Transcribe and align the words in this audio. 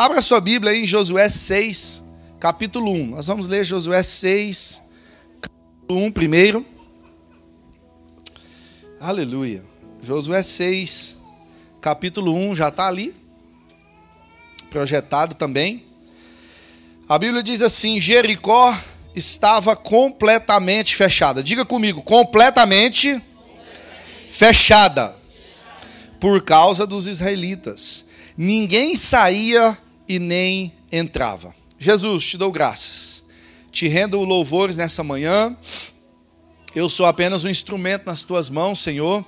Abra 0.00 0.22
sua 0.22 0.40
Bíblia 0.40 0.72
aí 0.72 0.84
em 0.84 0.86
Josué 0.86 1.28
6, 1.28 2.04
capítulo 2.40 2.90
1. 2.90 3.06
Nós 3.08 3.26
vamos 3.26 3.48
ler 3.48 3.66
Josué 3.66 4.02
6, 4.02 4.80
capítulo 5.42 6.06
1 6.06 6.12
primeiro. 6.12 6.64
Aleluia. 8.98 9.62
Josué 10.00 10.42
6, 10.42 11.18
capítulo 11.82 12.34
1, 12.34 12.56
já 12.56 12.68
está 12.68 12.88
ali. 12.88 13.14
Projetado 14.70 15.34
também. 15.34 15.84
A 17.06 17.18
Bíblia 17.18 17.42
diz 17.42 17.60
assim: 17.60 18.00
Jericó 18.00 18.74
estava 19.14 19.76
completamente 19.76 20.96
fechada. 20.96 21.42
Diga 21.42 21.66
comigo, 21.66 22.00
completamente 22.00 23.20
fechada. 24.30 25.14
Por 26.18 26.42
causa 26.42 26.86
dos 26.86 27.06
israelitas. 27.06 28.06
Ninguém 28.34 28.96
saía 28.96 29.76
e 30.10 30.18
nem 30.18 30.72
entrava. 30.90 31.54
Jesus, 31.78 32.26
te 32.26 32.36
dou 32.36 32.50
graças. 32.50 33.22
Te 33.70 33.86
rendo 33.86 34.18
louvores 34.24 34.76
nessa 34.76 35.04
manhã. 35.04 35.56
Eu 36.74 36.88
sou 36.88 37.06
apenas 37.06 37.44
um 37.44 37.48
instrumento 37.48 38.06
nas 38.06 38.24
tuas 38.24 38.50
mãos, 38.50 38.80
Senhor. 38.80 39.24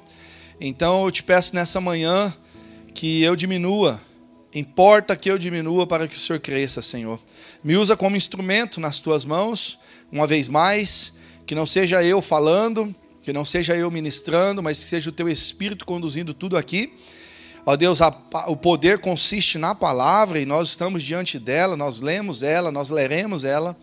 Então 0.61 1.05
eu 1.05 1.13
te 1.13 1.23
peço 1.23 1.55
nessa 1.55 1.81
manhã 1.81 2.35
que 2.93 3.23
eu 3.23 3.37
diminua. 3.37 4.03
Importa 4.53 5.15
que 5.15 5.31
eu 5.31 5.39
diminua 5.39 5.87
para 5.87 6.09
que 6.09 6.17
o 6.17 6.21
Senhor 6.21 6.41
cresça, 6.41 6.83
Senhor. 6.83 7.21
Me 7.63 7.77
usa 7.77 7.97
como 7.97 8.17
instrumento 8.17 8.81
nas 8.81 8.99
tuas 8.99 9.25
mãos, 9.25 9.79
uma 10.11 10.27
vez 10.27 10.49
mais. 10.49 11.13
Que 11.47 11.55
não 11.55 11.65
seja 11.65 12.03
eu 12.03 12.21
falando, 12.21 12.93
que 13.23 13.33
não 13.33 13.45
seja 13.45 13.77
eu 13.77 13.89
ministrando, 13.89 14.61
mas 14.61 14.83
que 14.83 14.89
seja 14.89 15.11
o 15.11 15.13
teu 15.13 15.29
Espírito 15.29 15.87
conduzindo 15.87 16.35
tudo 16.35 16.57
aqui. 16.57 16.93
Ó 17.65 17.77
Deus, 17.77 18.03
a, 18.03 18.09
o 18.49 18.57
poder 18.57 18.99
consiste 18.99 19.57
na 19.57 19.75
palavra 19.75 20.41
e 20.41 20.45
nós 20.45 20.71
estamos 20.71 21.03
diante 21.03 21.39
dela, 21.39 21.77
nós 21.77 22.01
lemos 22.01 22.43
ela, 22.43 22.73
nós 22.73 22.91
leremos 22.91 23.45
ela, 23.45 23.77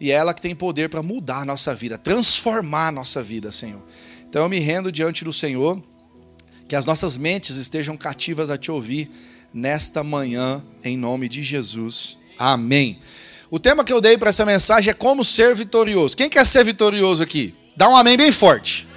e 0.00 0.10
é 0.10 0.14
ela 0.14 0.34
que 0.34 0.42
tem 0.42 0.54
poder 0.54 0.88
para 0.88 1.02
mudar 1.02 1.42
a 1.42 1.44
nossa 1.44 1.74
vida, 1.74 1.96
transformar 1.96 2.88
a 2.88 2.92
nossa 2.92 3.22
vida, 3.22 3.52
Senhor. 3.52 3.82
Então 4.28 4.42
eu 4.42 4.48
me 4.48 4.58
rendo 4.58 4.90
diante 4.90 5.24
do 5.24 5.32
Senhor, 5.32 5.80
que 6.68 6.74
as 6.74 6.84
nossas 6.84 7.16
mentes 7.16 7.56
estejam 7.56 7.96
cativas 7.96 8.50
a 8.50 8.58
te 8.58 8.72
ouvir 8.72 9.10
nesta 9.54 10.02
manhã, 10.02 10.62
em 10.82 10.96
nome 10.96 11.28
de 11.28 11.42
Jesus. 11.42 12.18
Amém. 12.38 12.98
O 13.50 13.60
tema 13.60 13.84
que 13.84 13.92
eu 13.92 14.00
dei 14.00 14.16
para 14.16 14.30
essa 14.30 14.46
mensagem 14.46 14.90
é 14.90 14.94
como 14.94 15.24
ser 15.24 15.54
vitorioso. 15.54 16.16
Quem 16.16 16.30
quer 16.30 16.46
ser 16.46 16.64
vitorioso 16.64 17.22
aqui? 17.22 17.54
Dá 17.76 17.88
um 17.88 17.96
amém 17.96 18.16
bem 18.16 18.32
forte. 18.32 18.88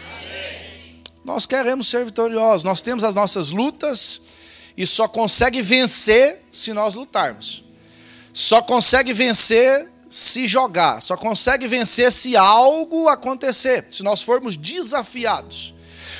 Nós 1.25 1.47
queremos 1.47 1.87
ser 1.87 2.05
vitoriosos, 2.05 2.63
nós 2.63 2.83
temos 2.83 3.03
as 3.03 3.15
nossas 3.15 3.49
lutas 3.49 4.21
e 4.77 4.85
só 4.85 5.07
consegue 5.07 5.59
vencer 5.59 6.45
se 6.51 6.71
nós 6.71 6.93
lutarmos. 6.93 7.65
Só 8.31 8.61
consegue 8.61 9.11
vencer 9.11 9.89
se 10.07 10.47
jogar, 10.47 11.01
só 11.01 11.17
consegue 11.17 11.67
vencer 11.67 12.13
se 12.13 12.37
algo 12.37 13.09
acontecer, 13.09 13.87
se 13.89 14.03
nós 14.03 14.21
formos 14.21 14.55
desafiados. 14.55 15.73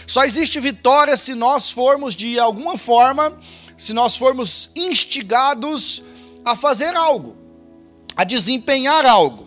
Só 0.08 0.24
existe 0.24 0.60
vitória 0.60 1.16
se 1.16 1.36
nós 1.36 1.70
formos 1.70 2.16
de 2.16 2.40
alguma 2.40 2.76
forma, 2.76 3.40
se 3.78 3.94
nós 3.94 4.16
formos 4.16 4.72
instigados 4.76 6.02
a 6.44 6.56
fazer 6.56 6.96
algo, 6.96 7.38
a 8.16 8.24
desempenhar 8.24 9.06
algo. 9.06 9.45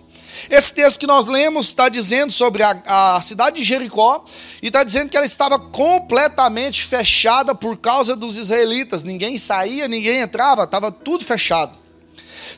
Esse 0.50 0.72
texto 0.72 0.98
que 0.98 1.06
nós 1.06 1.26
lemos 1.26 1.68
está 1.68 1.88
dizendo 1.88 2.32
sobre 2.32 2.62
a, 2.62 3.16
a 3.16 3.20
cidade 3.20 3.56
de 3.56 3.64
Jericó 3.64 4.24
e 4.62 4.68
está 4.68 4.82
dizendo 4.84 5.10
que 5.10 5.16
ela 5.16 5.26
estava 5.26 5.58
completamente 5.58 6.84
fechada 6.84 7.54
por 7.54 7.76
causa 7.76 8.16
dos 8.16 8.36
israelitas. 8.36 9.04
Ninguém 9.04 9.38
saía, 9.38 9.88
ninguém 9.88 10.20
entrava, 10.20 10.64
estava 10.64 10.90
tudo 10.90 11.24
fechado. 11.24 11.76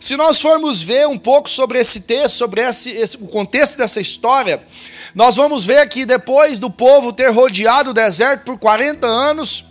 Se 0.01 0.17
nós 0.17 0.41
formos 0.41 0.81
ver 0.81 1.07
um 1.07 1.19
pouco 1.19 1.49
sobre 1.49 1.79
esse 1.79 2.01
texto, 2.01 2.37
sobre 2.37 2.63
esse, 2.63 2.91
esse, 2.91 3.17
o 3.17 3.29
contexto 3.29 3.77
dessa 3.77 4.01
história, 4.01 4.63
nós 5.15 5.37
vamos 5.37 5.65
ver 5.65 5.87
que 5.89 6.07
depois 6.07 6.59
do 6.59 6.71
povo 6.71 7.13
ter 7.13 7.29
rodeado 7.29 7.91
o 7.91 7.95
deserto 7.95 8.45
por 8.45 8.59
40 8.59 9.07
anos, 9.07 9.65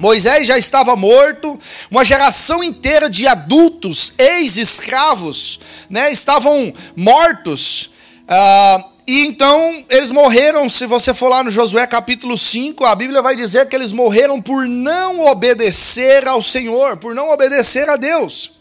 Moisés 0.00 0.46
já 0.46 0.56
estava 0.56 0.96
morto, 0.96 1.58
uma 1.90 2.04
geração 2.04 2.64
inteira 2.64 3.10
de 3.10 3.26
adultos, 3.26 4.14
ex-escravos, 4.16 5.60
né, 5.90 6.10
estavam 6.10 6.72
mortos. 6.96 7.90
Ah, 8.26 8.84
e 9.06 9.26
então 9.26 9.84
eles 9.90 10.10
morreram, 10.10 10.70
se 10.70 10.86
você 10.86 11.12
for 11.12 11.28
lá 11.28 11.44
no 11.44 11.50
Josué 11.50 11.86
capítulo 11.86 12.38
5, 12.38 12.82
a 12.84 12.94
Bíblia 12.94 13.20
vai 13.20 13.36
dizer 13.36 13.68
que 13.68 13.76
eles 13.76 13.92
morreram 13.92 14.40
por 14.40 14.66
não 14.66 15.26
obedecer 15.26 16.26
ao 16.26 16.40
Senhor, 16.40 16.96
por 16.96 17.14
não 17.14 17.30
obedecer 17.30 17.88
a 17.88 17.96
Deus. 17.96 18.59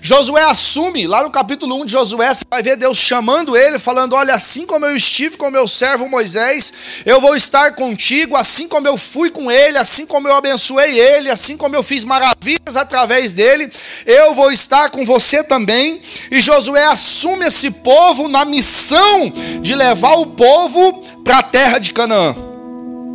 Josué 0.00 0.42
assume, 0.44 1.06
lá 1.06 1.22
no 1.22 1.30
capítulo 1.30 1.80
1 1.82 1.86
de 1.86 1.92
Josué, 1.92 2.34
você 2.34 2.44
vai 2.50 2.62
ver 2.62 2.76
Deus 2.76 2.98
chamando 2.98 3.56
ele, 3.56 3.78
falando: 3.78 4.14
Olha, 4.14 4.34
assim 4.34 4.66
como 4.66 4.84
eu 4.84 4.96
estive 4.96 5.36
com 5.36 5.50
meu 5.50 5.66
servo 5.66 6.08
Moisés, 6.08 6.72
eu 7.06 7.20
vou 7.20 7.34
estar 7.36 7.74
contigo, 7.74 8.36
assim 8.36 8.68
como 8.68 8.86
eu 8.86 8.96
fui 8.98 9.30
com 9.30 9.50
ele, 9.50 9.78
assim 9.78 10.06
como 10.06 10.28
eu 10.28 10.34
abençoei 10.34 10.98
ele, 10.98 11.30
assim 11.30 11.56
como 11.56 11.74
eu 11.74 11.82
fiz 11.82 12.04
maravilhas 12.04 12.76
através 12.76 13.32
dele, 13.32 13.70
eu 14.04 14.34
vou 14.34 14.52
estar 14.52 14.90
com 14.90 15.04
você 15.04 15.42
também. 15.42 16.00
E 16.30 16.40
Josué 16.40 16.84
assume 16.86 17.46
esse 17.46 17.70
povo 17.70 18.28
na 18.28 18.44
missão 18.44 19.32
de 19.60 19.74
levar 19.74 20.14
o 20.14 20.26
povo 20.26 21.02
para 21.24 21.38
a 21.38 21.42
terra 21.42 21.78
de 21.78 21.92
Canaã. 21.92 22.34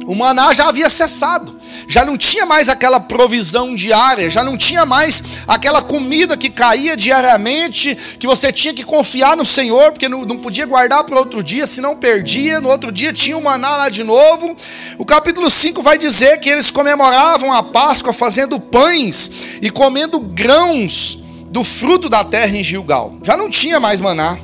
O 0.07 0.15
maná 0.15 0.53
já 0.53 0.67
havia 0.67 0.89
cessado 0.89 1.58
já 1.89 2.05
não 2.05 2.15
tinha 2.15 2.45
mais 2.45 2.69
aquela 2.69 2.99
provisão 2.99 3.75
diária, 3.75 4.29
já 4.29 4.43
não 4.43 4.55
tinha 4.55 4.85
mais 4.85 5.23
aquela 5.47 5.81
comida 5.81 6.37
que 6.37 6.47
caía 6.47 6.95
diariamente, 6.95 7.97
que 8.19 8.27
você 8.27 8.53
tinha 8.53 8.75
que 8.75 8.83
confiar 8.83 9.35
no 9.35 9.43
Senhor, 9.43 9.91
porque 9.91 10.07
não, 10.07 10.21
não 10.21 10.37
podia 10.37 10.67
guardar 10.67 11.03
para 11.03 11.17
outro 11.17 11.43
dia, 11.43 11.65
senão 11.65 11.97
perdia, 11.97 12.61
no 12.61 12.69
outro 12.69 12.91
dia 12.91 13.11
tinha 13.11 13.35
o 13.35 13.43
maná 13.43 13.75
lá 13.75 13.89
de 13.89 14.03
novo. 14.03 14.55
O 14.99 15.05
capítulo 15.05 15.49
5 15.49 15.81
vai 15.81 15.97
dizer 15.97 16.39
que 16.39 16.47
eles 16.47 16.69
comemoravam 16.69 17.51
a 17.51 17.63
Páscoa 17.63 18.13
fazendo 18.13 18.59
pães 18.59 19.31
e 19.59 19.71
comendo 19.71 20.19
grãos 20.19 21.17
do 21.49 21.63
fruto 21.63 22.07
da 22.07 22.23
terra 22.23 22.55
em 22.55 22.63
Gilgal. 22.63 23.15
Já 23.23 23.35
não 23.35 23.49
tinha 23.49 23.79
mais 23.79 23.99
maná 23.99 24.37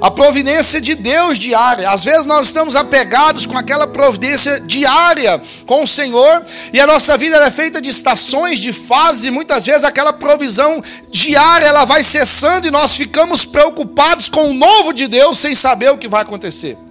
a 0.00 0.10
providência 0.10 0.80
de 0.80 0.94
Deus 0.94 1.38
diária. 1.38 1.90
Às 1.90 2.04
vezes 2.04 2.26
nós 2.26 2.48
estamos 2.48 2.76
apegados 2.76 3.46
com 3.46 3.56
aquela 3.56 3.86
providência 3.86 4.60
diária 4.60 5.40
com 5.66 5.82
o 5.82 5.86
Senhor, 5.86 6.44
e 6.72 6.80
a 6.80 6.86
nossa 6.86 7.16
vida 7.16 7.36
é 7.36 7.50
feita 7.50 7.80
de 7.80 7.90
estações, 7.90 8.58
de 8.58 8.72
fases, 8.72 9.24
e 9.24 9.30
muitas 9.30 9.66
vezes 9.66 9.84
aquela 9.84 10.12
provisão 10.12 10.82
diária 11.10 11.66
ela 11.66 11.84
vai 11.84 12.02
cessando 12.04 12.66
e 12.66 12.70
nós 12.70 12.96
ficamos 12.96 13.44
preocupados 13.44 14.28
com 14.28 14.50
o 14.50 14.54
novo 14.54 14.92
de 14.92 15.06
Deus 15.06 15.38
sem 15.38 15.54
saber 15.54 15.90
o 15.90 15.98
que 15.98 16.08
vai 16.08 16.22
acontecer. 16.22 16.85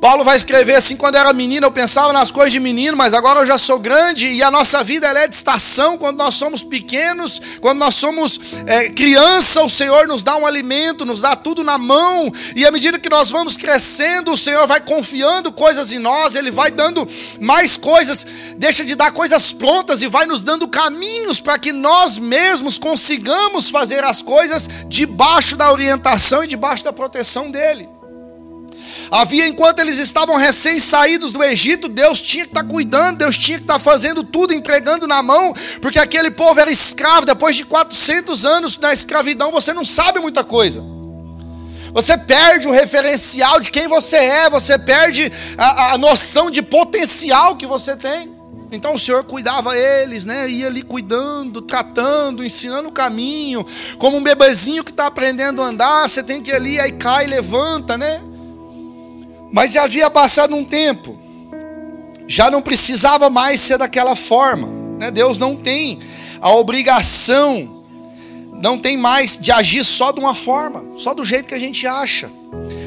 Paulo 0.00 0.24
vai 0.24 0.36
escrever 0.36 0.76
assim: 0.76 0.96
quando 0.96 1.16
eu 1.16 1.20
era 1.20 1.32
menino, 1.32 1.66
eu 1.66 1.70
pensava 1.70 2.10
nas 2.12 2.30
coisas 2.30 2.52
de 2.52 2.58
menino, 2.58 2.96
mas 2.96 3.12
agora 3.12 3.40
eu 3.40 3.46
já 3.46 3.58
sou 3.58 3.78
grande 3.78 4.26
e 4.26 4.42
a 4.42 4.50
nossa 4.50 4.82
vida 4.82 5.06
é 5.06 5.28
de 5.28 5.34
estação. 5.34 5.98
Quando 5.98 6.16
nós 6.16 6.34
somos 6.34 6.62
pequenos, 6.64 7.40
quando 7.60 7.78
nós 7.78 7.94
somos 7.96 8.40
é, 8.66 8.88
criança, 8.88 9.62
o 9.62 9.68
Senhor 9.68 10.08
nos 10.08 10.24
dá 10.24 10.36
um 10.38 10.46
alimento, 10.46 11.04
nos 11.04 11.20
dá 11.20 11.36
tudo 11.36 11.62
na 11.62 11.76
mão, 11.76 12.32
e 12.56 12.64
à 12.64 12.70
medida 12.70 12.98
que 12.98 13.10
nós 13.10 13.30
vamos 13.30 13.58
crescendo, 13.58 14.32
o 14.32 14.38
Senhor 14.38 14.66
vai 14.66 14.80
confiando 14.80 15.52
coisas 15.52 15.92
em 15.92 15.98
nós, 15.98 16.34
Ele 16.34 16.50
vai 16.50 16.70
dando 16.70 17.06
mais 17.38 17.76
coisas, 17.76 18.26
deixa 18.56 18.82
de 18.84 18.94
dar 18.94 19.12
coisas 19.12 19.52
prontas 19.52 20.00
e 20.00 20.08
vai 20.08 20.24
nos 20.24 20.42
dando 20.42 20.66
caminhos 20.66 21.40
para 21.40 21.58
que 21.58 21.72
nós 21.72 22.16
mesmos 22.16 22.78
consigamos 22.78 23.68
fazer 23.68 24.02
as 24.02 24.22
coisas 24.22 24.66
debaixo 24.88 25.56
da 25.56 25.70
orientação 25.70 26.42
e 26.42 26.46
debaixo 26.46 26.82
da 26.82 26.92
proteção 26.92 27.50
dEle. 27.50 27.99
Havia, 29.10 29.48
enquanto 29.48 29.80
eles 29.80 29.98
estavam 29.98 30.36
recém-saídos 30.36 31.32
do 31.32 31.42
Egito, 31.42 31.88
Deus 31.88 32.22
tinha 32.22 32.44
que 32.44 32.52
estar 32.52 32.62
tá 32.62 32.68
cuidando, 32.68 33.18
Deus 33.18 33.36
tinha 33.36 33.58
que 33.58 33.64
estar 33.64 33.74
tá 33.74 33.80
fazendo 33.80 34.22
tudo, 34.22 34.54
entregando 34.54 35.06
na 35.06 35.20
mão, 35.20 35.52
porque 35.80 35.98
aquele 35.98 36.30
povo 36.30 36.60
era 36.60 36.70
escravo. 36.70 37.26
Depois 37.26 37.56
de 37.56 37.64
400 37.64 38.44
anos 38.44 38.78
na 38.78 38.92
escravidão, 38.92 39.50
você 39.50 39.72
não 39.72 39.84
sabe 39.84 40.20
muita 40.20 40.44
coisa. 40.44 40.80
Você 41.92 42.16
perde 42.16 42.68
o 42.68 42.70
referencial 42.70 43.58
de 43.58 43.72
quem 43.72 43.88
você 43.88 44.16
é, 44.16 44.48
você 44.48 44.78
perde 44.78 45.32
a, 45.58 45.94
a 45.94 45.98
noção 45.98 46.48
de 46.48 46.62
potencial 46.62 47.56
que 47.56 47.66
você 47.66 47.96
tem. 47.96 48.38
Então 48.72 48.94
o 48.94 48.98
Senhor 48.98 49.24
cuidava 49.24 49.76
eles, 49.76 50.24
né? 50.24 50.48
Ia 50.48 50.68
ali 50.68 50.82
cuidando, 50.82 51.60
tratando, 51.60 52.44
ensinando 52.44 52.88
o 52.88 52.92
caminho. 52.92 53.66
Como 53.98 54.16
um 54.16 54.22
bebezinho 54.22 54.84
que 54.84 54.92
está 54.92 55.06
aprendendo 55.06 55.60
a 55.60 55.66
andar, 55.66 56.08
você 56.08 56.22
tem 56.22 56.40
que 56.40 56.52
ir 56.52 56.54
ali, 56.54 56.78
aí 56.78 56.92
cai, 56.92 57.26
levanta, 57.26 57.98
né? 57.98 58.20
Mas 59.52 59.72
já 59.72 59.84
havia 59.84 60.10
passado 60.10 60.54
um 60.54 60.64
tempo, 60.64 61.18
já 62.26 62.50
não 62.50 62.62
precisava 62.62 63.28
mais 63.28 63.60
ser 63.60 63.78
daquela 63.78 64.14
forma. 64.14 64.68
Né? 64.98 65.10
Deus 65.10 65.38
não 65.38 65.56
tem 65.56 65.98
a 66.40 66.52
obrigação, 66.54 67.82
não 68.52 68.78
tem 68.78 68.96
mais 68.96 69.38
de 69.38 69.50
agir 69.50 69.84
só 69.84 70.12
de 70.12 70.20
uma 70.20 70.34
forma, 70.34 70.84
só 70.96 71.14
do 71.14 71.24
jeito 71.24 71.48
que 71.48 71.54
a 71.54 71.58
gente 71.58 71.86
acha. 71.86 72.30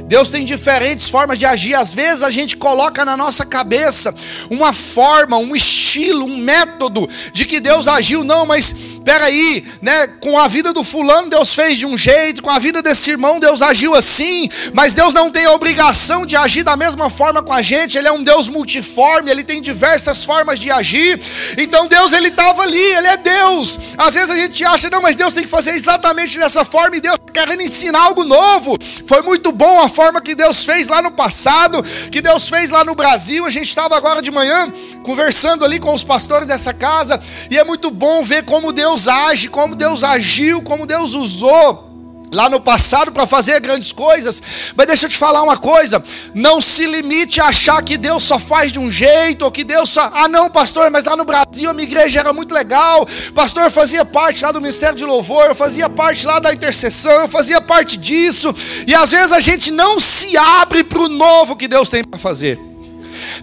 Deus 0.06 0.30
tem 0.30 0.46
diferentes 0.46 1.10
formas 1.10 1.40
de 1.40 1.46
agir. 1.46 1.74
Às 1.74 1.94
vezes 1.94 2.24
a 2.24 2.30
gente 2.30 2.58
coloca 2.58 3.04
na 3.04 3.18
nossa 3.18 3.46
cabeça 3.46 4.14
uma 4.50 4.72
forma, 4.74 5.38
um 5.38 5.56
estilo, 5.56 6.26
um 6.26 6.38
método 6.38 7.10
de 7.32 7.46
que 7.46 7.60
Deus 7.60 7.88
agiu. 7.88 8.24
Não, 8.24 8.46
mas 8.46 8.93
peraí, 9.04 9.64
né? 9.82 10.08
Com 10.20 10.38
a 10.38 10.48
vida 10.48 10.74
do 10.74 10.84
fulano 10.84 11.30
Deus 11.30 11.54
fez 11.54 11.78
de 11.78 11.86
um 11.86 11.98
jeito, 11.98 12.42
com 12.42 12.50
a 12.50 12.60
vida 12.60 12.82
desse 12.82 13.12
irmão 13.12 13.40
Deus 13.40 13.62
agiu 13.62 13.94
assim, 13.94 14.50
mas 14.74 14.94
Deus 14.94 15.14
não 15.14 15.30
tem 15.30 15.46
a 15.46 15.52
obrigação 15.52 16.26
de 16.26 16.36
agir 16.36 16.64
da 16.64 16.76
mesma 16.76 17.10
forma 17.10 17.42
com 17.42 17.54
a 17.54 17.62
gente, 17.62 17.98
Ele 17.98 18.08
é 18.08 18.12
um 18.12 18.24
Deus 18.24 18.48
multiforme, 18.48 19.30
Ele 19.30 19.44
tem 19.44 19.62
diversas 19.62 20.24
formas 20.24 20.60
de 20.60 20.72
agir, 20.72 21.20
então 21.58 21.88
Deus 21.88 22.14
Ele 22.14 22.30
estava 22.30 22.64
ali, 22.64 22.78
Ele 22.78 23.08
é 23.08 23.18
Deus. 23.18 23.80
Às 23.98 24.14
vezes 24.14 24.30
a 24.30 24.38
gente 24.38 24.64
acha, 24.64 24.90
não, 24.90 25.02
mas 25.02 25.16
Deus 25.16 25.34
tem 25.34 25.44
que 25.44 25.50
fazer 25.50 25.72
exatamente 25.72 26.38
dessa 26.38 26.64
forma, 26.66 26.98
e 26.98 27.02
Deus 27.02 27.18
querendo 27.34 27.62
ensinar 27.62 28.00
algo 28.04 28.24
novo. 28.24 28.78
Foi 29.08 29.22
muito 29.22 29.52
bom 29.52 29.82
a 29.82 29.90
forma 29.90 30.22
que 30.22 30.36
Deus 30.36 30.64
fez 30.64 30.88
lá 30.88 31.02
no 31.02 31.12
passado, 31.12 31.84
que 32.12 32.22
Deus 32.22 32.48
fez 32.48 32.70
lá 32.70 32.84
no 32.84 32.96
Brasil. 32.96 33.46
A 33.46 33.50
gente 33.50 33.68
estava 33.68 33.98
agora 33.98 34.22
de 34.22 34.32
manhã 34.32 34.72
conversando 35.04 35.66
ali 35.66 35.80
com 35.80 35.94
os 35.94 36.04
pastores 36.04 36.48
dessa 36.48 36.74
casa, 36.74 37.20
e 37.50 37.58
é 37.58 37.64
muito 37.64 37.92
bom 37.92 38.24
ver 38.24 38.44
como 38.44 38.72
Deus 38.72 39.08
age, 39.08 39.50
como 39.50 39.76
Deus 39.76 40.04
agiu, 40.04 40.62
como 40.62 40.86
Deus 40.86 41.14
usou 41.14 41.93
lá 42.34 42.50
no 42.50 42.60
passado 42.60 43.12
para 43.12 43.28
fazer 43.28 43.60
grandes 43.60 43.92
coisas. 43.92 44.42
Mas 44.76 44.88
deixa 44.88 45.06
eu 45.06 45.10
te 45.10 45.18
falar 45.18 45.44
uma 45.44 45.56
coisa: 45.56 46.04
não 46.34 46.60
se 46.60 46.86
limite 46.86 47.40
a 47.40 47.46
achar 47.46 47.82
que 47.84 47.98
Deus 47.98 48.24
só 48.24 48.40
faz 48.40 48.72
de 48.72 48.80
um 48.80 48.90
jeito, 48.90 49.46
ou 49.46 49.52
que 49.52 49.64
Deus 49.64 49.90
só. 49.90 50.12
Ah, 50.14 50.28
não, 50.28 50.50
pastor, 50.50 50.90
mas 50.90 51.06
lá 51.06 51.16
no 51.16 51.24
Brasil 51.24 51.70
a 51.70 51.74
minha 51.74 51.88
igreja 51.88 52.20
era 52.20 52.34
muito 52.34 52.54
legal. 52.54 53.08
Pastor, 53.34 53.64
eu 53.64 53.72
fazia 53.72 54.04
parte 54.04 54.44
lá 54.44 54.52
do 54.52 54.60
ministério 54.60 54.96
de 54.96 55.06
louvor, 55.06 55.46
eu 55.46 55.56
fazia 55.56 55.90
parte 55.90 56.26
lá 56.26 56.40
da 56.40 56.54
intercessão, 56.54 57.22
eu 57.22 57.30
fazia 57.30 57.62
parte 57.62 57.98
disso. 57.98 58.54
E 58.88 58.94
às 58.94 59.12
vezes 59.12 59.32
a 59.32 59.40
gente 59.40 59.72
não 59.72 60.00
se 60.00 60.36
abre 60.36 60.84
para 60.84 61.00
o 61.00 61.08
novo 61.08 61.56
que 61.56 61.68
Deus 61.68 61.90
tem 61.90 62.04
para 62.04 62.20
fazer. 62.20 62.60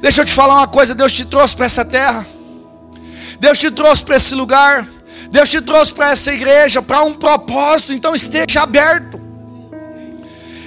Deixa 0.00 0.22
eu 0.22 0.24
te 0.24 0.32
falar 0.32 0.56
uma 0.56 0.68
coisa: 0.68 0.94
Deus 0.94 1.12
te 1.12 1.24
trouxe 1.24 1.54
para 1.54 1.66
essa 1.66 1.84
terra, 1.84 2.26
Deus 3.38 3.58
te 3.58 3.70
trouxe 3.70 4.04
para 4.04 4.16
esse 4.16 4.34
lugar. 4.34 4.86
Deus 5.30 5.48
te 5.48 5.60
trouxe 5.60 5.94
para 5.94 6.10
essa 6.10 6.32
igreja 6.32 6.82
para 6.82 7.02
um 7.02 7.14
propósito, 7.14 7.92
então 7.92 8.14
esteja 8.14 8.62
aberto. 8.62 9.20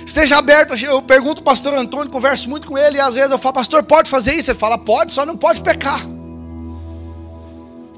Esteja 0.06 0.38
aberto. 0.38 0.74
Eu 0.76 1.02
pergunto 1.02 1.40
ao 1.40 1.44
pastor 1.44 1.74
Antônio, 1.74 2.10
converso 2.10 2.50
muito 2.50 2.66
com 2.66 2.78
ele, 2.78 2.98
e 2.98 3.02
às 3.02 3.16
vezes 3.16 3.32
eu 3.32 3.38
falo, 3.38 3.56
pastor, 3.56 3.84
pode 3.84 4.10
fazer 4.10 4.34
isso? 4.34 4.52
Ele 4.52 4.58
fala, 4.58 4.78
pode, 4.78 5.12
só 5.12 5.26
não 5.26 5.36
pode 5.36 5.62
pecar. 5.62 6.02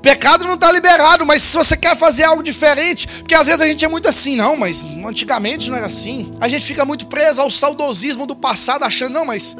Pecado 0.02 0.46
não 0.46 0.54
está 0.54 0.72
liberado, 0.72 1.26
mas 1.26 1.42
se 1.42 1.58
você 1.58 1.76
quer 1.76 1.96
fazer 1.98 2.24
algo 2.24 2.44
diferente, 2.44 3.08
porque 3.08 3.34
às 3.34 3.48
vezes 3.48 3.62
a 3.62 3.68
gente 3.68 3.84
é 3.84 3.88
muito 3.88 4.08
assim, 4.08 4.36
não, 4.36 4.56
mas 4.56 4.86
antigamente 4.86 5.70
não 5.70 5.78
era 5.78 5.88
assim. 5.88 6.36
A 6.40 6.48
gente 6.48 6.66
fica 6.66 6.86
muito 6.86 7.08
preso 7.08 7.42
ao 7.42 7.50
saudosismo 7.50 8.28
do 8.28 8.36
passado, 8.36 8.84
achando, 8.84 9.14
não, 9.14 9.26
mas 9.26 9.58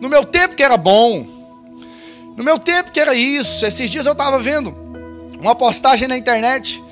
no 0.00 0.08
meu 0.08 0.24
tempo 0.24 0.54
que 0.54 0.62
era 0.62 0.78
bom, 0.78 1.26
no 2.36 2.42
meu 2.42 2.58
tempo 2.58 2.90
que 2.90 3.00
era 3.00 3.14
isso. 3.14 3.66
Esses 3.66 3.90
dias 3.90 4.06
eu 4.06 4.12
estava 4.12 4.38
vendo 4.38 4.81
uma 5.42 5.54
postagem 5.54 6.06
na 6.06 6.16
internet 6.16 6.82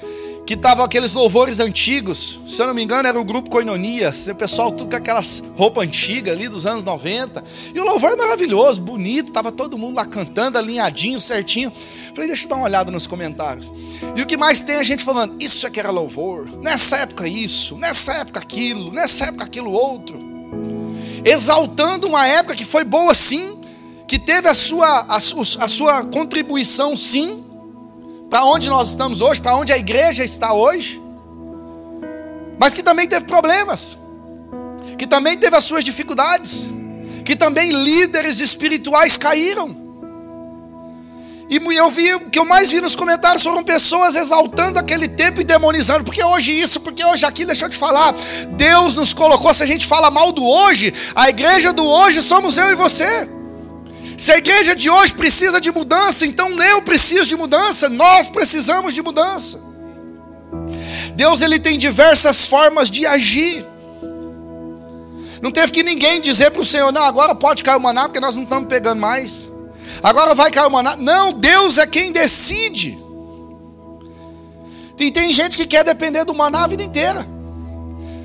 que 0.44 0.56
tava 0.56 0.84
aqueles 0.84 1.14
louvores 1.14 1.60
antigos, 1.60 2.40
se 2.48 2.60
eu 2.60 2.66
não 2.66 2.74
me 2.74 2.82
engano 2.82 3.06
era 3.06 3.20
o 3.20 3.22
grupo 3.22 3.48
Coinonia, 3.48 4.12
o 4.28 4.34
pessoal 4.34 4.72
tudo 4.72 4.90
com 4.90 4.96
aquelas 4.96 5.44
roupas 5.56 5.84
antigas 5.84 6.34
ali 6.34 6.48
dos 6.48 6.66
anos 6.66 6.82
90, 6.82 7.44
e 7.72 7.78
o 7.78 7.84
louvor 7.84 8.10
é 8.10 8.16
maravilhoso, 8.16 8.80
bonito, 8.80 9.30
tava 9.30 9.52
todo 9.52 9.78
mundo 9.78 9.94
lá 9.94 10.04
cantando, 10.04 10.58
alinhadinho, 10.58 11.20
certinho. 11.20 11.70
Falei, 12.12 12.26
deixa 12.26 12.46
eu 12.46 12.48
dar 12.48 12.56
uma 12.56 12.64
olhada 12.64 12.90
nos 12.90 13.06
comentários. 13.06 13.70
E 14.16 14.22
o 14.22 14.26
que 14.26 14.36
mais 14.36 14.60
tem 14.60 14.74
a 14.74 14.82
gente 14.82 15.04
falando, 15.04 15.36
isso 15.38 15.64
é 15.64 15.70
que 15.70 15.78
era 15.78 15.90
louvor, 15.90 16.48
nessa 16.60 16.96
época 16.96 17.28
isso, 17.28 17.76
nessa 17.76 18.14
época 18.14 18.40
aquilo, 18.40 18.90
nessa 18.90 19.26
época 19.26 19.44
aquilo 19.44 19.70
outro. 19.70 20.18
Exaltando 21.24 22.08
uma 22.08 22.26
época 22.26 22.56
que 22.56 22.64
foi 22.64 22.82
boa 22.82 23.14
sim, 23.14 23.56
que 24.08 24.18
teve 24.18 24.48
a 24.48 24.54
sua, 24.54 25.06
a, 25.08 25.16
a 25.16 25.68
sua 25.68 26.04
contribuição 26.06 26.96
sim, 26.96 27.44
para 28.30 28.44
onde 28.44 28.70
nós 28.70 28.90
estamos 28.90 29.20
hoje, 29.20 29.40
para 29.40 29.56
onde 29.56 29.72
a 29.72 29.76
igreja 29.76 30.22
está 30.22 30.52
hoje, 30.52 31.02
mas 32.56 32.72
que 32.72 32.82
também 32.82 33.08
teve 33.08 33.26
problemas, 33.26 33.98
que 34.96 35.06
também 35.06 35.36
teve 35.36 35.56
as 35.56 35.64
suas 35.64 35.82
dificuldades, 35.82 36.70
que 37.24 37.34
também 37.34 37.72
líderes 37.72 38.38
espirituais 38.38 39.18
caíram. 39.18 39.76
E 41.50 41.56
eu 41.56 41.90
vi, 41.90 42.14
o 42.14 42.30
que 42.30 42.38
eu 42.38 42.44
mais 42.44 42.70
vi 42.70 42.80
nos 42.80 42.94
comentários 42.94 43.42
foram 43.42 43.64
pessoas 43.64 44.14
exaltando 44.14 44.78
aquele 44.78 45.08
tempo 45.08 45.40
e 45.40 45.44
demonizando, 45.44 46.04
porque 46.04 46.22
hoje 46.22 46.52
isso, 46.52 46.78
porque 46.78 47.04
hoje 47.04 47.26
aquilo, 47.26 47.48
deixa 47.48 47.64
eu 47.64 47.70
te 47.70 47.76
falar, 47.76 48.14
Deus 48.50 48.94
nos 48.94 49.12
colocou, 49.12 49.52
se 49.52 49.64
a 49.64 49.66
gente 49.66 49.84
fala 49.84 50.08
mal 50.12 50.30
do 50.30 50.46
hoje, 50.46 50.94
a 51.16 51.28
igreja 51.28 51.72
do 51.72 51.84
hoje 51.84 52.22
somos 52.22 52.56
eu 52.56 52.70
e 52.70 52.76
você. 52.76 53.39
Se 54.20 54.30
a 54.32 54.36
igreja 54.36 54.76
de 54.76 54.90
hoje 54.90 55.14
precisa 55.14 55.58
de 55.62 55.72
mudança, 55.72 56.26
então 56.26 56.50
eu 56.62 56.82
preciso 56.82 57.26
de 57.26 57.34
mudança, 57.34 57.88
nós 57.88 58.28
precisamos 58.28 58.92
de 58.92 59.00
mudança. 59.00 59.58
Deus 61.14 61.40
ele 61.40 61.58
tem 61.58 61.78
diversas 61.78 62.46
formas 62.46 62.90
de 62.90 63.06
agir. 63.06 63.64
Não 65.40 65.50
teve 65.50 65.72
que 65.72 65.82
ninguém 65.82 66.20
dizer 66.20 66.50
para 66.50 66.60
o 66.60 66.64
Senhor, 66.66 66.92
não, 66.92 67.02
agora 67.02 67.34
pode 67.34 67.62
cair 67.62 67.78
o 67.78 67.80
maná, 67.80 68.02
porque 68.10 68.20
nós 68.20 68.36
não 68.36 68.42
estamos 68.42 68.68
pegando 68.68 69.00
mais. 69.00 69.50
Agora 70.02 70.34
vai 70.34 70.50
cair 70.50 70.66
o 70.66 70.70
maná. 70.70 70.96
Não, 70.96 71.32
Deus 71.32 71.78
é 71.78 71.86
quem 71.86 72.12
decide. 72.12 72.98
E 74.98 75.10
tem 75.10 75.32
gente 75.32 75.56
que 75.56 75.66
quer 75.66 75.82
depender 75.82 76.26
do 76.26 76.34
maná 76.34 76.64
a 76.64 76.66
vida 76.66 76.82
inteira. 76.82 77.26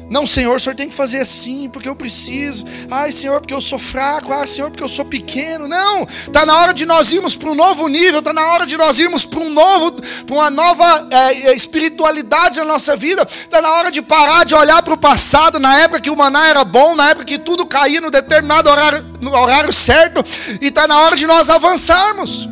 Não, 0.07 0.27
Senhor, 0.27 0.55
o 0.55 0.59
Senhor 0.59 0.75
tem 0.75 0.87
que 0.87 0.93
fazer 0.93 1.19
assim, 1.19 1.67
porque 1.67 1.89
eu 1.89 1.95
preciso. 1.95 2.63
Ai, 2.91 3.11
Senhor, 3.11 3.39
porque 3.41 3.53
eu 3.53 3.61
sou 3.61 3.79
fraco. 3.79 4.31
Ai, 4.31 4.45
Senhor, 4.45 4.69
porque 4.69 4.83
eu 4.83 4.89
sou 4.89 5.03
pequeno. 5.03 5.67
Não, 5.67 6.03
está 6.03 6.45
na 6.45 6.55
hora 6.57 6.73
de 6.73 6.85
nós 6.85 7.11
irmos 7.11 7.35
para 7.35 7.49
um 7.49 7.55
novo 7.55 7.87
nível, 7.87 8.19
está 8.19 8.31
na 8.31 8.45
hora 8.51 8.67
de 8.67 8.77
nós 8.77 8.99
irmos 8.99 9.25
para 9.25 9.39
um 9.39 9.49
novo, 9.49 9.93
para 10.25 10.35
uma 10.35 10.51
nova 10.51 11.07
é, 11.09 11.53
espiritualidade 11.53 12.59
na 12.59 12.65
nossa 12.65 12.95
vida. 12.95 13.27
Está 13.27 13.61
na 13.61 13.71
hora 13.71 13.89
de 13.89 14.01
parar 14.01 14.45
de 14.45 14.53
olhar 14.53 14.83
para 14.83 14.93
o 14.93 14.97
passado, 14.97 15.59
na 15.59 15.75
época 15.79 16.01
que 16.01 16.11
o 16.11 16.15
maná 16.15 16.49
era 16.49 16.63
bom, 16.63 16.95
na 16.95 17.09
época 17.09 17.25
que 17.25 17.39
tudo 17.39 17.65
caía 17.65 17.99
no 17.99 18.11
determinado 18.11 18.69
horário, 18.69 19.03
no 19.21 19.33
horário 19.35 19.73
certo, 19.73 20.23
e 20.61 20.67
está 20.67 20.87
na 20.87 20.99
hora 20.99 21.15
de 21.15 21.25
nós 21.25 21.49
avançarmos. 21.49 22.47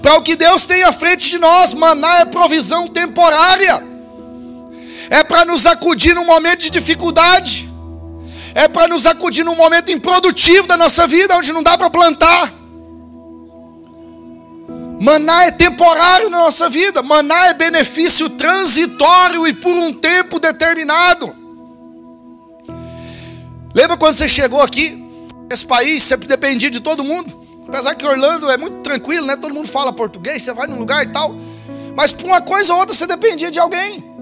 Para 0.00 0.14
o 0.14 0.22
que 0.22 0.36
Deus 0.36 0.64
tem 0.64 0.84
à 0.84 0.92
frente 0.92 1.28
de 1.28 1.38
nós, 1.38 1.74
maná 1.74 2.20
é 2.20 2.24
provisão 2.24 2.86
temporária 2.86 3.95
é 5.10 5.22
para 5.22 5.44
nos 5.44 5.66
acudir 5.66 6.14
num 6.14 6.24
momento 6.24 6.60
de 6.60 6.70
dificuldade, 6.70 7.68
é 8.54 8.68
para 8.68 8.88
nos 8.88 9.06
acudir 9.06 9.44
num 9.44 9.54
momento 9.54 9.92
improdutivo 9.92 10.66
da 10.66 10.76
nossa 10.76 11.06
vida, 11.06 11.36
onde 11.36 11.52
não 11.52 11.62
dá 11.62 11.76
para 11.76 11.90
plantar. 11.90 12.52
Maná 15.00 15.44
é 15.44 15.50
temporário 15.50 16.30
na 16.30 16.38
nossa 16.38 16.70
vida, 16.70 17.02
maná 17.02 17.48
é 17.48 17.54
benefício 17.54 18.30
transitório 18.30 19.46
e 19.46 19.52
por 19.52 19.74
um 19.74 19.92
tempo 19.92 20.40
determinado. 20.40 21.36
Lembra 23.74 23.96
quando 23.98 24.14
você 24.14 24.26
chegou 24.26 24.62
aqui, 24.62 25.04
nesse 25.50 25.66
país, 25.66 26.02
sempre 26.02 26.26
dependia 26.26 26.70
de 26.70 26.80
todo 26.80 27.04
mundo? 27.04 27.36
Apesar 27.68 27.94
que 27.94 28.06
Orlando 28.06 28.50
é 28.50 28.56
muito 28.56 28.78
tranquilo, 28.78 29.26
né? 29.26 29.36
Todo 29.36 29.52
mundo 29.52 29.68
fala 29.68 29.92
português, 29.92 30.42
você 30.42 30.54
vai 30.54 30.66
num 30.66 30.78
lugar 30.78 31.04
e 31.04 31.12
tal. 31.12 31.34
Mas 31.94 32.12
por 32.12 32.24
uma 32.24 32.40
coisa 32.40 32.72
ou 32.72 32.78
outra 32.78 32.94
você 32.94 33.06
dependia 33.06 33.50
de 33.50 33.58
alguém. 33.58 34.15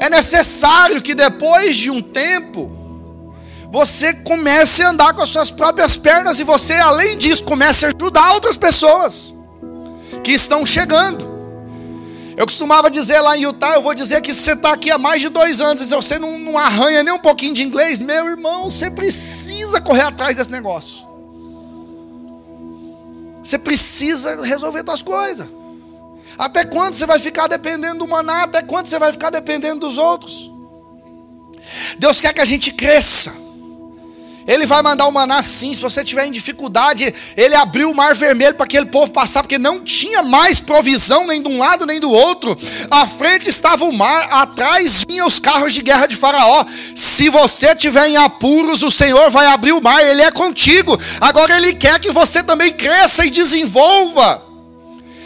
É 0.00 0.08
necessário 0.08 1.02
que 1.02 1.14
depois 1.14 1.76
de 1.76 1.90
um 1.90 2.00
tempo, 2.00 2.72
você 3.70 4.14
comece 4.14 4.82
a 4.82 4.88
andar 4.88 5.12
com 5.12 5.20
as 5.20 5.28
suas 5.28 5.50
próprias 5.50 5.98
pernas 5.98 6.40
e 6.40 6.42
você, 6.42 6.72
além 6.72 7.18
disso, 7.18 7.44
comece 7.44 7.84
a 7.84 7.88
ajudar 7.88 8.32
outras 8.32 8.56
pessoas 8.56 9.34
que 10.24 10.32
estão 10.32 10.64
chegando. 10.64 11.28
Eu 12.34 12.46
costumava 12.46 12.90
dizer 12.90 13.20
lá 13.20 13.36
em 13.36 13.42
Utah, 13.42 13.74
eu 13.74 13.82
vou 13.82 13.92
dizer 13.92 14.22
que 14.22 14.32
você 14.32 14.52
está 14.54 14.72
aqui 14.72 14.90
há 14.90 14.96
mais 14.96 15.20
de 15.20 15.28
dois 15.28 15.60
anos 15.60 15.82
e 15.82 15.94
você 15.94 16.18
não, 16.18 16.38
não 16.38 16.56
arranha 16.56 17.02
nem 17.02 17.12
um 17.12 17.18
pouquinho 17.18 17.52
de 17.52 17.62
inglês, 17.62 18.00
meu 18.00 18.26
irmão, 18.26 18.70
você 18.70 18.90
precisa 18.90 19.82
correr 19.82 20.04
atrás 20.04 20.38
desse 20.38 20.50
negócio. 20.50 21.06
Você 23.44 23.58
precisa 23.58 24.40
resolver 24.40 24.82
suas 24.86 25.02
coisas. 25.02 25.46
Até 26.40 26.64
quando 26.64 26.94
você 26.94 27.04
vai 27.04 27.20
ficar 27.20 27.48
dependendo 27.48 27.98
do 27.98 28.08
maná? 28.08 28.44
Até 28.44 28.62
quando 28.62 28.86
você 28.86 28.98
vai 28.98 29.12
ficar 29.12 29.28
dependendo 29.28 29.80
dos 29.80 29.98
outros? 29.98 30.50
Deus 31.98 32.18
quer 32.18 32.32
que 32.32 32.40
a 32.40 32.46
gente 32.46 32.70
cresça. 32.70 33.30
Ele 34.48 34.64
vai 34.64 34.80
mandar 34.80 35.06
o 35.06 35.12
maná 35.12 35.42
sim. 35.42 35.74
Se 35.74 35.82
você 35.82 36.02
tiver 36.02 36.24
em 36.24 36.32
dificuldade, 36.32 37.14
ele 37.36 37.54
abriu 37.54 37.90
o 37.90 37.94
mar 37.94 38.14
vermelho 38.14 38.54
para 38.54 38.64
aquele 38.64 38.86
povo 38.86 39.12
passar, 39.12 39.42
porque 39.42 39.58
não 39.58 39.84
tinha 39.84 40.22
mais 40.22 40.60
provisão 40.60 41.26
nem 41.26 41.42
de 41.42 41.50
um 41.50 41.58
lado 41.58 41.84
nem 41.84 42.00
do 42.00 42.10
outro. 42.10 42.56
À 42.90 43.06
frente 43.06 43.50
estava 43.50 43.84
o 43.84 43.92
mar, 43.92 44.26
atrás 44.30 45.04
vinham 45.06 45.26
os 45.26 45.38
carros 45.38 45.74
de 45.74 45.82
guerra 45.82 46.06
de 46.06 46.16
Faraó. 46.16 46.64
Se 46.96 47.28
você 47.28 47.76
tiver 47.76 48.08
em 48.08 48.16
apuros, 48.16 48.82
o 48.82 48.90
Senhor 48.90 49.30
vai 49.30 49.44
abrir 49.44 49.72
o 49.72 49.82
mar, 49.82 50.02
ele 50.02 50.22
é 50.22 50.30
contigo. 50.30 50.98
Agora 51.20 51.54
ele 51.58 51.74
quer 51.74 52.00
que 52.00 52.10
você 52.10 52.42
também 52.42 52.72
cresça 52.72 53.26
e 53.26 53.30
desenvolva. 53.30 54.49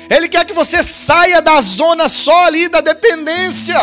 Ele 0.08 0.28
quer 0.28 0.44
que 0.44 0.52
você 0.52 0.82
saia 0.82 1.40
da 1.40 1.60
zona 1.60 2.08
só 2.08 2.46
ali 2.46 2.68
da 2.68 2.80
dependência, 2.80 3.76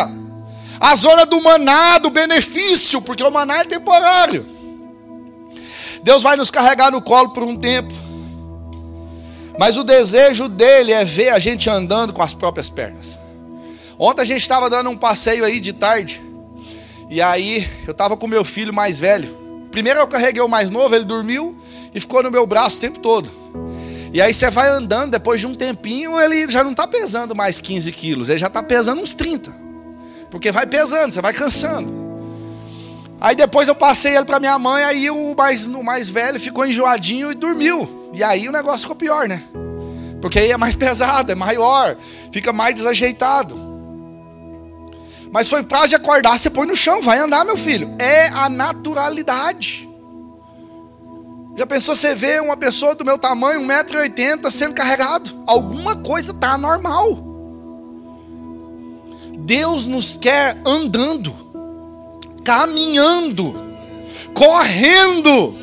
a 0.80 0.94
zona 0.94 1.26
do 1.26 1.40
maná, 1.42 1.98
do 1.98 2.10
benefício, 2.10 3.00
porque 3.02 3.22
o 3.22 3.30
maná 3.30 3.58
é 3.58 3.64
temporário. 3.64 4.46
Deus 6.02 6.22
vai 6.22 6.36
nos 6.36 6.50
carregar 6.50 6.90
no 6.90 7.00
colo 7.00 7.30
por 7.30 7.42
um 7.42 7.56
tempo, 7.56 7.92
Mas 9.58 9.76
o 9.76 9.84
desejo 9.84 10.48
dele 10.48 10.92
é 10.92 11.04
ver 11.04 11.28
a 11.28 11.38
gente 11.38 11.68
andando 11.68 12.12
com 12.12 12.22
as 12.22 12.32
próprias 12.32 12.70
pernas. 12.70 13.18
Ontem 13.98 14.22
a 14.22 14.24
gente 14.24 14.40
estava 14.40 14.68
dando 14.70 14.90
um 14.90 14.96
passeio 14.96 15.44
aí 15.44 15.60
de 15.60 15.72
tarde. 15.72 16.20
E 17.10 17.20
aí 17.20 17.68
eu 17.86 17.92
estava 17.92 18.16
com 18.16 18.26
meu 18.26 18.44
filho 18.44 18.72
mais 18.72 18.98
velho. 18.98 19.68
Primeiro 19.70 20.00
eu 20.00 20.06
carreguei 20.08 20.42
o 20.42 20.48
mais 20.48 20.70
novo, 20.70 20.94
ele 20.94 21.04
dormiu 21.04 21.56
e 21.94 22.00
ficou 22.00 22.22
no 22.22 22.30
meu 22.30 22.46
braço 22.46 22.78
o 22.78 22.80
tempo 22.80 22.98
todo. 22.98 23.30
E 24.12 24.20
aí 24.20 24.34
você 24.34 24.50
vai 24.50 24.68
andando, 24.68 25.12
depois 25.12 25.40
de 25.40 25.46
um 25.46 25.54
tempinho, 25.54 26.20
ele 26.20 26.50
já 26.50 26.62
não 26.62 26.72
está 26.72 26.86
pesando 26.86 27.34
mais 27.34 27.58
15 27.58 27.90
quilos, 27.92 28.28
ele 28.28 28.38
já 28.38 28.48
está 28.48 28.62
pesando 28.62 29.00
uns 29.00 29.14
30. 29.14 29.54
Porque 30.30 30.52
vai 30.52 30.66
pesando, 30.66 31.12
você 31.12 31.20
vai 31.22 31.32
cansando. 31.32 32.02
Aí 33.18 33.34
depois 33.34 33.68
eu 33.68 33.74
passei 33.74 34.14
ele 34.16 34.26
para 34.26 34.38
minha 34.38 34.58
mãe, 34.58 34.84
aí 34.84 35.10
o 35.10 35.34
mais, 35.34 35.66
o 35.66 35.82
mais 35.82 36.10
velho 36.10 36.38
ficou 36.38 36.66
enjoadinho 36.66 37.32
e 37.32 37.34
dormiu. 37.34 38.10
E 38.12 38.22
aí 38.22 38.48
o 38.48 38.52
negócio 38.52 38.80
ficou 38.80 38.96
pior, 38.96 39.26
né? 39.26 39.42
Porque 40.20 40.38
aí 40.38 40.50
é 40.50 40.56
mais 40.58 40.74
pesado, 40.76 41.32
é 41.32 41.34
maior, 41.34 41.96
fica 42.30 42.52
mais 42.52 42.74
desajeitado. 42.74 43.56
Mas 45.32 45.48
foi 45.48 45.62
prazo 45.62 45.88
de 45.88 45.94
acordar, 45.94 46.38
você 46.38 46.50
põe 46.50 46.66
no 46.66 46.76
chão, 46.76 47.00
vai 47.00 47.18
andar, 47.18 47.46
meu 47.46 47.56
filho. 47.56 47.94
É 47.98 48.26
a 48.26 48.50
naturalidade. 48.50 49.88
Já 51.56 51.66
pensou 51.66 51.94
você 51.94 52.14
ver 52.14 52.40
uma 52.40 52.56
pessoa 52.56 52.94
do 52.94 53.04
meu 53.04 53.18
tamanho, 53.18 53.60
1,80m, 53.60 54.50
sendo 54.50 54.74
carregado? 54.74 55.42
Alguma 55.46 55.96
coisa 55.96 56.32
está 56.32 56.52
anormal. 56.52 57.32
Deus 59.40 59.86
nos 59.86 60.16
quer 60.16 60.56
andando, 60.64 61.34
caminhando, 62.42 63.54
correndo. 64.32 65.58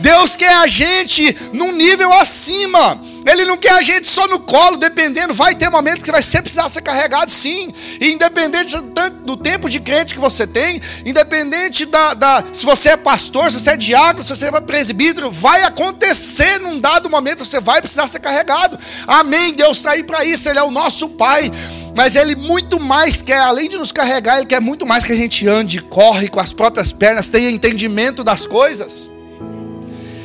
Deus 0.00 0.34
quer 0.34 0.56
a 0.56 0.66
gente 0.66 1.36
num 1.52 1.72
nível 1.72 2.12
acima. 2.14 3.00
Ele 3.26 3.44
não 3.44 3.56
quer 3.56 3.72
a 3.72 3.82
gente 3.82 4.06
só 4.06 4.26
no 4.28 4.38
colo, 4.38 4.76
dependendo. 4.76 5.34
Vai 5.34 5.54
ter 5.54 5.68
momentos 5.70 6.02
que 6.02 6.06
você 6.06 6.12
vai 6.12 6.22
sempre 6.22 6.44
precisar 6.44 6.68
ser 6.68 6.82
carregado, 6.82 7.30
sim. 7.30 7.72
E 8.00 8.12
independente 8.12 8.76
do 9.24 9.36
tempo 9.36 9.68
de 9.68 9.80
crente 9.80 10.14
que 10.14 10.20
você 10.20 10.46
tem, 10.46 10.80
independente 11.04 11.84
da, 11.86 12.14
da, 12.14 12.44
se 12.52 12.64
você 12.64 12.90
é 12.90 12.96
pastor, 12.96 13.50
se 13.50 13.60
você 13.60 13.70
é 13.70 13.76
diácono, 13.76 14.22
se 14.22 14.30
você 14.30 14.46
é 14.46 14.60
presbítero, 14.60 15.30
vai 15.30 15.62
acontecer 15.64 16.58
num 16.60 16.80
dado 16.80 17.10
momento, 17.10 17.44
você 17.44 17.60
vai 17.60 17.80
precisar 17.80 18.08
ser 18.08 18.20
carregado. 18.20 18.78
Amém. 19.06 19.54
Deus 19.54 19.78
está 19.78 19.92
aí 19.92 20.02
para 20.02 20.24
isso, 20.24 20.48
Ele 20.48 20.58
é 20.58 20.62
o 20.62 20.70
nosso 20.70 21.08
Pai. 21.08 21.50
Mas 21.94 22.16
Ele 22.16 22.36
muito 22.36 22.78
mais 22.78 23.22
quer, 23.22 23.38
além 23.38 23.68
de 23.68 23.76
nos 23.76 23.92
carregar, 23.92 24.38
Ele 24.38 24.46
quer 24.46 24.60
muito 24.60 24.86
mais 24.86 25.04
que 25.04 25.12
a 25.12 25.16
gente 25.16 25.46
ande, 25.48 25.82
corre 25.82 26.28
com 26.28 26.40
as 26.40 26.52
próprias 26.52 26.92
pernas, 26.92 27.28
tenha 27.28 27.50
entendimento 27.50 28.22
das 28.22 28.46
coisas. 28.46 29.10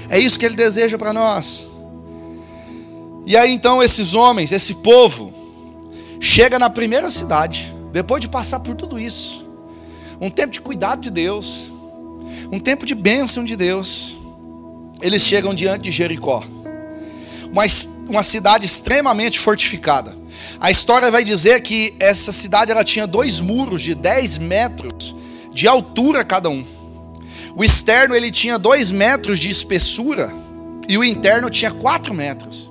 É 0.09 0.19
isso 0.19 0.38
que 0.38 0.45
Ele 0.45 0.55
deseja 0.55 0.97
para 0.97 1.12
nós. 1.12 1.72
E 3.25 3.37
aí 3.37 3.51
então 3.51 3.81
esses 3.81 4.13
homens, 4.13 4.51
esse 4.51 4.75
povo, 4.75 5.33
chega 6.19 6.59
na 6.59 6.69
primeira 6.69 7.09
cidade, 7.09 7.73
depois 7.91 8.21
de 8.21 8.27
passar 8.27 8.59
por 8.59 8.75
tudo 8.75 8.99
isso, 8.99 9.45
um 10.19 10.29
tempo 10.29 10.51
de 10.51 10.61
cuidado 10.61 11.01
de 11.01 11.11
Deus, 11.11 11.71
um 12.51 12.59
tempo 12.59 12.85
de 12.85 12.95
bênção 12.95 13.43
de 13.43 13.55
Deus, 13.55 14.15
eles 15.01 15.21
chegam 15.21 15.53
diante 15.53 15.83
de 15.83 15.91
Jericó, 15.91 16.43
uma, 17.51 17.63
uma 18.07 18.23
cidade 18.23 18.65
extremamente 18.65 19.39
fortificada. 19.39 20.15
A 20.59 20.71
história 20.71 21.11
vai 21.11 21.23
dizer 21.23 21.61
que 21.61 21.93
essa 21.99 22.31
cidade 22.31 22.71
ela 22.71 22.83
tinha 22.83 23.05
dois 23.05 23.39
muros 23.39 23.81
de 23.81 23.93
10 23.93 24.37
metros 24.37 25.13
de 25.51 25.67
altura 25.67 26.23
cada 26.23 26.49
um. 26.49 26.65
O 27.55 27.63
externo 27.63 28.15
ele 28.15 28.31
tinha 28.31 28.57
2 28.57 28.91
metros 28.91 29.39
de 29.39 29.49
espessura 29.49 30.33
e 30.87 30.97
o 30.97 31.03
interno 31.03 31.49
tinha 31.49 31.71
4 31.71 32.13
metros. 32.13 32.62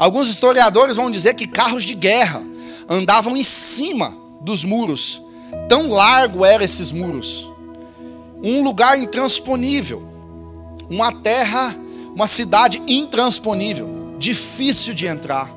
Alguns 0.00 0.28
historiadores 0.28 0.96
vão 0.96 1.10
dizer 1.10 1.34
que 1.34 1.46
carros 1.46 1.84
de 1.84 1.94
guerra 1.94 2.42
andavam 2.88 3.36
em 3.36 3.44
cima 3.44 4.16
dos 4.40 4.64
muros. 4.64 5.20
Tão 5.68 5.90
largo 5.90 6.42
eram 6.42 6.64
esses 6.64 6.90
muros. 6.90 7.46
Um 8.42 8.62
lugar 8.62 8.98
intransponível. 8.98 10.02
Uma 10.88 11.12
terra, 11.12 11.76
uma 12.14 12.26
cidade 12.26 12.82
intransponível, 12.88 14.16
difícil 14.18 14.94
de 14.94 15.06
entrar. 15.06 15.52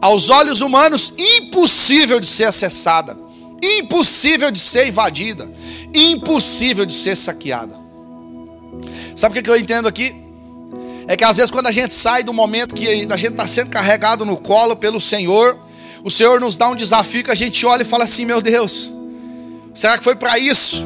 Aos 0.00 0.30
olhos 0.30 0.62
humanos, 0.62 1.12
impossível 1.18 2.20
de 2.20 2.26
ser 2.26 2.44
acessada, 2.44 3.18
impossível 3.62 4.50
de 4.50 4.58
ser 4.58 4.88
invadida, 4.88 5.46
impossível 5.94 6.86
de 6.86 6.94
ser 6.94 7.18
saqueada. 7.18 7.78
Sabe 9.14 9.38
o 9.38 9.42
que 9.42 9.50
eu 9.50 9.58
entendo 9.58 9.86
aqui? 9.86 10.29
É 11.10 11.16
que 11.16 11.24
às 11.24 11.38
vezes 11.38 11.50
quando 11.50 11.66
a 11.66 11.72
gente 11.72 11.92
sai 11.92 12.22
do 12.22 12.32
momento 12.32 12.72
que 12.72 12.86
a 12.86 13.16
gente 13.16 13.32
está 13.32 13.44
sendo 13.44 13.68
carregado 13.68 14.24
no 14.24 14.36
colo 14.36 14.76
pelo 14.76 15.00
Senhor, 15.00 15.58
o 16.04 16.10
Senhor 16.10 16.40
nos 16.40 16.56
dá 16.56 16.68
um 16.68 16.76
desafio 16.76 17.24
que 17.24 17.32
a 17.32 17.34
gente 17.34 17.66
olha 17.66 17.82
e 17.82 17.84
fala 17.84 18.04
assim: 18.04 18.24
meu 18.24 18.40
Deus, 18.40 18.88
será 19.74 19.98
que 19.98 20.04
foi 20.04 20.14
para 20.14 20.38
isso? 20.38 20.80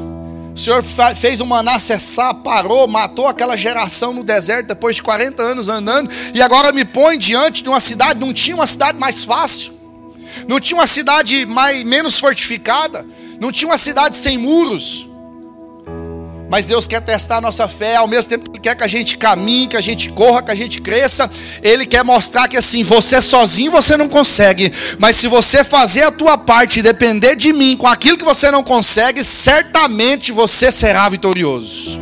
O 0.55 0.59
Senhor 0.59 0.83
fez 1.15 1.41
o 1.41 1.47
maná 1.47 1.79
cessar, 1.79 2.33
parou, 2.37 2.89
matou 2.89 3.29
aquela 3.29 3.55
geração 3.55 4.15
no 4.15 4.25
deserto 4.25 4.69
depois 4.69 4.97
de 4.97 5.03
40 5.03 5.43
anos 5.43 5.69
andando, 5.69 6.11
e 6.33 6.41
agora 6.41 6.73
me 6.73 6.87
põe 6.87 7.19
diante 7.19 7.63
de 7.63 7.69
uma 7.69 7.81
cidade, 7.81 8.19
não 8.19 8.33
tinha 8.33 8.57
uma 8.57 8.67
cidade 8.67 8.97
mais 8.97 9.25
fácil, 9.25 9.75
não 10.49 10.59
tinha 10.59 10.79
uma 10.79 10.87
cidade 10.87 11.45
mais, 11.45 11.85
menos 11.85 12.19
fortificada, 12.19 13.07
não 13.39 13.53
tinha 13.53 13.69
uma 13.69 13.77
cidade 13.77 14.17
sem 14.17 14.39
muros, 14.39 15.07
mas 16.55 16.67
Deus 16.67 16.87
quer 16.87 17.01
testar 17.01 17.39
a 17.39 17.41
nossa 17.41 17.67
fé, 17.67 17.97
ao 17.97 18.07
mesmo 18.07 18.29
tempo 18.29 18.49
que 18.49 18.59
Ele 18.59 18.61
quer 18.61 18.77
que 18.77 18.85
a 18.85 18.87
gente 18.87 19.19
caminhe, 19.19 19.67
que 19.67 19.77
a 19.77 19.81
gente 19.81 20.09
corra, 20.11 20.41
que 20.41 20.53
a 20.53 20.55
gente 20.55 20.81
cresça. 20.81 21.29
Ele 21.61 21.85
quer 21.85 22.05
mostrar 22.05 22.47
que 22.47 22.57
assim, 22.57 22.85
você 22.85 23.21
sozinho 23.21 23.73
você 23.73 23.97
não 23.97 24.09
consegue, 24.09 24.73
mas 25.01 25.17
se 25.17 25.27
você 25.27 25.65
fazer 25.65 26.05
a 26.05 26.13
tua 26.13 26.39
parte 26.39 26.79
e 26.79 26.83
depender 26.85 27.35
de 27.35 27.53
mim 27.53 27.77
com 27.77 27.89
aquilo 27.89 28.17
que 28.17 28.25
você 28.25 28.53
não 28.53 28.63
consegue, 28.63 29.25
certamente 29.25 30.31
você 30.31 30.71
será 30.71 31.09
vitorioso. 31.09 32.01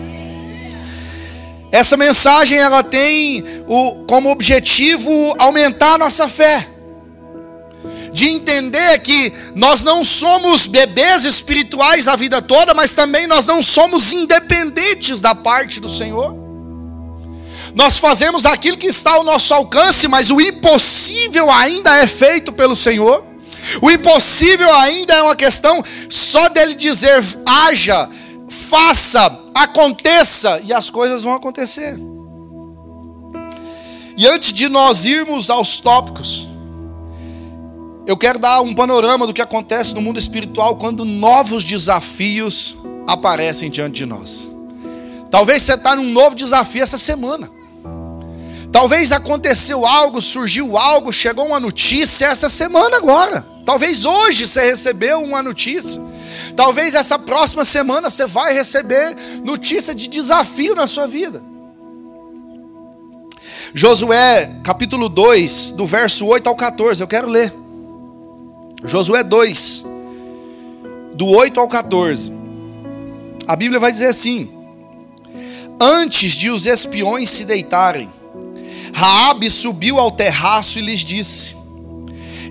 Essa 1.70 1.96
mensagem 1.96 2.58
ela 2.58 2.82
tem 2.82 3.42
o, 3.66 4.04
como 4.06 4.30
objetivo 4.30 5.34
aumentar 5.38 5.94
a 5.94 5.98
nossa 5.98 6.28
fé 6.28 6.71
de 8.12 8.28
entender 8.28 8.98
que 9.00 9.32
nós 9.54 9.82
não 9.82 10.04
somos 10.04 10.66
bebês 10.66 11.24
espirituais 11.24 12.06
a 12.06 12.14
vida 12.14 12.42
toda, 12.42 12.74
mas 12.74 12.94
também 12.94 13.26
nós 13.26 13.46
não 13.46 13.62
somos 13.62 14.12
independentes 14.12 15.20
da 15.20 15.34
parte 15.34 15.80
do 15.80 15.88
Senhor. 15.88 16.36
Nós 17.74 17.98
fazemos 17.98 18.44
aquilo 18.44 18.76
que 18.76 18.86
está 18.86 19.12
ao 19.12 19.24
nosso 19.24 19.54
alcance, 19.54 20.06
mas 20.06 20.30
o 20.30 20.40
impossível 20.40 21.50
ainda 21.50 21.96
é 21.96 22.06
feito 22.06 22.52
pelo 22.52 22.76
Senhor. 22.76 23.24
O 23.80 23.90
impossível 23.90 24.72
ainda 24.74 25.14
é 25.14 25.22
uma 25.22 25.36
questão 25.36 25.82
só 26.10 26.48
dele 26.50 26.74
dizer 26.74 27.22
haja, 27.46 28.08
faça, 28.48 29.40
aconteça 29.54 30.60
e 30.64 30.72
as 30.72 30.90
coisas 30.90 31.22
vão 31.22 31.34
acontecer. 31.34 31.98
E 34.16 34.26
antes 34.26 34.52
de 34.52 34.68
nós 34.68 35.06
irmos 35.06 35.48
aos 35.48 35.80
tópicos, 35.80 36.51
eu 38.06 38.16
quero 38.16 38.38
dar 38.38 38.60
um 38.60 38.74
panorama 38.74 39.26
do 39.26 39.34
que 39.34 39.42
acontece 39.42 39.94
no 39.94 40.02
mundo 40.02 40.18
espiritual 40.18 40.76
quando 40.76 41.04
novos 41.04 41.62
desafios 41.62 42.76
aparecem 43.06 43.70
diante 43.70 43.96
de 43.96 44.06
nós. 44.06 44.50
Talvez 45.30 45.62
você 45.62 45.74
está 45.74 45.94
num 45.94 46.10
novo 46.10 46.34
desafio 46.34 46.82
essa 46.82 46.98
semana. 46.98 47.50
Talvez 48.72 49.12
aconteceu 49.12 49.86
algo, 49.86 50.20
surgiu 50.20 50.76
algo, 50.76 51.12
chegou 51.12 51.46
uma 51.46 51.60
notícia 51.60 52.26
essa 52.26 52.48
semana 52.48 52.96
agora. 52.96 53.46
Talvez 53.64 54.04
hoje 54.04 54.46
você 54.46 54.64
recebeu 54.64 55.22
uma 55.22 55.42
notícia. 55.42 56.00
Talvez 56.56 56.94
essa 56.94 57.18
próxima 57.18 57.64
semana 57.64 58.10
você 58.10 58.26
vai 58.26 58.52
receber 58.52 59.16
notícia 59.44 59.94
de 59.94 60.08
desafio 60.08 60.74
na 60.74 60.86
sua 60.86 61.06
vida. 61.06 61.42
Josué, 63.74 64.60
capítulo 64.64 65.08
2, 65.08 65.72
do 65.72 65.86
verso 65.86 66.26
8 66.26 66.46
ao 66.46 66.56
14, 66.56 67.00
eu 67.00 67.08
quero 67.08 67.28
ler. 67.28 67.61
Josué 68.84 69.22
2, 69.22 69.84
do 71.14 71.26
8 71.26 71.60
ao 71.60 71.68
14. 71.68 72.32
A 73.46 73.54
Bíblia 73.54 73.78
vai 73.78 73.92
dizer 73.92 74.06
assim: 74.06 74.50
Antes 75.80 76.32
de 76.32 76.50
os 76.50 76.66
espiões 76.66 77.30
se 77.30 77.44
deitarem, 77.44 78.10
Raabe 78.92 79.48
subiu 79.48 79.98
ao 79.98 80.10
terraço 80.10 80.78
e 80.78 80.82
lhes 80.82 81.00
disse: 81.00 81.54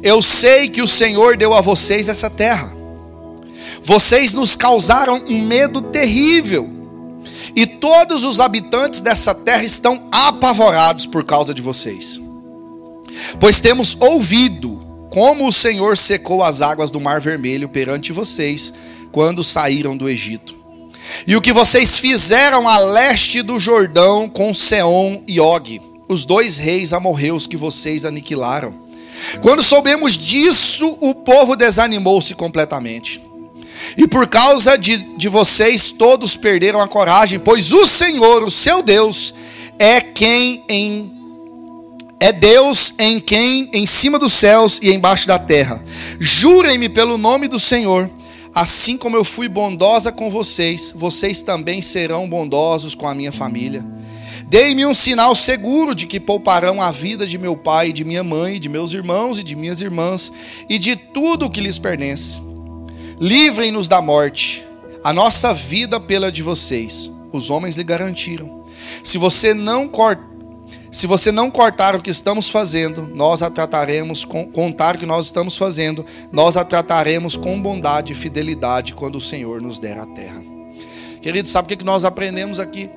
Eu 0.02 0.22
sei 0.22 0.70
que 0.70 0.82
o 0.82 0.88
Senhor 0.88 1.36
deu 1.36 1.54
a 1.54 1.60
vocês 1.60 2.08
essa 2.08 2.30
terra. 2.30 2.72
Vocês 3.84 4.34
nos 4.34 4.56
causaram 4.56 5.22
um 5.28 5.46
medo 5.46 5.82
terrível, 5.82 6.70
e 7.54 7.66
todos 7.66 8.24
os 8.24 8.40
habitantes 8.40 9.02
dessa 9.02 9.36
terra 9.36 9.64
estão 9.64 10.08
apavorados 10.12 11.06
por 11.06 11.26
causa 11.26 11.54
de 11.54 11.62
vocês. 11.62 12.22
Pois 13.40 13.60
temos 13.60 13.98
ouvido 14.00 14.71
como 15.12 15.46
o 15.46 15.52
Senhor 15.52 15.98
secou 15.98 16.42
as 16.42 16.62
águas 16.62 16.90
do 16.90 17.02
Mar 17.02 17.20
Vermelho 17.20 17.68
perante 17.68 18.14
vocês 18.14 18.74
quando 19.12 19.44
saíram 19.44 19.96
do 19.96 20.10
Egito. 20.10 20.56
E 21.28 21.36
o 21.36 21.42
que 21.42 21.52
vocês 21.52 22.00
fizeram 22.00 22.68
a 22.68 22.80
leste 22.80 23.42
do 23.42 23.60
Jordão 23.60 24.30
com 24.30 24.54
Seom 24.54 25.22
e 25.28 25.40
Og, 25.40 25.82
os 26.08 26.24
dois 26.24 26.58
reis 26.58 26.94
amorreus 26.94 27.46
que 27.46 27.58
vocês 27.58 28.06
aniquilaram. 28.06 28.74
Quando 29.42 29.62
soubemos 29.62 30.18
disso, 30.18 30.98
o 31.02 31.14
povo 31.14 31.58
desanimou-se 31.58 32.34
completamente. 32.34 33.22
E 33.98 34.08
por 34.08 34.28
causa 34.28 34.78
de, 34.78 34.98
de 35.18 35.28
vocês, 35.28 35.92
todos 35.92 36.38
perderam 36.38 36.80
a 36.80 36.88
coragem, 36.88 37.38
pois 37.38 37.74
o 37.74 37.86
Senhor, 37.86 38.44
o 38.44 38.52
seu 38.52 38.82
Deus, 38.82 39.34
é 39.78 40.00
quem 40.00 40.64
em 40.70 41.11
é 42.22 42.32
Deus 42.32 42.94
em 43.00 43.20
quem 43.20 43.68
em 43.74 43.88
cima 43.88 44.20
dos 44.20 44.34
céus 44.34 44.80
e 44.80 44.94
embaixo 44.94 45.28
da 45.28 45.40
terra. 45.40 45.84
Jurem-me 46.20 46.88
pelo 46.88 47.18
nome 47.18 47.48
do 47.48 47.60
Senhor, 47.60 48.08
assim 48.54 48.96
como 48.96 49.18
eu 49.18 49.24
fui 49.24 49.50
bondosa 49.50 50.12
com 50.12 50.30
vocês, 50.30 50.94
vocês 50.96 51.42
também 51.42 51.82
serão 51.82 52.30
bondosos 52.30 52.94
com 52.94 53.08
a 53.08 53.16
minha 53.16 53.32
família. 53.32 53.84
Dei-me 54.48 54.86
um 54.86 54.94
sinal 54.94 55.34
seguro 55.34 55.96
de 55.96 56.06
que 56.06 56.20
pouparão 56.20 56.80
a 56.80 56.92
vida 56.92 57.26
de 57.26 57.40
meu 57.40 57.58
pai, 57.58 57.92
de 57.92 58.06
minha 58.06 58.24
mãe, 58.24 58.60
de 58.60 58.70
meus 58.70 58.94
irmãos 58.94 59.40
e 59.40 59.44
de 59.44 59.56
minhas 59.56 59.82
irmãs, 59.82 60.32
e 60.70 60.78
de 60.78 60.96
tudo 60.96 61.48
o 61.48 61.50
que 61.50 61.60
lhes 61.60 61.80
pertence. 61.80 62.40
Livrem-nos 63.20 63.88
da 63.88 64.00
morte, 64.00 64.64
a 65.04 65.12
nossa 65.12 65.56
vida 65.56 66.00
pela 66.00 66.32
de 66.32 66.44
vocês. 66.44 67.12
Os 67.34 67.50
homens 67.50 67.78
lhe 67.78 67.84
garantiram. 67.84 68.64
Se 69.04 69.18
você 69.18 69.56
não 69.56 69.88
cortar 69.88 70.31
se 70.92 71.08
você 71.08 71.32
não 71.32 71.50
cortar 71.50 71.96
o 71.96 72.02
que 72.02 72.10
estamos 72.10 72.50
fazendo, 72.50 73.10
nós 73.16 73.42
a 73.42 73.50
trataremos 73.50 74.26
com 74.26 74.46
contar 74.46 74.96
o 74.96 75.00
que 75.00 75.06
nós 75.06 75.28
estamos 75.28 75.56
fazendo, 75.56 76.06
nós 76.34 76.58
a 76.58 76.66
trataremos 76.66 77.38
com 77.38 77.62
bondade 77.62 78.12
e 78.12 78.16
fidelidade 78.16 78.94
quando 78.94 79.16
o 79.16 79.22
Senhor 79.22 79.62
nos 79.62 79.80
der 79.80 79.98
a 79.98 80.06
terra. 80.06 80.44
Querido, 81.22 81.48
sabe 81.48 81.74
o 81.74 81.78
que 81.78 81.86
nós 81.86 82.04
aprendemos 82.04 82.60
aqui? 82.60 82.90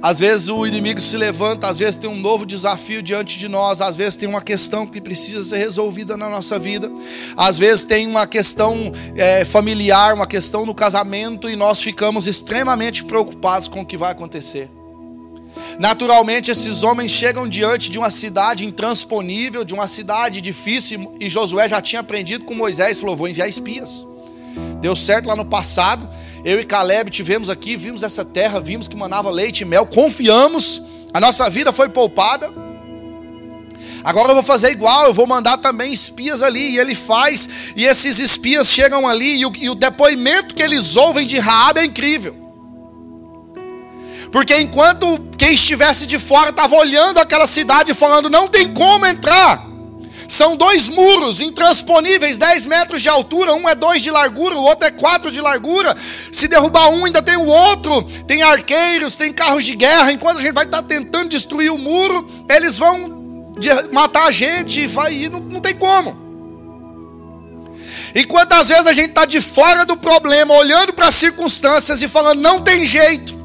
Às 0.00 0.18
vezes 0.18 0.48
o 0.48 0.66
inimigo 0.66 1.00
se 1.00 1.16
levanta, 1.16 1.66
às 1.66 1.78
vezes 1.78 1.96
tem 1.96 2.10
um 2.10 2.20
novo 2.20 2.44
desafio 2.44 3.02
diante 3.02 3.38
de 3.38 3.48
nós, 3.48 3.80
às 3.80 3.96
vezes 3.96 4.16
tem 4.16 4.28
uma 4.28 4.42
questão 4.42 4.86
que 4.86 5.00
precisa 5.00 5.42
ser 5.42 5.56
resolvida 5.56 6.16
na 6.16 6.28
nossa 6.28 6.58
vida, 6.58 6.92
às 7.36 7.58
vezes 7.58 7.86
tem 7.86 8.06
uma 8.06 8.26
questão 8.26 8.92
é, 9.16 9.44
familiar, 9.46 10.14
uma 10.14 10.26
questão 10.26 10.66
no 10.66 10.74
casamento 10.74 11.48
e 11.48 11.56
nós 11.56 11.80
ficamos 11.80 12.26
extremamente 12.26 13.02
preocupados 13.02 13.66
com 13.66 13.80
o 13.80 13.86
que 13.86 13.96
vai 13.96 14.12
acontecer. 14.12 14.70
Naturalmente, 15.78 16.50
esses 16.50 16.82
homens 16.82 17.12
chegam 17.12 17.48
diante 17.48 17.90
de 17.90 17.98
uma 17.98 18.10
cidade 18.10 18.64
intransponível, 18.64 19.64
de 19.64 19.74
uma 19.74 19.88
cidade 19.88 20.40
difícil, 20.40 21.16
e 21.20 21.28
Josué 21.28 21.68
já 21.68 21.80
tinha 21.80 22.00
aprendido 22.00 22.44
com 22.44 22.54
Moisés, 22.54 22.98
falou: 23.00 23.16
Vou 23.16 23.28
enviar 23.28 23.48
espias. 23.48 24.06
Deu 24.80 24.94
certo 24.94 25.26
lá 25.26 25.36
no 25.36 25.44
passado. 25.44 26.08
Eu 26.44 26.60
e 26.60 26.64
Caleb 26.64 27.10
tivemos 27.10 27.48
aqui, 27.48 27.74
vimos 27.74 28.02
essa 28.02 28.24
terra, 28.24 28.60
vimos 28.60 28.86
que 28.86 28.94
manava 28.94 29.30
leite 29.30 29.62
e 29.62 29.64
mel, 29.64 29.86
confiamos, 29.86 30.82
a 31.12 31.18
nossa 31.18 31.48
vida 31.48 31.72
foi 31.72 31.88
poupada. 31.88 32.52
Agora 34.04 34.28
eu 34.28 34.34
vou 34.34 34.42
fazer 34.42 34.70
igual, 34.70 35.06
eu 35.06 35.14
vou 35.14 35.26
mandar 35.26 35.56
também 35.56 35.90
espias 35.90 36.42
ali. 36.42 36.74
E 36.74 36.78
ele 36.78 36.94
faz, 36.94 37.48
e 37.74 37.86
esses 37.86 38.18
espias 38.18 38.68
chegam 38.68 39.08
ali, 39.08 39.40
e 39.40 39.46
o, 39.46 39.52
e 39.56 39.70
o 39.70 39.74
depoimento 39.74 40.54
que 40.54 40.62
eles 40.62 40.94
ouvem 40.94 41.26
de 41.26 41.38
Raab 41.38 41.80
é 41.80 41.86
incrível. 41.86 42.43
Porque 44.34 44.58
enquanto 44.58 45.06
quem 45.38 45.54
estivesse 45.54 46.06
de 46.06 46.18
fora 46.18 46.50
estava 46.50 46.74
olhando 46.74 47.20
aquela 47.20 47.46
cidade 47.46 47.94
falando, 47.94 48.28
não 48.28 48.48
tem 48.48 48.74
como 48.74 49.06
entrar. 49.06 49.64
São 50.28 50.56
dois 50.56 50.88
muros 50.88 51.40
intransponíveis, 51.40 52.36
10 52.36 52.66
metros 52.66 53.00
de 53.00 53.08
altura, 53.08 53.54
um 53.54 53.68
é 53.68 53.76
dois 53.76 54.02
de 54.02 54.10
largura, 54.10 54.56
o 54.56 54.62
outro 54.64 54.88
é 54.88 54.90
quatro 54.90 55.30
de 55.30 55.40
largura. 55.40 55.96
Se 56.32 56.48
derrubar 56.48 56.88
um, 56.88 57.04
ainda 57.04 57.22
tem 57.22 57.36
o 57.36 57.46
outro. 57.46 58.02
Tem 58.26 58.42
arqueiros, 58.42 59.14
tem 59.14 59.32
carros 59.32 59.64
de 59.64 59.76
guerra. 59.76 60.10
Enquanto 60.10 60.38
a 60.38 60.40
gente 60.40 60.52
vai 60.52 60.64
estar 60.64 60.82
tá 60.82 60.88
tentando 60.88 61.28
destruir 61.28 61.70
o 61.70 61.78
muro, 61.78 62.28
eles 62.50 62.76
vão 62.76 63.54
matar 63.92 64.26
a 64.26 64.32
gente 64.32 64.80
e 65.12 65.28
não, 65.28 65.38
não 65.38 65.60
tem 65.60 65.76
como. 65.76 66.24
E 68.12 68.24
quantas 68.24 68.66
vezes 68.66 68.88
a 68.88 68.92
gente 68.92 69.10
está 69.10 69.26
de 69.26 69.40
fora 69.40 69.86
do 69.86 69.96
problema, 69.96 70.54
olhando 70.54 70.92
para 70.92 71.06
as 71.06 71.14
circunstâncias 71.14 72.02
e 72.02 72.08
falando, 72.08 72.40
não 72.40 72.60
tem 72.62 72.84
jeito. 72.84 73.43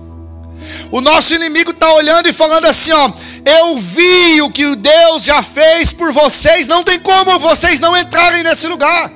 O 0.91 1.01
nosso 1.01 1.35
inimigo 1.35 1.71
está 1.71 1.93
olhando 1.93 2.27
e 2.27 2.33
falando 2.33 2.65
assim: 2.65 2.91
ó, 2.91 3.11
eu 3.45 3.77
vi 3.79 4.41
o 4.41 4.49
que 4.49 4.75
Deus 4.75 5.23
já 5.23 5.43
fez 5.43 5.93
por 5.93 6.11
vocês, 6.11 6.67
não 6.67 6.83
tem 6.83 6.99
como 6.99 7.39
vocês 7.39 7.79
não 7.79 7.95
entrarem 7.95 8.43
nesse 8.43 8.67
lugar. 8.67 9.11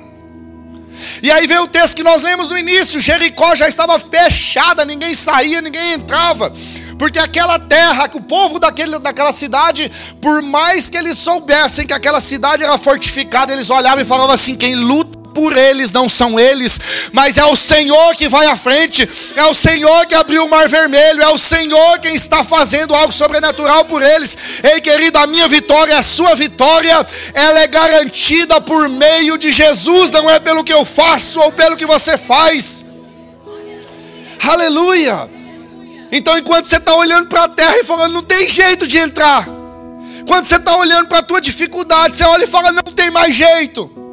E 1.22 1.30
aí 1.30 1.46
vem 1.46 1.58
o 1.58 1.66
texto 1.66 1.96
que 1.96 2.02
nós 2.02 2.22
lemos 2.22 2.50
no 2.50 2.58
início: 2.58 3.00
Jericó 3.00 3.54
já 3.56 3.68
estava 3.68 3.98
fechada, 3.98 4.84
ninguém 4.84 5.14
saía, 5.14 5.60
ninguém 5.60 5.94
entrava. 5.94 6.52
Porque 6.98 7.18
aquela 7.18 7.58
terra, 7.58 8.08
o 8.14 8.22
povo 8.22 8.60
daquele, 8.60 8.98
daquela 9.00 9.32
cidade, 9.32 9.90
por 10.20 10.42
mais 10.42 10.88
que 10.88 10.96
eles 10.96 11.18
soubessem 11.18 11.86
que 11.86 11.92
aquela 11.92 12.20
cidade 12.20 12.62
era 12.62 12.78
fortificada, 12.78 13.52
eles 13.52 13.68
olhavam 13.68 14.00
e 14.00 14.04
falavam 14.04 14.34
assim: 14.34 14.54
quem 14.54 14.76
luta 14.76 15.23
por 15.34 15.56
eles, 15.56 15.92
não 15.92 16.08
são 16.08 16.38
eles, 16.38 16.78
mas 17.12 17.36
é 17.36 17.44
o 17.44 17.56
Senhor 17.56 18.14
que 18.14 18.28
vai 18.28 18.46
à 18.46 18.56
frente, 18.56 19.08
é 19.34 19.44
o 19.46 19.52
Senhor 19.52 20.06
que 20.06 20.14
abriu 20.14 20.44
o 20.44 20.48
mar 20.48 20.68
vermelho, 20.68 21.20
é 21.20 21.28
o 21.28 21.36
Senhor 21.36 21.98
quem 21.98 22.14
está 22.14 22.44
fazendo 22.44 22.94
algo 22.94 23.12
sobrenatural 23.12 23.84
por 23.86 24.00
eles. 24.00 24.36
Ei, 24.62 24.80
querido, 24.80 25.18
a 25.18 25.26
minha 25.26 25.48
vitória, 25.48 25.98
a 25.98 26.02
sua 26.02 26.34
vitória, 26.36 27.06
ela 27.34 27.60
é 27.60 27.66
garantida 27.66 28.60
por 28.60 28.88
meio 28.88 29.36
de 29.36 29.50
Jesus, 29.50 30.12
não 30.12 30.30
é 30.30 30.38
pelo 30.38 30.62
que 30.62 30.72
eu 30.72 30.84
faço 30.84 31.40
ou 31.40 31.50
pelo 31.52 31.76
que 31.76 31.84
você 31.84 32.16
faz. 32.16 32.84
Aleluia! 34.40 35.28
Então, 36.12 36.38
enquanto 36.38 36.66
você 36.66 36.76
está 36.76 36.94
olhando 36.94 37.28
para 37.28 37.44
a 37.44 37.48
terra 37.48 37.76
e 37.76 37.84
falando, 37.84 38.12
não 38.12 38.22
tem 38.22 38.48
jeito 38.48 38.86
de 38.86 38.98
entrar. 38.98 39.44
Quando 40.26 40.44
você 40.44 40.56
está 40.56 40.76
olhando 40.76 41.08
para 41.08 41.18
a 41.18 41.22
tua 41.22 41.40
dificuldade, 41.40 42.14
você 42.14 42.24
olha 42.24 42.44
e 42.44 42.46
fala, 42.46 42.70
não 42.72 42.82
tem 42.82 43.10
mais 43.10 43.34
jeito. 43.34 44.03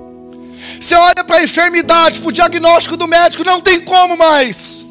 Você 0.82 0.96
olha 0.96 1.24
para 1.24 1.36
a 1.38 1.44
enfermidade, 1.44 2.20
para 2.20 2.30
o 2.30 2.32
diagnóstico 2.32 2.98
do 2.98 3.08
médico, 3.08 3.44
não 3.44 3.62
tem 3.62 3.82
como 3.82 4.17
mais. 4.17 4.84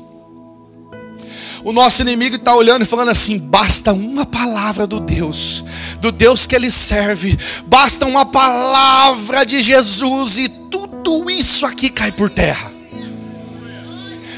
O 1.65 1.73
nosso 1.73 2.01
inimigo 2.03 2.37
está 2.37 2.55
olhando 2.55 2.83
e 2.83 2.87
falando 2.87 3.09
assim: 3.09 3.41
basta 3.41 3.93
uma 3.93 4.25
palavra 4.25 4.87
do 4.87 5.01
Deus, 5.01 5.65
do 6.01 6.13
Deus 6.13 6.47
que 6.47 6.55
ele 6.55 6.71
serve, 6.71 7.37
basta 7.67 8.07
uma 8.07 8.25
palavra 8.25 9.45
de 9.45 9.61
Jesus 9.61 10.39
e 10.39 10.49
tudo 10.49 11.29
isso 11.29 11.67
aqui 11.67 11.91
cai 11.91 12.13
por 12.13 12.31
terra. 12.31 12.71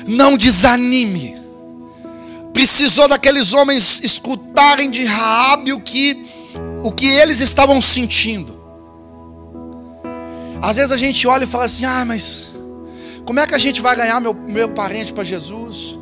Não 0.08 0.38
desanime. 0.38 1.36
Precisou 2.54 3.06
daqueles 3.08 3.52
homens 3.52 4.00
escutarem 4.02 4.90
de 4.90 5.04
Raabe 5.04 5.74
o 5.74 5.80
que, 5.80 6.24
o 6.82 6.90
que 6.90 7.06
eles 7.06 7.40
estavam 7.40 7.80
sentindo. 7.82 8.61
Às 10.62 10.76
vezes 10.76 10.92
a 10.92 10.96
gente 10.96 11.26
olha 11.26 11.42
e 11.42 11.46
fala 11.46 11.64
assim: 11.64 11.84
ah, 11.84 12.04
mas 12.04 12.54
como 13.24 13.40
é 13.40 13.46
que 13.46 13.54
a 13.54 13.58
gente 13.58 13.80
vai 13.80 13.96
ganhar 13.96 14.20
meu, 14.20 14.32
meu 14.32 14.68
parente 14.70 15.12
para 15.12 15.24
Jesus? 15.24 15.98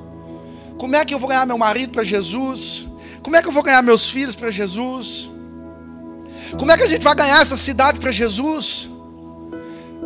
Como 0.77 0.95
é 0.95 1.05
que 1.05 1.15
eu 1.15 1.19
vou 1.19 1.29
ganhar 1.31 1.47
meu 1.47 1.57
marido 1.57 1.93
para 1.93 2.05
Jesus? 2.05 2.85
Como 3.23 3.37
é 3.37 3.43
que 3.43 3.49
eu 3.49 3.53
vou 3.53 3.63
ganhar 3.63 3.83
meus 3.83 4.11
filhos 4.11 4.37
para 4.37 4.51
Jesus? 4.51 5.31
Como 6.59 6.71
é 6.71 6.77
que 6.77 6.83
a 6.83 6.87
gente 6.87 7.03
vai 7.03 7.15
ganhar 7.15 7.41
essa 7.41 7.57
cidade 7.57 7.99
para 7.99 8.11
Jesus? 8.11 8.90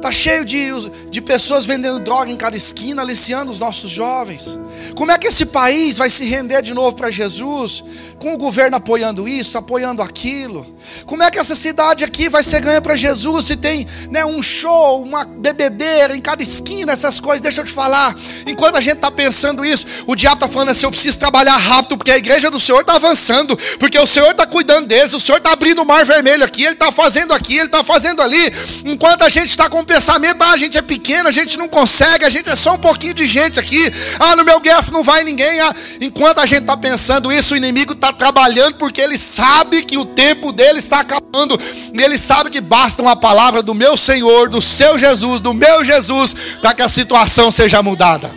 Está 0.05 0.13
cheio 0.13 0.45
de, 0.45 0.69
de 1.09 1.23
pessoas 1.23 1.65
vendendo 1.65 1.99
droga 1.99 2.31
em 2.31 2.37
cada 2.37 2.55
esquina, 2.55 3.01
aliciando 3.01 3.51
os 3.51 3.59
nossos 3.59 3.91
jovens. 3.91 4.59
Como 4.95 5.11
é 5.11 5.17
que 5.17 5.29
esse 5.29 5.47
país 5.47 5.97
vai 5.97 6.11
se 6.11 6.27
render 6.27 6.61
de 6.61 6.75
novo 6.75 6.95
para 6.95 7.11
Jesus? 7.11 7.83
Com 8.19 8.35
o 8.35 8.37
governo 8.37 8.77
apoiando 8.77 9.27
isso, 9.27 9.57
apoiando 9.57 10.03
aquilo. 10.03 10.75
Como 11.07 11.23
é 11.23 11.31
que 11.31 11.39
essa 11.39 11.57
cidade 11.57 12.05
aqui 12.05 12.29
vai 12.29 12.45
ser 12.45 12.61
ganha 12.61 12.83
para 12.83 12.95
Jesus 12.95 13.47
se 13.47 13.57
tem 13.57 13.87
né, 14.11 14.27
um 14.27 14.43
show, 14.43 15.03
uma 15.03 15.25
bebedeira 15.25 16.15
em 16.15 16.21
cada 16.21 16.43
esquina, 16.43 16.93
essas 16.93 17.19
coisas? 17.19 17.41
Deixa 17.41 17.63
eu 17.63 17.65
te 17.65 17.73
falar. 17.73 18.15
Enquanto 18.47 18.77
a 18.77 18.81
gente 18.83 18.97
está 18.97 19.11
pensando 19.11 19.65
isso, 19.65 19.87
o 20.07 20.15
diabo 20.15 20.37
está 20.37 20.49
falando 20.49 20.69
assim: 20.71 20.85
eu 20.85 20.91
preciso 20.91 21.19
trabalhar 21.19 21.57
rápido, 21.57 21.97
porque 21.97 22.11
a 22.11 22.19
igreja 22.19 22.51
do 22.51 22.61
Senhor 22.61 22.81
está 22.81 22.97
avançando, 22.97 23.57
porque 23.79 23.99
o 23.99 24.07
Senhor 24.07 24.31
está 24.31 24.47
cuidando 24.47 24.87
deles, 24.87 25.15
o 25.15 25.21
Senhor 25.21 25.39
está 25.39 25.53
abrindo 25.53 25.83
o 25.83 25.87
mar 25.87 26.05
vermelho 26.05 26.45
aqui, 26.45 26.63
Ele 26.63 26.75
está 26.75 26.93
fazendo 26.93 27.33
aqui, 27.33 27.57
Ele 27.57 27.67
está 27.67 27.83
fazendo 27.83 28.21
ali. 28.21 28.53
Enquanto 28.85 29.23
a 29.23 29.29
gente 29.29 29.49
está 29.49 29.69
com 29.71 29.85
pensamento, 29.95 30.43
ah, 30.43 30.53
a 30.53 30.57
gente 30.57 30.77
é 30.77 30.83
pequeno, 30.83 31.29
a 31.29 31.33
gente 31.33 31.57
não 31.57 31.69
consegue, 31.69 32.25
a 32.25 32.31
gente 32.31 32.51
é 32.51 32.57
só 32.57 32.75
um 32.75 32.79
pouquinho 32.79 33.15
de 33.15 33.29
gente 33.29 33.61
aqui, 33.61 33.81
ah, 34.19 34.35
no 34.35 34.45
meu 34.45 34.59
guerra 34.59 34.85
não 34.93 35.05
vai 35.05 35.23
ninguém. 35.23 35.61
Ah. 35.61 35.75
Enquanto 36.01 36.39
a 36.41 36.47
gente 36.47 36.63
está 36.63 36.77
pensando 36.77 37.33
isso, 37.33 37.55
o 37.55 37.57
inimigo 37.57 37.93
está 37.93 38.13
trabalhando, 38.13 38.75
porque 38.75 39.01
ele 39.01 39.17
sabe 39.17 39.85
que 39.85 39.97
o 39.97 40.05
tempo 40.05 40.53
dele 40.53 40.81
está 40.81 41.01
acabando. 41.01 41.59
E 41.93 42.03
ele 42.03 42.19
sabe 42.19 42.51
que 42.51 42.61
basta 42.61 43.03
uma 43.03 43.15
palavra 43.15 43.63
do 43.63 43.75
meu 43.75 43.97
Senhor, 43.97 44.49
do 44.49 44.61
seu 44.61 44.99
Jesus, 44.99 45.41
do 45.41 45.55
meu 45.55 45.85
Jesus, 45.85 46.35
para 46.61 46.75
que 46.75 46.83
a 46.83 46.89
situação 46.89 47.53
seja 47.53 47.83
mudada. 47.83 48.33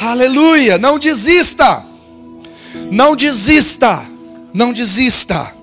Aleluia! 0.00 0.78
Não 0.78 0.98
desista. 0.98 1.84
Não 2.90 3.16
desista. 3.16 4.04
Não 4.54 4.72
desista. 4.72 5.61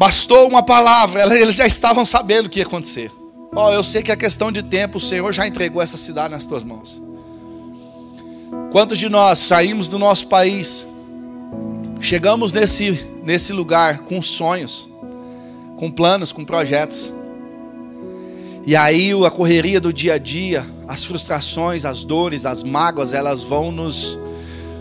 Bastou 0.00 0.48
uma 0.48 0.62
palavra, 0.62 1.38
eles 1.38 1.54
já 1.56 1.66
estavam 1.66 2.04
sabendo 2.06 2.46
o 2.46 2.48
que 2.48 2.60
ia 2.60 2.64
acontecer. 2.64 3.12
Ó, 3.54 3.68
oh, 3.68 3.72
eu 3.72 3.84
sei 3.84 4.02
que 4.02 4.10
é 4.10 4.16
questão 4.16 4.50
de 4.50 4.62
tempo, 4.62 4.96
o 4.96 5.00
Senhor 5.00 5.30
já 5.30 5.46
entregou 5.46 5.82
essa 5.82 5.98
cidade 5.98 6.34
nas 6.34 6.46
tuas 6.46 6.64
mãos. 6.64 7.00
Quantos 8.72 8.98
de 8.98 9.08
nós 9.08 9.38
saímos 9.38 9.86
do 9.88 9.98
nosso 9.98 10.26
país 10.28 10.86
Chegamos 12.02 12.50
nesse, 12.50 13.06
nesse 13.22 13.52
lugar 13.52 13.98
com 13.98 14.22
sonhos, 14.22 14.88
com 15.76 15.90
planos, 15.90 16.32
com 16.32 16.46
projetos. 16.46 17.12
E 18.66 18.74
aí 18.74 19.12
a 19.24 19.30
correria 19.30 19.78
do 19.78 19.92
dia 19.92 20.14
a 20.14 20.18
dia, 20.18 20.66
as 20.88 21.04
frustrações, 21.04 21.84
as 21.84 22.02
dores, 22.02 22.46
as 22.46 22.62
mágoas, 22.62 23.12
elas 23.12 23.42
vão 23.42 23.70
nos 23.70 24.18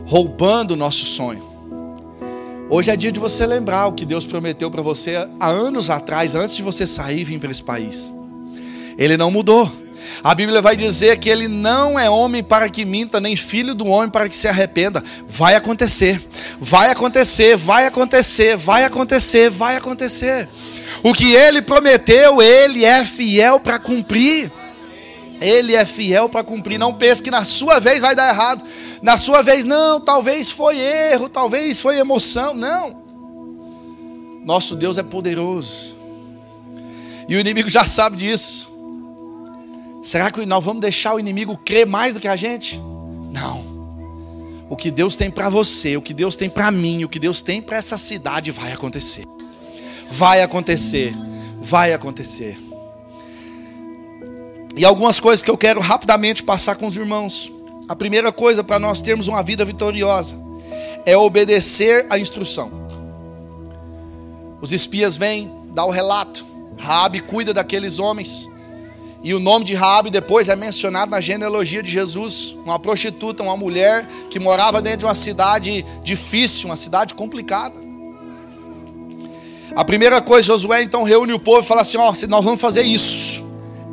roubando 0.05 0.71
o 0.71 0.77
nosso 0.77 1.05
sonho. 1.05 1.43
Hoje 2.71 2.91
é 2.91 2.95
dia 2.95 3.11
de 3.11 3.19
você 3.19 3.47
lembrar 3.47 3.87
o 3.87 3.93
que 3.93 4.05
Deus 4.05 4.27
prometeu 4.27 4.69
para 4.69 4.83
você 4.83 5.15
há 5.39 5.49
anos 5.49 5.89
atrás, 5.89 6.35
antes 6.35 6.55
de 6.55 6.61
você 6.61 6.85
sair 6.85 7.21
e 7.21 7.23
vir 7.23 7.39
para 7.39 7.49
esse 7.49 7.63
país. 7.63 8.13
Ele 8.95 9.17
não 9.17 9.31
mudou. 9.31 9.71
A 10.23 10.35
Bíblia 10.35 10.61
vai 10.61 10.75
dizer 10.75 11.17
que 11.17 11.29
ele 11.29 11.47
não 11.47 11.97
é 11.97 12.07
homem 12.07 12.43
para 12.43 12.69
que 12.69 12.85
minta, 12.85 13.19
nem 13.19 13.35
filho 13.35 13.73
do 13.73 13.87
homem 13.87 14.11
para 14.11 14.29
que 14.29 14.37
se 14.37 14.47
arrependa. 14.47 15.03
Vai 15.27 15.55
acontecer, 15.55 16.21
vai 16.59 16.91
acontecer, 16.91 17.57
vai 17.57 17.87
acontecer, 17.87 18.55
vai 18.55 18.85
acontecer, 18.85 19.49
vai 19.49 19.75
acontecer. 19.75 20.47
O 21.01 21.11
que 21.11 21.33
ele 21.33 21.63
prometeu, 21.63 22.39
ele 22.39 22.85
é 22.85 23.03
fiel 23.03 23.59
para 23.59 23.79
cumprir. 23.79 24.51
Ele 25.41 25.75
é 25.75 25.85
fiel 25.85 26.29
para 26.29 26.43
cumprir. 26.43 26.77
Não 26.77 26.93
pense 26.93 27.23
que 27.23 27.31
na 27.31 27.43
sua 27.43 27.79
vez 27.79 27.99
vai 27.99 28.13
dar 28.13 28.29
errado. 28.29 28.63
Na 29.01 29.15
sua 29.15 29.41
vez, 29.41 29.65
não, 29.65 29.99
talvez 29.99 30.49
foi 30.49 30.77
erro, 30.77 31.29
talvez 31.29 31.79
foi 31.79 31.97
emoção. 31.97 32.53
Não. 32.53 33.01
Nosso 34.45 34.75
Deus 34.75 34.97
é 34.97 35.03
poderoso. 35.03 35.95
E 37.27 37.35
o 37.35 37.39
inimigo 37.39 37.69
já 37.69 37.85
sabe 37.85 38.17
disso. 38.17 38.69
Será 40.03 40.31
que 40.31 40.45
nós 40.45 40.63
vamos 40.63 40.81
deixar 40.81 41.13
o 41.13 41.19
inimigo 41.19 41.57
crer 41.57 41.85
mais 41.85 42.13
do 42.13 42.19
que 42.19 42.27
a 42.27 42.35
gente? 42.35 42.81
Não. 43.31 43.63
O 44.69 44.75
que 44.75 44.89
Deus 44.89 45.15
tem 45.15 45.29
para 45.29 45.49
você, 45.49 45.97
o 45.97 46.01
que 46.01 46.13
Deus 46.13 46.35
tem 46.35 46.49
para 46.49 46.71
mim, 46.71 47.03
o 47.03 47.09
que 47.09 47.19
Deus 47.19 47.41
tem 47.41 47.61
para 47.61 47.77
essa 47.77 47.97
cidade 47.97 48.51
vai 48.51 48.71
acontecer. 48.71 49.25
Vai 50.09 50.41
acontecer. 50.41 51.13
Vai 51.61 51.93
acontecer. 51.93 52.57
E 54.75 54.85
algumas 54.85 55.19
coisas 55.19 55.43
que 55.43 55.51
eu 55.51 55.57
quero 55.57 55.79
rapidamente 55.79 56.41
passar 56.41 56.75
com 56.75 56.87
os 56.87 56.95
irmãos. 56.95 57.51
A 57.89 57.95
primeira 57.95 58.31
coisa 58.31 58.63
para 58.63 58.77
nós 58.77 59.01
termos 59.01 59.27
uma 59.27 59.41
vida 59.41 59.65
vitoriosa 59.65 60.37
é 61.07 61.17
obedecer 61.17 62.05
à 62.11 62.19
instrução. 62.19 62.69
Os 64.61 64.71
espias 64.71 65.17
vêm, 65.17 65.51
dá 65.73 65.83
o 65.83 65.89
relato. 65.89 66.45
Raabe 66.77 67.19
cuida 67.19 67.51
daqueles 67.51 67.97
homens. 67.97 68.47
E 69.23 69.33
o 69.33 69.39
nome 69.39 69.65
de 69.65 69.73
Raabe 69.73 70.11
depois 70.11 70.49
é 70.49 70.55
mencionado 70.55 71.09
na 71.09 71.19
genealogia 71.19 71.81
de 71.81 71.89
Jesus, 71.89 72.55
uma 72.63 72.77
prostituta, 72.77 73.41
uma 73.41 73.57
mulher 73.57 74.05
que 74.29 74.39
morava 74.39 74.83
dentro 74.83 74.99
de 74.99 75.05
uma 75.05 75.15
cidade 75.15 75.83
difícil, 76.03 76.69
uma 76.69 76.75
cidade 76.75 77.15
complicada. 77.15 77.75
A 79.75 79.83
primeira 79.83 80.21
coisa, 80.21 80.45
Josué 80.45 80.83
então 80.83 81.01
reúne 81.01 81.33
o 81.33 81.39
povo 81.39 81.61
e 81.61 81.65
fala 81.65 81.81
assim: 81.81 81.97
ó, 81.97 82.13
nós 82.27 82.45
vamos 82.45 82.61
fazer 82.61 82.83
isso. 82.83 83.43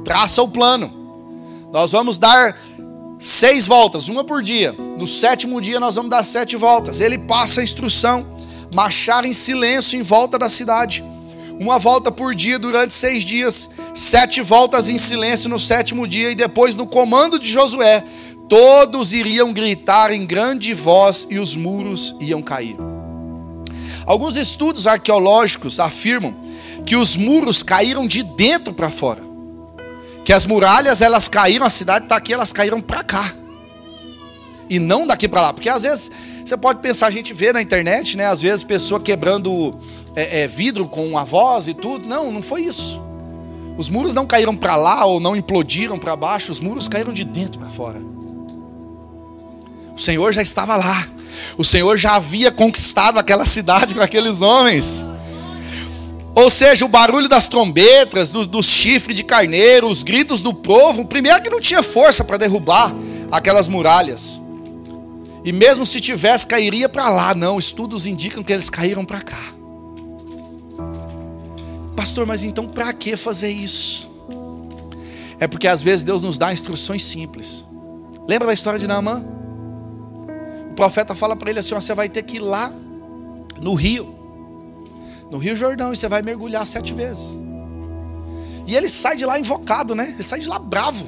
Traça 0.04 0.42
o 0.42 0.48
plano. 0.48 0.92
Nós 1.72 1.92
vamos 1.92 2.18
dar 2.18 2.56
seis 3.18 3.66
voltas, 3.66 4.08
uma 4.08 4.24
por 4.24 4.42
dia. 4.42 4.74
No 4.98 5.06
sétimo 5.06 5.60
dia 5.60 5.80
nós 5.80 5.94
vamos 5.94 6.10
dar 6.10 6.24
sete 6.24 6.56
voltas. 6.56 7.00
Ele 7.00 7.18
passa 7.18 7.60
a 7.60 7.64
instrução: 7.64 8.26
marchar 8.74 9.24
em 9.24 9.32
silêncio 9.32 9.98
em 9.98 10.02
volta 10.02 10.38
da 10.38 10.48
cidade 10.48 11.02
uma 11.58 11.78
volta 11.78 12.12
por 12.12 12.34
dia 12.34 12.58
durante 12.58 12.92
seis 12.92 13.24
dias, 13.24 13.70
sete 13.94 14.42
voltas 14.42 14.88
em 14.88 14.98
silêncio 14.98 15.48
no 15.48 15.58
sétimo 15.58 16.06
dia, 16.06 16.30
e 16.30 16.34
depois, 16.34 16.74
no 16.74 16.86
comando 16.86 17.38
de 17.38 17.48
Josué, 17.48 18.04
todos 18.48 19.12
iriam 19.12 19.52
gritar 19.52 20.12
em 20.12 20.26
grande 20.26 20.74
voz 20.74 21.26
e 21.30 21.38
os 21.38 21.56
muros 21.56 22.14
iam 22.20 22.42
cair. 22.42 22.76
Alguns 24.04 24.36
estudos 24.36 24.86
arqueológicos 24.86 25.80
afirmam 25.80 26.36
que 26.84 26.94
os 26.94 27.16
muros 27.16 27.62
caíram 27.62 28.06
de 28.06 28.22
dentro 28.22 28.72
para 28.72 28.90
fora. 28.90 29.25
Que 30.26 30.32
as 30.32 30.44
muralhas 30.44 31.00
elas 31.00 31.28
caíram, 31.28 31.64
a 31.64 31.70
cidade 31.70 32.06
está 32.06 32.16
aqui, 32.16 32.32
elas 32.32 32.50
caíram 32.50 32.80
para 32.80 33.04
cá. 33.04 33.32
E 34.68 34.80
não 34.80 35.06
daqui 35.06 35.28
para 35.28 35.40
lá. 35.40 35.52
Porque 35.52 35.68
às 35.68 35.84
vezes 35.84 36.10
você 36.44 36.56
pode 36.56 36.80
pensar, 36.80 37.06
a 37.06 37.12
gente 37.12 37.32
vê 37.32 37.52
na 37.52 37.62
internet, 37.62 38.16
né? 38.16 38.26
Às 38.26 38.42
vezes 38.42 38.64
pessoa 38.64 38.98
quebrando 38.98 39.78
é, 40.16 40.40
é, 40.40 40.48
vidro 40.48 40.84
com 40.86 41.06
uma 41.06 41.24
voz 41.24 41.68
e 41.68 41.74
tudo. 41.74 42.08
Não, 42.08 42.32
não 42.32 42.42
foi 42.42 42.62
isso. 42.62 43.00
Os 43.78 43.88
muros 43.88 44.14
não 44.14 44.26
caíram 44.26 44.56
para 44.56 44.74
lá 44.74 45.04
ou 45.04 45.20
não 45.20 45.36
implodiram 45.36 45.96
para 45.96 46.16
baixo, 46.16 46.50
os 46.50 46.58
muros 46.58 46.88
caíram 46.88 47.12
de 47.12 47.22
dentro 47.22 47.60
para 47.60 47.68
fora. 47.68 48.02
O 49.94 49.98
Senhor 49.98 50.32
já 50.32 50.42
estava 50.42 50.74
lá. 50.74 51.06
O 51.56 51.64
Senhor 51.64 51.96
já 51.96 52.16
havia 52.16 52.50
conquistado 52.50 53.16
aquela 53.16 53.46
cidade 53.46 53.94
para 53.94 54.06
aqueles 54.06 54.42
homens. 54.42 55.04
Ou 56.36 56.50
seja, 56.50 56.84
o 56.84 56.88
barulho 56.88 57.30
das 57.30 57.48
trombetas, 57.48 58.30
do, 58.30 58.46
do 58.46 58.62
chifre 58.62 59.14
de 59.14 59.24
carneiro, 59.24 59.88
os 59.88 60.02
gritos 60.02 60.42
do 60.42 60.52
povo, 60.52 61.06
primeiro 61.06 61.40
que 61.40 61.48
não 61.48 61.58
tinha 61.58 61.82
força 61.82 62.22
para 62.22 62.36
derrubar 62.36 62.94
aquelas 63.32 63.66
muralhas. 63.66 64.38
E 65.42 65.50
mesmo 65.50 65.86
se 65.86 65.98
tivesse, 65.98 66.46
cairia 66.46 66.90
para 66.90 67.08
lá. 67.08 67.34
Não, 67.34 67.58
estudos 67.58 68.06
indicam 68.06 68.44
que 68.44 68.52
eles 68.52 68.68
caíram 68.68 69.02
para 69.02 69.22
cá. 69.22 69.54
Pastor, 71.96 72.26
mas 72.26 72.42
então 72.42 72.68
para 72.68 72.92
que 72.92 73.16
fazer 73.16 73.48
isso? 73.48 74.10
É 75.40 75.46
porque 75.46 75.66
às 75.66 75.80
vezes 75.80 76.04
Deus 76.04 76.20
nos 76.20 76.36
dá 76.36 76.52
instruções 76.52 77.02
simples. 77.02 77.64
Lembra 78.28 78.48
da 78.48 78.52
história 78.52 78.78
de 78.78 78.86
Naamã? 78.86 79.24
O 80.68 80.74
profeta 80.74 81.14
fala 81.14 81.34
para 81.34 81.48
ele 81.48 81.60
assim: 81.60 81.74
você 81.74 81.94
vai 81.94 82.10
ter 82.10 82.22
que 82.24 82.36
ir 82.36 82.40
lá 82.40 82.70
no 83.58 83.72
rio, 83.72 84.15
no 85.30 85.38
Rio 85.38 85.56
Jordão, 85.56 85.92
e 85.92 85.96
você 85.96 86.08
vai 86.08 86.22
mergulhar 86.22 86.66
sete 86.66 86.92
vezes. 86.92 87.38
E 88.66 88.74
ele 88.74 88.88
sai 88.88 89.16
de 89.16 89.24
lá 89.24 89.38
invocado, 89.38 89.94
né? 89.94 90.10
Ele 90.14 90.22
sai 90.22 90.40
de 90.40 90.48
lá 90.48 90.58
bravo. 90.58 91.06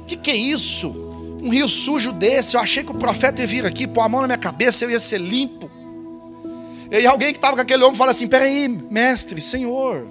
O 0.00 0.04
que, 0.06 0.16
que 0.16 0.30
é 0.30 0.36
isso? 0.36 0.88
Um 1.42 1.48
rio 1.48 1.68
sujo 1.68 2.12
desse. 2.12 2.56
Eu 2.56 2.60
achei 2.60 2.82
que 2.82 2.90
o 2.90 2.94
profeta 2.94 3.40
ia 3.40 3.46
vir 3.46 3.64
aqui, 3.64 3.86
pôr 3.86 4.00
a 4.02 4.08
mão 4.08 4.20
na 4.20 4.26
minha 4.26 4.38
cabeça, 4.38 4.84
eu 4.84 4.90
ia 4.90 5.00
ser 5.00 5.18
limpo. 5.18 5.70
E 6.90 7.06
alguém 7.06 7.32
que 7.32 7.38
estava 7.38 7.56
com 7.56 7.62
aquele 7.62 7.82
homem 7.84 7.96
fala 7.96 8.10
assim: 8.10 8.28
peraí, 8.28 8.68
mestre, 8.68 9.40
senhor, 9.40 10.06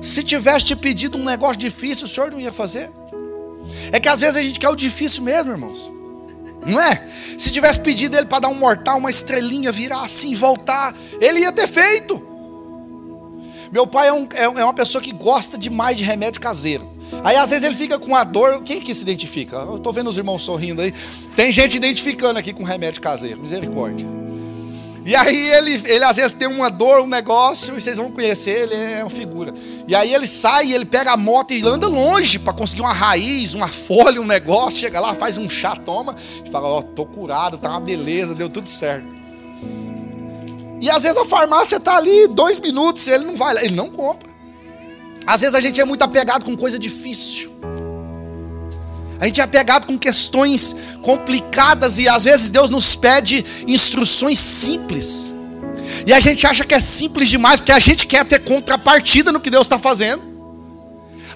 se 0.00 0.22
tivesse 0.22 0.74
pedido 0.76 1.18
um 1.18 1.24
negócio 1.24 1.56
difícil, 1.56 2.06
o 2.06 2.08
senhor 2.08 2.30
não 2.30 2.40
ia 2.40 2.52
fazer? 2.52 2.90
É 3.92 4.00
que 4.00 4.08
às 4.08 4.20
vezes 4.20 4.36
a 4.36 4.42
gente 4.42 4.58
quer 4.58 4.68
o 4.68 4.76
difícil 4.76 5.22
mesmo, 5.22 5.50
irmãos. 5.52 5.90
Não 6.66 6.80
é? 6.80 7.06
Se 7.38 7.50
tivesse 7.50 7.80
pedido 7.80 8.16
ele 8.16 8.26
para 8.26 8.40
dar 8.40 8.48
um 8.48 8.54
mortal, 8.54 8.98
uma 8.98 9.10
estrelinha, 9.10 9.72
virar 9.72 10.04
assim, 10.04 10.34
voltar, 10.34 10.94
ele 11.20 11.40
ia 11.40 11.52
ter 11.52 11.66
feito. 11.66 12.30
Meu 13.72 13.86
pai 13.86 14.08
é, 14.08 14.12
um, 14.12 14.28
é, 14.32 14.42
é 14.42 14.64
uma 14.64 14.74
pessoa 14.74 15.00
que 15.00 15.12
gosta 15.12 15.56
demais 15.56 15.96
de 15.96 16.02
remédio 16.02 16.40
caseiro. 16.40 16.90
Aí 17.24 17.36
às 17.36 17.50
vezes 17.50 17.64
ele 17.64 17.74
fica 17.74 17.98
com 17.98 18.14
a 18.14 18.24
dor. 18.24 18.62
Quem 18.62 18.80
que 18.80 18.94
se 18.94 19.02
identifica? 19.02 19.56
Eu 19.56 19.76
estou 19.76 19.92
vendo 19.92 20.10
os 20.10 20.16
irmãos 20.16 20.42
sorrindo 20.42 20.82
aí. 20.82 20.92
Tem 21.36 21.50
gente 21.52 21.76
identificando 21.76 22.38
aqui 22.38 22.52
com 22.52 22.62
remédio 22.62 23.00
caseiro. 23.00 23.40
Misericórdia. 23.40 24.06
E 25.10 25.16
aí 25.16 25.50
ele, 25.54 25.82
ele 25.86 26.04
às 26.04 26.14
vezes 26.14 26.32
tem 26.32 26.46
uma 26.46 26.70
dor, 26.70 27.00
um 27.00 27.08
negócio, 27.08 27.76
e 27.76 27.80
vocês 27.80 27.98
vão 27.98 28.12
conhecer, 28.12 28.62
ele 28.62 28.76
é 28.76 29.02
uma 29.02 29.10
figura. 29.10 29.52
E 29.88 29.92
aí 29.92 30.14
ele 30.14 30.24
sai, 30.24 30.72
ele 30.72 30.84
pega 30.84 31.10
a 31.10 31.16
moto 31.16 31.52
e 31.52 31.66
anda 31.66 31.88
longe 31.88 32.38
para 32.38 32.52
conseguir 32.52 32.82
uma 32.82 32.92
raiz, 32.92 33.52
uma 33.52 33.66
folha, 33.66 34.20
um 34.20 34.24
negócio, 34.24 34.78
chega 34.78 35.00
lá, 35.00 35.12
faz 35.12 35.36
um 35.36 35.50
chá, 35.50 35.74
toma, 35.74 36.14
e 36.46 36.48
fala, 36.48 36.68
ó, 36.68 36.78
oh, 36.78 36.82
tô 36.84 37.04
curado, 37.04 37.58
tá 37.58 37.70
uma 37.70 37.80
beleza, 37.80 38.36
deu 38.36 38.48
tudo 38.48 38.68
certo. 38.68 39.12
E 40.80 40.88
às 40.88 41.02
vezes 41.02 41.18
a 41.18 41.24
farmácia 41.24 41.78
está 41.78 41.96
ali 41.96 42.28
dois 42.28 42.60
minutos, 42.60 43.08
ele 43.08 43.24
não 43.24 43.34
vai, 43.34 43.64
ele 43.64 43.74
não 43.74 43.90
compra. 43.90 44.28
Às 45.26 45.40
vezes 45.40 45.56
a 45.56 45.60
gente 45.60 45.80
é 45.80 45.84
muito 45.84 46.02
apegado 46.02 46.44
com 46.44 46.56
coisa 46.56 46.78
difícil. 46.78 47.49
A 49.20 49.26
gente 49.26 49.40
é 49.40 49.44
apegado 49.44 49.86
com 49.86 49.98
questões 49.98 50.74
complicadas 51.02 51.98
e 51.98 52.08
às 52.08 52.24
vezes 52.24 52.50
Deus 52.50 52.70
nos 52.70 52.96
pede 52.96 53.44
instruções 53.66 54.38
simples. 54.38 55.34
E 56.06 56.12
a 56.12 56.18
gente 56.18 56.46
acha 56.46 56.64
que 56.64 56.72
é 56.72 56.80
simples 56.80 57.28
demais, 57.28 57.60
porque 57.60 57.72
a 57.72 57.78
gente 57.78 58.06
quer 58.06 58.24
ter 58.24 58.38
contrapartida 58.38 59.30
no 59.30 59.38
que 59.38 59.50
Deus 59.50 59.66
está 59.66 59.78
fazendo. 59.78 60.22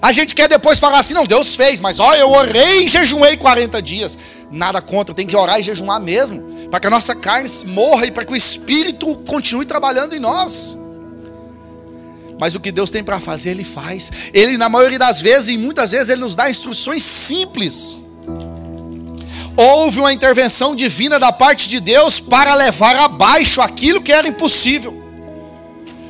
A 0.01 0.11
gente 0.11 0.33
quer 0.33 0.49
depois 0.49 0.79
falar 0.79 0.99
assim: 0.99 1.13
não, 1.13 1.25
Deus 1.25 1.55
fez, 1.55 1.79
mas 1.79 1.99
olha, 1.99 2.19
eu 2.19 2.31
orei 2.31 2.85
e 2.85 2.87
jejuei 2.87 3.37
40 3.37 3.81
dias. 3.81 4.17
Nada 4.51 4.81
contra, 4.81 5.13
tem 5.13 5.27
que 5.27 5.35
orar 5.35 5.59
e 5.59 5.63
jejuar 5.63 5.99
mesmo, 5.99 6.67
para 6.71 6.79
que 6.79 6.87
a 6.87 6.89
nossa 6.89 7.13
carne 7.15 7.49
morra 7.67 8.07
e 8.07 8.11
para 8.11 8.25
que 8.25 8.33
o 8.33 8.35
Espírito 8.35 9.15
continue 9.27 9.65
trabalhando 9.65 10.15
em 10.15 10.19
nós. 10.19 10.75
Mas 12.39 12.55
o 12.55 12.59
que 12.59 12.71
Deus 12.71 12.91
tem 12.91 13.03
para 13.03 13.19
fazer, 13.19 13.51
Ele 13.51 13.63
faz. 13.63 14.11
Ele, 14.33 14.57
na 14.57 14.69
maioria 14.69 14.99
das 14.99 15.21
vezes, 15.21 15.49
e 15.49 15.57
muitas 15.57 15.91
vezes, 15.91 16.09
Ele 16.09 16.21
nos 16.21 16.35
dá 16.35 16.49
instruções 16.49 17.03
simples. 17.03 17.97
Houve 19.57 19.99
uma 19.99 20.11
intervenção 20.11 20.75
divina 20.75 21.17
da 21.17 21.31
parte 21.31 21.69
de 21.69 21.79
Deus 21.79 22.19
para 22.19 22.53
levar 22.55 22.95
abaixo 22.97 23.61
aquilo 23.61 24.01
que 24.01 24.11
era 24.11 24.27
impossível. 24.27 25.03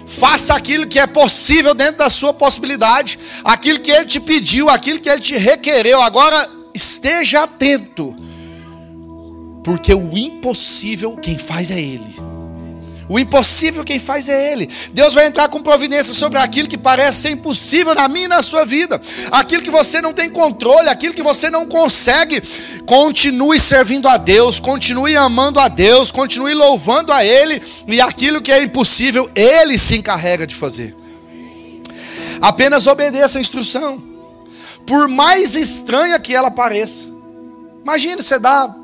Faça 0.08 0.54
aquilo 0.56 0.88
que 0.88 1.00
é 1.00 1.08
possível 1.08 1.74
dentro 1.74 1.98
da 1.98 2.10
sua 2.10 2.34
possibilidade, 2.34 3.20
aquilo 3.44 3.80
que 3.80 3.92
Ele 3.92 4.06
te 4.06 4.20
pediu, 4.20 4.70
aquilo 4.70 5.00
que 5.00 5.10
Ele 5.10 5.22
te 5.22 5.36
requereu. 5.36 6.02
Agora, 6.02 6.50
esteja 6.74 7.44
atento, 7.44 8.16
porque 9.64 9.94
o 9.94 10.18
impossível 10.18 11.16
quem 11.18 11.38
faz 11.38 11.70
é 11.70 11.80
Ele. 11.80 12.16
O 13.08 13.20
impossível 13.20 13.84
quem 13.84 14.00
faz 14.00 14.28
é 14.30 14.52
Ele. 14.52 14.70
Deus 14.92 15.14
vai 15.14 15.28
entrar 15.28 15.48
com 15.48 15.62
providência 15.62 16.14
sobre 16.14 16.40
aquilo 16.40 16.68
que 16.68 16.78
parece 16.78 17.22
ser 17.22 17.30
impossível 17.30 17.94
na 17.94 18.08
minha 18.08 18.26
e 18.26 18.30
na 18.30 18.42
sua 18.42 18.66
vida. 18.66 19.00
Aquilo 19.32 19.62
que 19.62 19.70
você 19.70 20.02
não 20.02 20.12
tem 20.12 20.30
controle, 20.30 20.90
aquilo 20.90 21.14
que 21.14 21.22
você 21.22 21.50
não 21.50 21.68
consegue. 21.68 22.42
Continue 22.86 23.60
servindo 23.60 24.08
a 24.08 24.18
Deus, 24.18 24.60
continue 24.60 25.16
amando 25.16 25.60
a 25.60 25.68
Deus, 25.68 26.12
continue 26.12 26.56
louvando 26.56 27.14
a 27.14 27.24
Ele. 27.24 27.62
E 27.88 28.02
aquilo 28.02 28.42
que 28.42 28.52
é 28.52 28.64
impossível, 28.64 29.30
Ele 29.36 29.78
se 29.78 29.96
encarrega 29.96 30.48
de 30.48 30.56
fazer. 30.56 30.96
Apenas 32.42 32.88
obedeça 32.88 33.38
a 33.38 33.42
instrução. 33.42 34.04
Por 34.86 35.08
mais 35.08 35.56
estranha 35.56 36.20
que 36.20 36.34
ela 36.34 36.50
pareça. 36.50 37.06
Imagina, 37.84 38.22
você 38.22 38.40
dá 38.40 38.76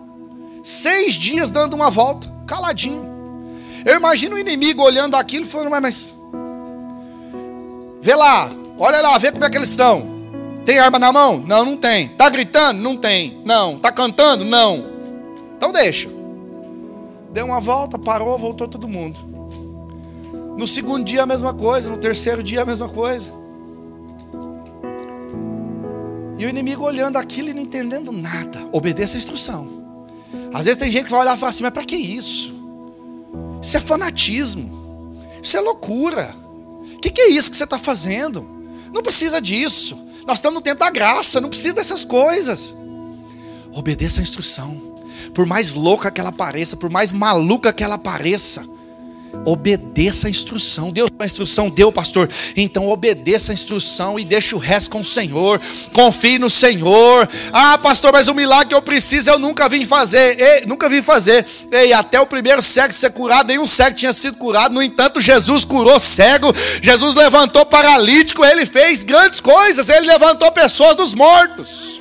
seis 0.63 1.15
dias 1.15 1.49
dando 1.49 1.73
uma 1.73 1.89
volta, 1.89 2.31
caladinho. 2.47 3.10
Eu 3.85 3.95
imagino 3.95 4.35
o 4.35 4.39
inimigo 4.39 4.83
olhando 4.83 5.15
aquilo 5.15 5.45
e 5.45 5.47
falando, 5.47 5.69
mas, 5.69 5.81
mas. 5.81 6.13
Vê 8.01 8.15
lá, 8.15 8.49
olha 8.77 9.01
lá, 9.01 9.17
vê 9.17 9.31
como 9.31 9.43
é 9.45 9.49
que 9.49 9.57
eles 9.57 9.69
estão. 9.69 10.09
Tem 10.65 10.79
arma 10.79 10.99
na 10.99 11.11
mão? 11.11 11.39
Não, 11.39 11.65
não 11.65 11.75
tem. 11.75 12.09
Tá 12.09 12.29
gritando? 12.29 12.81
Não 12.81 12.95
tem. 12.95 13.41
Não. 13.45 13.79
Tá 13.79 13.91
cantando? 13.91 14.45
Não. 14.45 14.85
Então 15.57 15.71
deixa. 15.71 16.09
Deu 17.31 17.45
uma 17.45 17.59
volta, 17.59 17.97
parou, 17.97 18.37
voltou 18.37 18.67
todo 18.67 18.87
mundo. 18.87 19.19
No 20.57 20.67
segundo 20.67 21.03
dia 21.03 21.23
a 21.23 21.25
mesma 21.25 21.53
coisa, 21.53 21.89
no 21.89 21.97
terceiro 21.97 22.43
dia 22.43 22.61
a 22.61 22.65
mesma 22.65 22.89
coisa. 22.89 23.33
E 26.37 26.45
o 26.45 26.49
inimigo 26.49 26.83
olhando 26.83 27.17
aquilo 27.17 27.49
e 27.49 27.53
não 27.53 27.61
entendendo 27.61 28.11
nada. 28.11 28.67
Obedeça 28.71 29.15
a 29.15 29.19
instrução. 29.19 29.67
Às 30.53 30.65
vezes 30.65 30.77
tem 30.77 30.91
gente 30.91 31.05
que 31.05 31.11
vai 31.11 31.21
olhar 31.21 31.35
e 31.35 31.39
falar 31.39 31.49
assim: 31.51 31.63
mas 31.63 31.71
para 31.71 31.85
que 31.85 31.95
isso? 31.95 32.50
Isso 33.61 33.77
é 33.77 33.79
fanatismo. 33.79 35.15
Isso 35.41 35.57
é 35.57 35.61
loucura. 35.61 36.35
O 36.95 36.99
que, 36.99 37.11
que 37.11 37.21
é 37.21 37.29
isso 37.29 37.49
que 37.49 37.57
você 37.57 37.63
está 37.63 37.77
fazendo? 37.77 38.47
Não 38.93 39.01
precisa 39.01 39.41
disso. 39.41 39.97
Nós 40.27 40.37
estamos 40.37 40.55
no 40.55 40.61
tempo 40.61 40.79
da 40.79 40.89
graça, 40.89 41.41
não 41.41 41.49
precisa 41.49 41.73
dessas 41.73 42.05
coisas. 42.05 42.75
Obedeça 43.73 44.19
a 44.19 44.23
instrução. 44.23 44.91
Por 45.33 45.45
mais 45.45 45.73
louca 45.73 46.11
que 46.11 46.19
ela 46.19 46.31
pareça, 46.31 46.75
por 46.75 46.89
mais 46.89 47.11
maluca 47.11 47.71
que 47.71 47.83
ela 47.83 47.97
pareça, 47.97 48.67
Obedeça 49.45 50.27
a 50.27 50.29
instrução. 50.29 50.91
Deus 50.91 51.09
a 51.17 51.25
instrução 51.25 51.69
deu, 51.69 51.91
pastor. 51.91 52.29
Então 52.55 52.89
obedeça 52.89 53.51
a 53.51 53.53
instrução 53.53 54.19
e 54.19 54.25
deixe 54.25 54.55
o 54.55 54.57
resto 54.57 54.89
com 54.89 55.01
o 55.01 55.05
Senhor. 55.05 55.61
Confie 55.93 56.37
no 56.37 56.49
Senhor. 56.49 57.29
Ah, 57.53 57.77
pastor, 57.77 58.11
mas 58.11 58.27
o 58.27 58.35
milagre 58.35 58.69
que 58.69 58.75
eu 58.75 58.81
preciso 58.81 59.29
eu 59.29 59.39
nunca 59.39 59.69
vim 59.69 59.85
fazer. 59.85 60.39
Ei, 60.39 60.65
nunca 60.65 60.89
vim 60.89 61.01
fazer. 61.01 61.45
Ei, 61.71 61.93
até 61.93 62.19
o 62.19 62.25
primeiro 62.25 62.61
cego 62.61 62.93
ser 62.93 63.11
curado, 63.11 63.47
nenhum 63.47 63.67
cego 63.67 63.95
tinha 63.95 64.13
sido 64.13 64.37
curado. 64.37 64.73
No 64.73 64.81
entanto, 64.81 65.21
Jesus 65.21 65.63
curou 65.63 65.99
cego. 65.99 66.53
Jesus 66.81 67.15
levantou 67.15 67.65
paralítico. 67.65 68.43
Ele 68.43 68.65
fez 68.65 69.03
grandes 69.03 69.39
coisas. 69.39 69.89
Ele 69.89 70.07
levantou 70.07 70.51
pessoas 70.51 70.95
dos 70.95 71.13
mortos. 71.13 72.00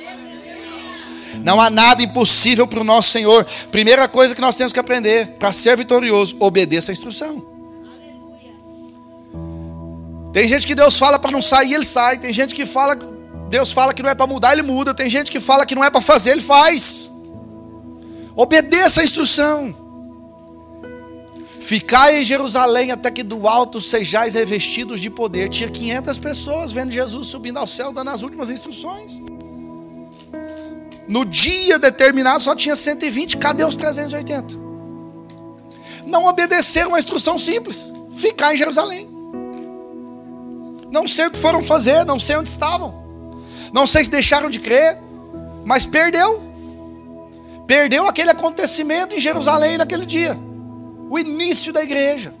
Não 1.43 1.59
há 1.59 1.69
nada 1.69 2.03
impossível 2.03 2.67
para 2.67 2.79
o 2.79 2.83
nosso 2.83 3.09
Senhor. 3.09 3.45
Primeira 3.71 4.07
coisa 4.07 4.35
que 4.35 4.41
nós 4.41 4.55
temos 4.55 4.71
que 4.71 4.79
aprender 4.79 5.27
para 5.39 5.51
ser 5.51 5.75
vitorioso: 5.75 6.35
obedeça 6.39 6.91
a 6.91 6.93
instrução. 6.93 7.51
Tem 10.31 10.47
gente 10.47 10.65
que 10.65 10.75
Deus 10.75 10.97
fala 10.97 11.19
para 11.19 11.31
não 11.31 11.41
sair, 11.41 11.73
ele 11.73 11.85
sai. 11.85 12.17
Tem 12.17 12.31
gente 12.31 12.55
que 12.55 12.65
fala, 12.65 12.95
Deus 13.49 13.71
fala 13.71 13.93
que 13.93 14.01
não 14.01 14.09
é 14.09 14.15
para 14.15 14.27
mudar, 14.27 14.53
ele 14.53 14.61
muda. 14.61 14.93
Tem 14.93 15.09
gente 15.09 15.31
que 15.31 15.39
fala 15.39 15.65
que 15.65 15.75
não 15.75 15.83
é 15.83 15.89
para 15.89 16.01
fazer, 16.01 16.31
ele 16.31 16.41
faz. 16.41 17.11
Obedeça 18.35 19.01
a 19.01 19.03
instrução. 19.03 19.75
Ficai 21.59 22.19
em 22.19 22.23
Jerusalém 22.23 22.91
até 22.91 23.11
que 23.11 23.23
do 23.23 23.47
alto 23.47 23.79
sejais 23.79 24.33
revestidos 24.33 24.99
de 24.99 25.09
poder. 25.09 25.49
Tinha 25.49 25.69
500 25.69 26.17
pessoas 26.17 26.71
vendo 26.71 26.91
Jesus 26.91 27.27
subindo 27.27 27.57
ao 27.57 27.67
céu, 27.67 27.91
dando 27.91 28.09
as 28.09 28.21
últimas 28.23 28.49
instruções. 28.49 29.21
No 31.11 31.25
dia 31.25 31.77
determinado 31.77 32.41
só 32.41 32.55
tinha 32.55 32.73
120, 32.73 33.35
cadê 33.35 33.65
os 33.65 33.75
380? 33.75 34.55
Não 36.05 36.23
obedeceram 36.23 36.91
uma 36.91 36.99
instrução 36.99 37.37
simples: 37.37 37.91
ficar 38.15 38.53
em 38.53 38.57
Jerusalém. 38.57 39.09
Não 40.89 41.05
sei 41.05 41.27
o 41.27 41.31
que 41.31 41.37
foram 41.37 41.61
fazer, 41.61 42.05
não 42.05 42.17
sei 42.17 42.37
onde 42.37 42.47
estavam. 42.47 43.03
Não 43.73 43.85
sei 43.85 44.05
se 44.05 44.09
deixaram 44.09 44.49
de 44.49 44.61
crer, 44.61 44.97
mas 45.65 45.85
perdeu. 45.85 46.41
Perdeu 47.67 48.07
aquele 48.07 48.29
acontecimento 48.29 49.13
em 49.13 49.19
Jerusalém 49.19 49.77
naquele 49.77 50.05
dia. 50.05 50.39
O 51.09 51.19
início 51.19 51.73
da 51.73 51.83
igreja. 51.83 52.33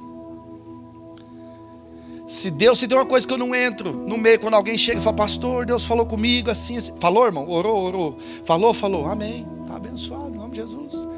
Se 2.31 2.49
Deus, 2.49 2.79
se 2.79 2.87
tem 2.87 2.97
uma 2.97 3.05
coisa 3.05 3.27
que 3.27 3.33
eu 3.33 3.37
não 3.37 3.53
entro 3.53 3.91
no 3.91 4.17
meio, 4.17 4.39
quando 4.39 4.53
alguém 4.53 4.77
chega 4.77 5.01
e 5.01 5.03
fala, 5.03 5.17
pastor, 5.17 5.65
Deus 5.65 5.83
falou 5.83 6.05
comigo 6.05 6.49
assim, 6.49 6.77
assim. 6.77 6.93
Falou, 6.97 7.25
irmão? 7.25 7.45
Orou, 7.49 7.83
orou. 7.83 8.17
Falou, 8.45 8.73
falou. 8.73 9.05
Amém. 9.05 9.45
Está 9.63 9.75
abençoado, 9.75 10.33
em 10.33 10.37
nome 10.37 10.51
de 10.51 10.61
Jesus. 10.61 11.09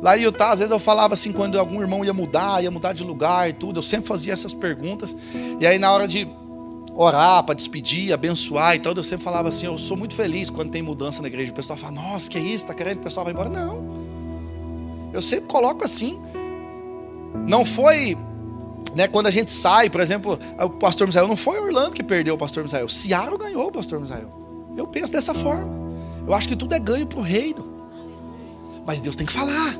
Lá 0.00 0.16
em 0.16 0.22
Utah, 0.22 0.52
às 0.52 0.60
vezes 0.60 0.72
eu 0.72 0.78
falava 0.78 1.12
assim, 1.12 1.30
quando 1.30 1.58
algum 1.58 1.82
irmão 1.82 2.02
ia 2.02 2.14
mudar, 2.14 2.64
ia 2.64 2.70
mudar 2.70 2.94
de 2.94 3.04
lugar 3.04 3.50
e 3.50 3.52
tudo, 3.52 3.80
eu 3.80 3.82
sempre 3.82 4.06
fazia 4.06 4.32
essas 4.32 4.54
perguntas. 4.54 5.14
E 5.60 5.66
aí, 5.66 5.78
na 5.78 5.92
hora 5.92 6.08
de 6.08 6.26
orar, 6.94 7.44
para 7.44 7.54
despedir, 7.54 8.10
abençoar 8.10 8.74
e 8.74 8.78
tal, 8.78 8.94
eu 8.94 9.02
sempre 9.02 9.24
falava 9.24 9.50
assim: 9.50 9.66
eu 9.66 9.76
sou 9.76 9.94
muito 9.94 10.14
feliz 10.14 10.48
quando 10.48 10.70
tem 10.70 10.80
mudança 10.80 11.20
na 11.20 11.28
igreja. 11.28 11.52
O 11.52 11.54
pessoal 11.54 11.78
fala, 11.78 11.92
nossa, 11.92 12.30
que 12.30 12.38
isso? 12.38 12.64
Está 12.64 12.72
querendo 12.72 12.94
que 12.94 13.00
o 13.02 13.04
pessoal 13.04 13.26
vá 13.26 13.30
embora? 13.30 13.50
Não. 13.50 13.84
Eu 15.12 15.20
sempre 15.20 15.48
coloco 15.48 15.84
assim. 15.84 16.18
Não 17.46 17.66
foi 17.66 18.16
né, 18.94 19.08
quando 19.08 19.26
a 19.26 19.30
gente 19.30 19.50
sai, 19.50 19.88
por 19.88 20.00
exemplo, 20.00 20.38
o 20.58 20.70
pastor 20.70 21.06
Misael, 21.06 21.28
não 21.28 21.36
foi 21.36 21.58
Orlando 21.58 21.92
que 21.92 22.02
perdeu 22.02 22.34
o 22.34 22.38
pastor 22.38 22.62
Misael, 22.62 22.88
Seattle 22.88 23.38
ganhou 23.38 23.68
o 23.68 23.72
pastor 23.72 24.00
Misael. 24.00 24.30
Eu 24.76 24.86
penso 24.86 25.12
dessa 25.12 25.34
forma. 25.34 25.70
Eu 26.26 26.34
acho 26.34 26.48
que 26.48 26.56
tudo 26.56 26.74
é 26.74 26.78
ganho 26.78 27.06
para 27.06 27.18
o 27.18 27.22
reino. 27.22 27.72
Mas 28.86 29.00
Deus 29.00 29.16
tem 29.16 29.26
que 29.26 29.32
falar. 29.32 29.74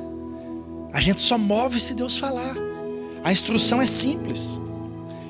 A 0.93 1.01
gente 1.01 1.19
só 1.19 1.37
move 1.37 1.79
se 1.79 1.93
Deus 1.93 2.17
falar. 2.17 2.55
A 3.23 3.31
instrução 3.31 3.81
é 3.81 3.85
simples. 3.85 4.59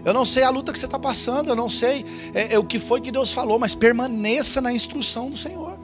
Eu 0.04 0.14
não 0.14 0.26
sei 0.26 0.44
a 0.44 0.50
luta 0.50 0.74
que 0.74 0.80
você 0.80 0.86
está 0.86 1.00
passando, 1.00 1.50
eu 1.50 1.56
não 1.56 1.70
sei 1.70 2.06
é, 2.34 2.56
é, 2.56 2.60
o 2.60 2.64
que 2.64 2.78
foi 2.78 3.00
que 3.00 3.12
Deus 3.12 3.32
falou, 3.32 3.58
mas 3.58 3.74
permaneça 3.74 4.60
na 4.60 4.74
instrução 4.74 5.30
do 5.30 5.38
Senhor. 5.38 5.78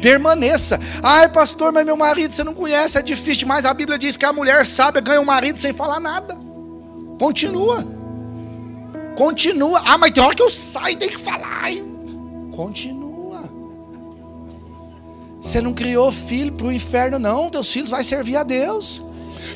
Permaneça. 0.00 0.80
Ai, 1.00 1.28
pastor, 1.28 1.72
mas 1.72 1.86
meu 1.86 1.96
marido 1.96 2.32
você 2.32 2.42
não 2.42 2.52
conhece, 2.52 2.98
é 2.98 3.02
difícil 3.02 3.40
demais. 3.40 3.64
A 3.64 3.72
Bíblia 3.72 3.96
diz 3.96 4.16
que 4.16 4.24
a 4.24 4.32
mulher 4.32 4.66
sábia 4.66 5.00
ganha 5.00 5.20
o 5.20 5.26
marido 5.26 5.60
sem 5.60 5.72
falar 5.72 6.00
nada. 6.00 6.36
Continua. 7.22 7.86
Continua. 9.16 9.80
Ah, 9.86 9.96
mas 9.96 10.10
tem 10.10 10.20
hora 10.24 10.34
que 10.34 10.42
eu 10.42 10.50
saio 10.50 10.94
e 10.94 10.96
tenho 10.96 11.12
que 11.12 11.20
falar. 11.20 11.70
Continua. 12.50 13.44
Você 15.40 15.60
não 15.60 15.72
criou 15.72 16.10
filho 16.10 16.50
para 16.50 16.66
o 16.66 16.72
inferno, 16.72 17.20
não. 17.20 17.48
Teus 17.48 17.72
filhos 17.72 17.90
vão 17.90 18.02
servir 18.02 18.34
a 18.34 18.42
Deus. 18.42 19.04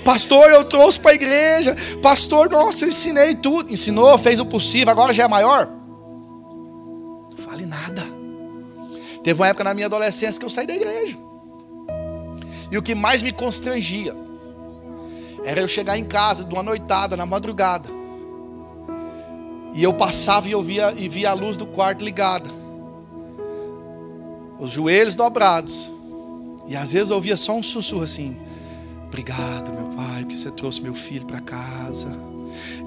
Pastor, 0.04 0.48
eu 0.52 0.62
trouxe 0.62 1.00
para 1.00 1.10
a 1.10 1.14
igreja. 1.14 1.74
Pastor, 2.00 2.48
nossa, 2.48 2.84
eu 2.84 2.90
ensinei 2.90 3.34
tudo. 3.34 3.74
Ensinou, 3.74 4.16
fez 4.16 4.38
o 4.38 4.46
possível, 4.46 4.92
agora 4.92 5.12
já 5.12 5.24
é 5.24 5.28
maior. 5.28 5.68
Não 7.36 7.44
fale 7.44 7.66
nada. 7.66 8.06
Teve 9.24 9.40
uma 9.40 9.48
época 9.48 9.64
na 9.64 9.74
minha 9.74 9.88
adolescência 9.88 10.38
que 10.38 10.46
eu 10.46 10.50
saí 10.50 10.68
da 10.68 10.74
igreja. 10.74 11.18
E 12.70 12.78
o 12.78 12.82
que 12.82 12.94
mais 12.94 13.22
me 13.22 13.32
constrangia 13.32 14.25
era 15.46 15.60
eu 15.60 15.68
chegar 15.68 15.96
em 15.96 16.04
casa 16.04 16.44
de 16.44 16.52
uma 16.52 16.62
noitada, 16.62 17.16
na 17.16 17.24
madrugada. 17.24 17.88
E 19.72 19.80
eu 19.80 19.94
passava 19.94 20.48
e 20.48 20.50
eu 20.50 20.60
via, 20.60 20.92
e 20.98 21.08
via 21.08 21.30
a 21.30 21.34
luz 21.34 21.56
do 21.56 21.64
quarto 21.64 22.04
ligada. 22.04 22.50
Os 24.58 24.72
joelhos 24.72 25.14
dobrados. 25.14 25.92
E 26.66 26.74
às 26.74 26.90
vezes 26.90 27.10
eu 27.10 27.16
ouvia 27.16 27.36
só 27.36 27.54
um 27.54 27.62
sussurro 27.62 28.02
assim: 28.02 28.36
Obrigado, 29.06 29.72
meu 29.72 29.84
pai, 29.94 30.24
que 30.24 30.36
você 30.36 30.50
trouxe 30.50 30.80
meu 30.80 30.94
filho 30.94 31.24
para 31.24 31.40
casa. 31.40 32.08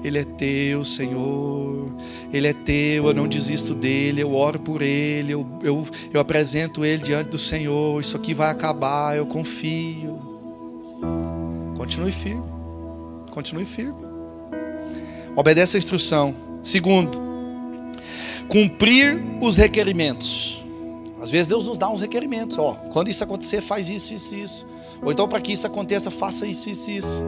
Ele 0.04 0.18
é 0.18 0.24
teu, 0.24 0.84
Senhor. 0.84 1.96
Ele 2.30 2.46
é 2.46 2.52
teu, 2.52 3.06
eu 3.06 3.14
não 3.14 3.26
desisto 3.26 3.74
dele. 3.74 4.22
Eu 4.22 4.34
oro 4.34 4.58
por 4.58 4.82
ele. 4.82 5.32
Eu, 5.32 5.46
eu, 5.62 5.88
eu 6.12 6.20
apresento 6.20 6.84
ele 6.84 7.02
diante 7.02 7.30
do 7.30 7.38
Senhor. 7.38 7.98
Isso 7.98 8.18
aqui 8.18 8.34
vai 8.34 8.50
acabar, 8.50 9.16
eu 9.16 9.24
confio. 9.24 10.29
Continue 11.80 12.12
firme. 12.12 12.44
Continue 13.30 13.64
firme. 13.64 13.96
Obedece 15.34 15.78
a 15.78 15.78
instrução. 15.78 16.34
Segundo, 16.62 17.18
cumprir 18.50 19.18
os 19.40 19.56
requerimentos. 19.56 20.62
Às 21.22 21.30
vezes 21.30 21.46
Deus 21.46 21.68
nos 21.68 21.78
dá 21.78 21.88
uns 21.88 22.02
requerimentos. 22.02 22.58
Ó, 22.58 22.74
quando 22.92 23.08
isso 23.08 23.24
acontecer, 23.24 23.62
faz 23.62 23.88
isso, 23.88 24.12
isso, 24.12 24.34
isso. 24.34 24.66
Ou 25.02 25.10
então, 25.10 25.26
para 25.26 25.40
que 25.40 25.54
isso 25.54 25.66
aconteça, 25.66 26.10
faça 26.10 26.46
isso, 26.46 26.68
isso, 26.68 26.90
isso. 26.90 27.22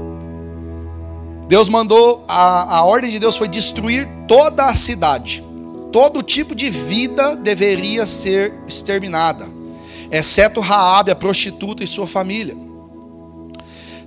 Deus 1.48 1.70
mandou, 1.70 2.22
a, 2.28 2.76
a 2.76 2.84
ordem 2.84 3.10
de 3.10 3.18
Deus 3.18 3.38
foi 3.38 3.48
destruir 3.48 4.06
toda 4.28 4.66
a 4.66 4.74
cidade. 4.74 5.42
Todo 5.90 6.22
tipo 6.22 6.54
de 6.54 6.68
vida 6.68 7.36
deveria 7.36 8.04
ser 8.04 8.52
exterminada, 8.66 9.48
exceto 10.10 10.60
Raabe, 10.60 11.10
a 11.10 11.16
prostituta 11.16 11.82
e 11.82 11.86
sua 11.86 12.06
família. 12.06 12.70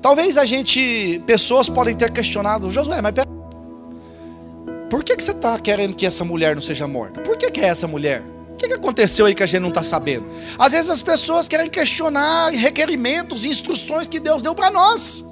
Talvez 0.05 0.37
a 0.37 0.45
gente, 0.45 1.19
pessoas 1.25 1.67
podem 1.67 1.95
ter 1.95 2.11
questionado, 2.11 2.69
Josué, 2.69 3.01
mas 3.01 3.11
pera, 3.11 3.27
por 4.87 5.03
que, 5.03 5.15
que 5.15 5.23
você 5.23 5.31
está 5.31 5.57
querendo 5.57 5.95
que 5.95 6.05
essa 6.05 6.23
mulher 6.23 6.53
não 6.53 6.61
seja 6.61 6.87
morta? 6.87 7.21
Por 7.21 7.35
que, 7.35 7.49
que 7.49 7.59
é 7.59 7.65
essa 7.69 7.87
mulher? 7.87 8.21
O 8.51 8.55
que, 8.55 8.67
que 8.67 8.73
aconteceu 8.75 9.25
aí 9.25 9.33
que 9.33 9.41
a 9.41 9.47
gente 9.47 9.61
não 9.61 9.69
está 9.69 9.81
sabendo? 9.81 10.27
Às 10.59 10.73
vezes 10.73 10.91
as 10.91 11.01
pessoas 11.01 11.47
querem 11.47 11.71
questionar 11.71 12.51
requerimentos 12.51 13.45
instruções 13.45 14.05
que 14.05 14.19
Deus 14.19 14.43
deu 14.43 14.53
para 14.53 14.69
nós. 14.69 15.25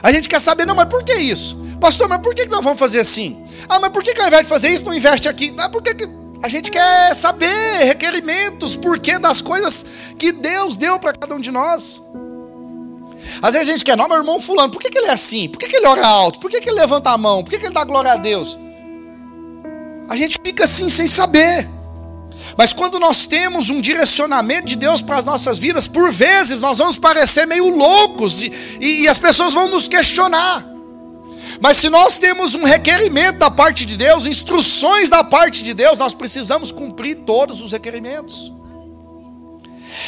A 0.00 0.12
gente 0.12 0.28
quer 0.28 0.40
saber, 0.40 0.64
não, 0.64 0.76
mas 0.76 0.88
por 0.88 1.02
que 1.02 1.14
isso? 1.14 1.56
Pastor, 1.80 2.08
mas 2.08 2.20
por 2.20 2.36
que 2.36 2.46
nós 2.46 2.62
vamos 2.62 2.78
fazer 2.78 3.00
assim? 3.00 3.44
Ah, 3.68 3.80
mas 3.80 3.90
por 3.90 4.04
que, 4.04 4.14
que 4.14 4.20
ao 4.20 4.28
invés 4.28 4.44
de 4.44 4.48
fazer 4.48 4.68
isso, 4.68 4.84
não 4.84 4.94
investe 4.94 5.28
aqui? 5.28 5.52
Ah, 5.58 5.68
por 5.68 5.82
que, 5.82 5.92
que 5.92 6.08
a 6.40 6.48
gente 6.48 6.70
quer 6.70 7.16
saber 7.16 7.82
requerimentos, 7.84 8.76
porquê 8.76 9.18
das 9.18 9.42
coisas 9.42 9.84
que 10.16 10.30
Deus 10.30 10.76
deu 10.76 11.00
para 11.00 11.12
cada 11.12 11.34
um 11.34 11.40
de 11.40 11.50
nós? 11.50 12.00
Às 13.42 13.54
vezes 13.54 13.68
a 13.68 13.72
gente 13.72 13.84
quer, 13.84 13.96
não, 13.96 14.08
meu 14.08 14.18
irmão 14.18 14.40
fulano, 14.40 14.70
por 14.70 14.80
que, 14.80 14.88
que 14.88 14.98
ele 14.98 15.08
é 15.08 15.12
assim? 15.12 15.48
Por 15.48 15.58
que, 15.58 15.66
que 15.66 15.76
ele 15.76 15.86
ora 15.88 16.06
alto? 16.06 16.38
Por 16.38 16.48
que, 16.48 16.60
que 16.60 16.68
ele 16.68 16.78
levanta 16.78 17.10
a 17.10 17.18
mão? 17.18 17.42
Por 17.42 17.50
que, 17.50 17.58
que 17.58 17.64
ele 17.66 17.74
dá 17.74 17.84
glória 17.84 18.12
a 18.12 18.16
Deus? 18.16 18.56
A 20.08 20.14
gente 20.14 20.38
fica 20.44 20.62
assim 20.62 20.88
sem 20.88 21.08
saber. 21.08 21.68
Mas 22.56 22.72
quando 22.72 23.00
nós 23.00 23.26
temos 23.26 23.68
um 23.68 23.80
direcionamento 23.80 24.66
de 24.66 24.76
Deus 24.76 25.02
para 25.02 25.16
as 25.16 25.24
nossas 25.24 25.58
vidas, 25.58 25.88
por 25.88 26.12
vezes 26.12 26.60
nós 26.60 26.78
vamos 26.78 26.96
parecer 26.96 27.44
meio 27.44 27.68
loucos 27.68 28.42
e, 28.42 28.52
e, 28.80 29.02
e, 29.02 29.08
as 29.08 29.18
pessoas 29.18 29.52
vão 29.52 29.68
nos 29.68 29.88
questionar. 29.88 30.64
Mas 31.60 31.78
se 31.78 31.88
nós 31.88 32.18
temos 32.18 32.54
um 32.54 32.64
requerimento 32.64 33.38
da 33.38 33.50
parte 33.50 33.84
de 33.84 33.96
Deus, 33.96 34.24
instruções 34.24 35.10
da 35.10 35.24
parte 35.24 35.64
de 35.64 35.74
Deus, 35.74 35.98
nós 35.98 36.14
precisamos 36.14 36.70
cumprir 36.70 37.16
todos 37.26 37.60
os 37.60 37.72
requerimentos. 37.72 38.52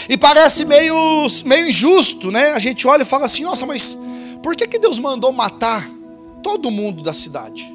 E 0.09 0.17
parece 0.17 0.65
meio, 0.65 1.27
meio 1.45 1.69
injusto, 1.69 2.31
né? 2.31 2.53
A 2.53 2.59
gente 2.59 2.87
olha 2.87 3.03
e 3.03 3.07
fala 3.07 3.27
assim: 3.27 3.45
nossa, 3.45 3.67
mas 3.67 3.99
por 4.43 4.57
que, 4.57 4.67
que 4.67 4.79
Deus 4.79 4.99
mandou 4.99 5.33
matar 5.33 5.89
todo 6.43 6.71
mundo 6.71 7.03
da 7.03 7.13
cidade? 7.13 7.73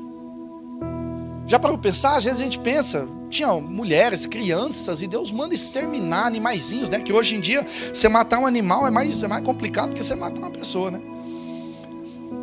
Já 1.47 1.57
para 1.57 1.75
pensar, 1.79 2.15
às 2.15 2.23
vezes 2.23 2.39
a 2.39 2.43
gente 2.43 2.59
pensa, 2.59 3.07
tinha 3.27 3.51
mulheres, 3.53 4.27
crianças, 4.27 5.01
e 5.01 5.07
Deus 5.07 5.31
manda 5.31 5.55
exterminar 5.55 6.27
animaizinhos, 6.27 6.91
né? 6.91 6.99
Que 6.99 7.11
hoje 7.11 7.35
em 7.35 7.39
dia, 7.39 7.65
você 7.91 8.07
matar 8.07 8.37
um 8.37 8.45
animal 8.45 8.85
é 8.85 8.91
mais, 8.91 9.23
é 9.23 9.27
mais 9.27 9.43
complicado 9.43 9.93
que 9.93 10.03
você 10.03 10.13
matar 10.13 10.39
uma 10.39 10.51
pessoa, 10.51 10.91
né? 10.91 11.01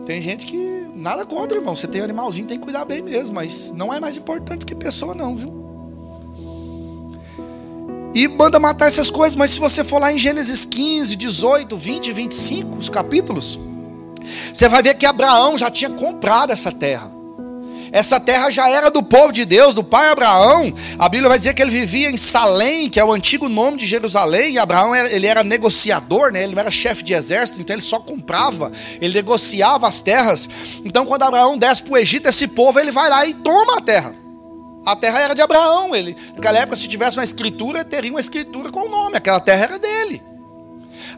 Tem 0.06 0.20
gente 0.20 0.46
que, 0.46 0.86
nada 0.94 1.24
contra, 1.24 1.58
irmão, 1.58 1.76
você 1.76 1.86
tem 1.86 2.00
um 2.00 2.04
animalzinho, 2.04 2.48
tem 2.48 2.58
que 2.58 2.64
cuidar 2.64 2.84
bem 2.84 3.02
mesmo, 3.02 3.34
mas 3.34 3.72
não 3.72 3.94
é 3.94 4.00
mais 4.00 4.16
importante 4.16 4.66
que 4.66 4.74
pessoa 4.74 5.14
não, 5.14 5.36
viu? 5.36 5.65
E 8.16 8.26
manda 8.28 8.58
matar 8.58 8.86
essas 8.86 9.10
coisas, 9.10 9.36
mas 9.36 9.50
se 9.50 9.60
você 9.60 9.84
for 9.84 10.00
lá 10.00 10.10
em 10.10 10.16
Gênesis 10.16 10.64
15, 10.64 11.16
18, 11.16 11.76
20, 11.76 12.12
25, 12.12 12.78
os 12.78 12.88
capítulos, 12.88 13.58
você 14.50 14.70
vai 14.70 14.82
ver 14.82 14.94
que 14.94 15.04
Abraão 15.04 15.58
já 15.58 15.70
tinha 15.70 15.90
comprado 15.90 16.50
essa 16.50 16.72
terra. 16.72 17.12
Essa 17.92 18.18
terra 18.18 18.48
já 18.48 18.70
era 18.70 18.90
do 18.90 19.02
povo 19.02 19.34
de 19.34 19.44
Deus, 19.44 19.74
do 19.74 19.84
pai 19.84 20.08
Abraão. 20.08 20.72
A 20.98 21.10
Bíblia 21.10 21.28
vai 21.28 21.36
dizer 21.36 21.52
que 21.52 21.60
ele 21.60 21.70
vivia 21.70 22.10
em 22.10 22.16
Salém, 22.16 22.88
que 22.88 22.98
é 22.98 23.04
o 23.04 23.12
antigo 23.12 23.50
nome 23.50 23.76
de 23.76 23.86
Jerusalém. 23.86 24.54
E 24.54 24.58
Abraão 24.58 24.96
ele 24.96 25.26
era 25.26 25.44
negociador, 25.44 26.32
né? 26.32 26.42
ele 26.42 26.54
não 26.54 26.60
era 26.60 26.70
chefe 26.70 27.02
de 27.02 27.12
exército, 27.12 27.60
então 27.60 27.76
ele 27.76 27.82
só 27.82 27.98
comprava, 27.98 28.72
ele 28.98 29.12
negociava 29.12 29.86
as 29.86 30.00
terras. 30.00 30.48
Então, 30.86 31.04
quando 31.04 31.24
Abraão 31.24 31.58
desce 31.58 31.82
para 31.82 31.92
o 31.92 31.98
Egito, 31.98 32.30
esse 32.30 32.48
povo 32.48 32.80
ele 32.80 32.90
vai 32.90 33.10
lá 33.10 33.26
e 33.26 33.34
toma 33.34 33.76
a 33.76 33.80
terra. 33.82 34.25
A 34.86 34.94
terra 34.94 35.20
era 35.20 35.34
de 35.34 35.42
Abraão. 35.42 35.94
Ele, 35.94 36.16
naquela 36.34 36.58
época, 36.58 36.76
se 36.76 36.86
tivesse 36.86 37.18
uma 37.18 37.24
escritura, 37.24 37.84
teria 37.84 38.10
uma 38.10 38.20
escritura 38.20 38.70
com 38.70 38.86
o 38.86 38.88
nome. 38.88 39.16
Aquela 39.16 39.40
terra 39.40 39.64
era 39.64 39.78
dele. 39.80 40.22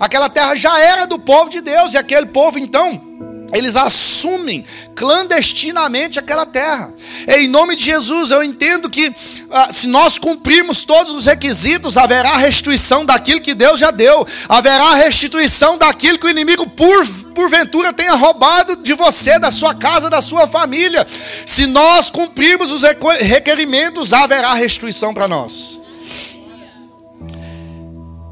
Aquela 0.01 0.31
terra 0.31 0.57
já 0.57 0.81
era 0.81 1.07
do 1.07 1.19
povo 1.19 1.51
de 1.51 1.61
Deus, 1.61 1.93
e 1.93 1.99
aquele 1.99 2.27
povo, 2.27 2.59
então, 2.59 3.08
eles 3.55 3.77
assumem 3.77 4.65
clandestinamente 4.95 6.19
aquela 6.19 6.45
terra. 6.45 6.93
Em 7.27 7.49
nome 7.49 7.77
de 7.77 7.85
Jesus, 7.85 8.31
eu 8.31 8.43
entendo 8.43 8.91
que 8.91 9.13
ah, 9.51 9.69
se 9.73 9.87
nós 9.89 10.19
cumprirmos 10.19 10.85
todos 10.85 11.13
os 11.13 11.25
requisitos, 11.25 11.97
haverá 11.97 12.37
restituição 12.37 13.07
daquilo 13.07 13.41
que 13.41 13.55
Deus 13.55 13.81
já 13.81 13.91
deu, 13.91 14.27
haverá 14.49 14.95
restituição 14.95 15.79
daquilo 15.79 16.19
que 16.19 16.27
o 16.27 16.31
inimigo, 16.31 16.69
por, 16.69 17.09
porventura, 17.35 17.93
tenha 17.93 18.15
roubado 18.15 18.77
de 18.83 18.93
você, 18.93 19.39
da 19.39 19.51
sua 19.51 19.75
casa, 19.75 20.11
da 20.11 20.21
sua 20.21 20.47
família. 20.47 21.07
Se 21.47 21.67
nós 21.67 22.11
cumprirmos 22.11 22.71
os 22.71 22.83
requerimentos, 23.21 24.13
haverá 24.13 24.53
restituição 24.53 25.15
para 25.15 25.27
nós. 25.27 25.81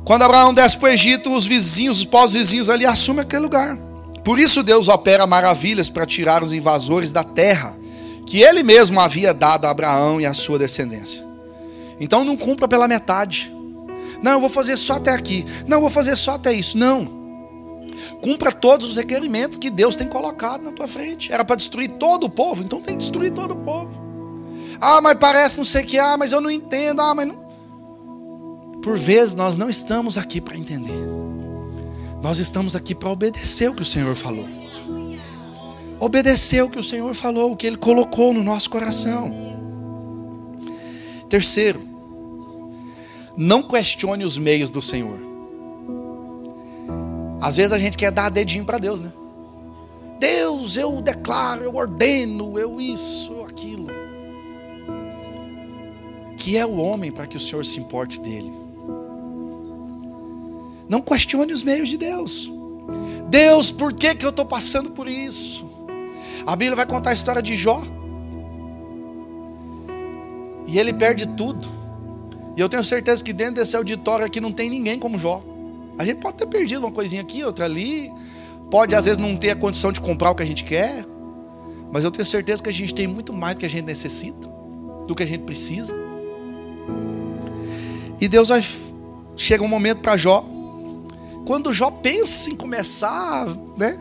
Quando 0.04 0.22
Abraão 0.22 0.52
desce 0.52 0.76
para 0.76 0.90
o 0.90 0.92
Egito, 0.92 1.34
os 1.34 1.46
vizinhos, 1.46 1.98
os 1.98 2.04
pós-vizinhos 2.04 2.68
ali 2.68 2.84
assumem 2.84 3.22
aquele 3.22 3.42
lugar. 3.42 3.85
Por 4.26 4.40
isso 4.40 4.60
Deus 4.60 4.88
opera 4.88 5.24
maravilhas 5.24 5.88
para 5.88 6.04
tirar 6.04 6.42
os 6.42 6.52
invasores 6.52 7.12
da 7.12 7.22
terra 7.22 7.78
que 8.26 8.42
ele 8.42 8.64
mesmo 8.64 8.98
havia 8.98 9.32
dado 9.32 9.66
a 9.66 9.70
Abraão 9.70 10.20
e 10.20 10.26
a 10.26 10.34
sua 10.34 10.58
descendência. 10.58 11.24
Então 12.00 12.24
não 12.24 12.36
cumpra 12.36 12.66
pela 12.66 12.88
metade. 12.88 13.54
Não, 14.20 14.32
eu 14.32 14.40
vou 14.40 14.50
fazer 14.50 14.76
só 14.78 14.94
até 14.94 15.12
aqui. 15.12 15.46
Não, 15.68 15.76
eu 15.76 15.82
vou 15.82 15.90
fazer 15.90 16.16
só 16.16 16.34
até 16.34 16.52
isso. 16.52 16.76
Não. 16.76 17.08
Cumpra 18.20 18.50
todos 18.50 18.88
os 18.88 18.96
requerimentos 18.96 19.58
que 19.58 19.70
Deus 19.70 19.94
tem 19.94 20.08
colocado 20.08 20.64
na 20.64 20.72
tua 20.72 20.88
frente. 20.88 21.32
Era 21.32 21.44
para 21.44 21.54
destruir 21.54 21.92
todo 21.92 22.24
o 22.24 22.28
povo, 22.28 22.64
então 22.64 22.80
tem 22.80 22.96
que 22.96 23.02
destruir 23.04 23.30
todo 23.30 23.52
o 23.52 23.58
povo. 23.58 23.90
Ah, 24.80 25.00
mas 25.00 25.16
parece 25.20 25.58
não 25.58 25.64
sei 25.64 25.84
o 25.84 25.86
que, 25.86 26.00
ah, 26.00 26.16
mas 26.16 26.32
eu 26.32 26.40
não 26.40 26.50
entendo, 26.50 27.00
ah, 27.00 27.14
mas 27.14 27.28
não. 27.28 27.46
Por 28.82 28.98
vezes 28.98 29.36
nós 29.36 29.56
não 29.56 29.70
estamos 29.70 30.18
aqui 30.18 30.40
para 30.40 30.58
entender. 30.58 30.98
Nós 32.26 32.40
estamos 32.40 32.74
aqui 32.74 32.92
para 32.92 33.08
obedecer 33.08 33.70
o 33.70 33.72
que 33.72 33.82
o 33.82 33.84
Senhor 33.84 34.16
falou. 34.16 34.48
Obedecer 36.00 36.60
o 36.60 36.68
que 36.68 36.76
o 36.76 36.82
Senhor 36.82 37.14
falou, 37.14 37.52
o 37.52 37.56
que 37.56 37.68
Ele 37.68 37.76
colocou 37.76 38.34
no 38.34 38.42
nosso 38.42 38.68
coração. 38.68 39.30
Terceiro, 41.28 41.80
não 43.36 43.62
questione 43.62 44.24
os 44.24 44.38
meios 44.38 44.70
do 44.70 44.82
Senhor. 44.82 45.20
Às 47.40 47.54
vezes 47.54 47.72
a 47.72 47.78
gente 47.78 47.96
quer 47.96 48.10
dar 48.10 48.28
dedinho 48.28 48.64
para 48.64 48.78
Deus, 48.78 49.00
né? 49.00 49.12
Deus, 50.18 50.76
eu 50.76 51.00
declaro, 51.00 51.62
eu 51.62 51.76
ordeno, 51.76 52.58
eu 52.58 52.80
isso, 52.80 53.34
eu 53.34 53.44
aquilo. 53.44 53.86
Que 56.36 56.56
é 56.56 56.66
o 56.66 56.74
homem 56.74 57.12
para 57.12 57.28
que 57.28 57.36
o 57.36 57.40
Senhor 57.40 57.64
se 57.64 57.78
importe 57.78 58.18
dele. 58.18 58.65
Não 60.88 61.00
questione 61.00 61.52
os 61.52 61.62
meios 61.62 61.88
de 61.88 61.96
Deus. 61.96 62.50
Deus, 63.28 63.70
por 63.70 63.92
que, 63.92 64.14
que 64.14 64.24
eu 64.24 64.30
estou 64.30 64.44
passando 64.44 64.90
por 64.90 65.08
isso? 65.08 65.68
A 66.46 66.54
Bíblia 66.54 66.76
vai 66.76 66.86
contar 66.86 67.10
a 67.10 67.12
história 67.12 67.42
de 67.42 67.56
Jó. 67.56 67.82
E 70.66 70.78
ele 70.78 70.92
perde 70.92 71.26
tudo. 71.26 71.68
E 72.56 72.60
eu 72.60 72.68
tenho 72.68 72.84
certeza 72.84 73.22
que 73.22 73.32
dentro 73.32 73.56
desse 73.56 73.76
auditório 73.76 74.24
aqui 74.24 74.40
não 74.40 74.52
tem 74.52 74.70
ninguém 74.70 74.98
como 74.98 75.18
Jó. 75.18 75.42
A 75.98 76.04
gente 76.04 76.18
pode 76.18 76.36
ter 76.36 76.46
perdido 76.46 76.80
uma 76.80 76.92
coisinha 76.92 77.22
aqui, 77.22 77.42
outra 77.42 77.64
ali. 77.64 78.12
Pode 78.70 78.94
às 78.94 79.04
vezes 79.04 79.18
não 79.18 79.36
ter 79.36 79.50
a 79.50 79.56
condição 79.56 79.92
de 79.92 80.00
comprar 80.00 80.30
o 80.30 80.34
que 80.34 80.42
a 80.42 80.46
gente 80.46 80.64
quer. 80.64 81.04
Mas 81.90 82.04
eu 82.04 82.10
tenho 82.10 82.24
certeza 82.24 82.62
que 82.62 82.68
a 82.68 82.72
gente 82.72 82.94
tem 82.94 83.06
muito 83.06 83.32
mais 83.32 83.54
do 83.54 83.60
que 83.60 83.66
a 83.66 83.70
gente 83.70 83.84
necessita, 83.84 84.48
do 85.06 85.14
que 85.14 85.22
a 85.22 85.26
gente 85.26 85.42
precisa. 85.42 85.94
E 88.20 88.28
Deus 88.28 88.48
vai. 88.48 88.64
Chega 89.36 89.62
um 89.62 89.68
momento 89.68 90.00
para 90.00 90.16
Jó 90.16 90.44
quando 91.46 91.72
Jó 91.72 91.90
pensa 91.90 92.50
em 92.50 92.56
começar, 92.56 93.46
né? 93.76 93.96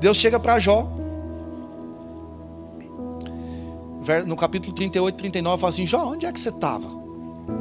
Deus 0.00 0.16
chega 0.16 0.38
para 0.38 0.58
Jó. 0.60 0.88
No 4.24 4.36
capítulo 4.36 4.72
38, 4.72 5.16
39, 5.16 5.60
fala 5.60 5.70
assim: 5.70 5.84
Jó, 5.84 6.12
onde 6.12 6.24
é 6.24 6.32
que 6.32 6.38
você 6.38 6.50
estava? 6.50 6.88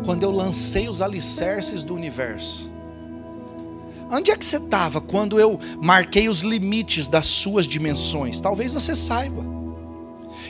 Quando 0.06 0.22
eu 0.22 0.30
lancei 0.30 0.88
os 0.88 1.02
alicerces 1.02 1.84
do 1.84 1.96
universo. 1.96 2.72
Onde 4.12 4.30
é 4.30 4.38
que 4.38 4.46
você 4.46 4.58
estava 4.58 5.02
quando 5.02 5.40
eu 5.40 5.60
marquei 5.82 6.30
os 6.30 6.42
limites 6.42 7.08
das 7.08 7.26
suas 7.26 7.66
dimensões? 7.66 8.40
Talvez 8.40 8.72
você 8.72 8.96
saiba. 8.96 9.44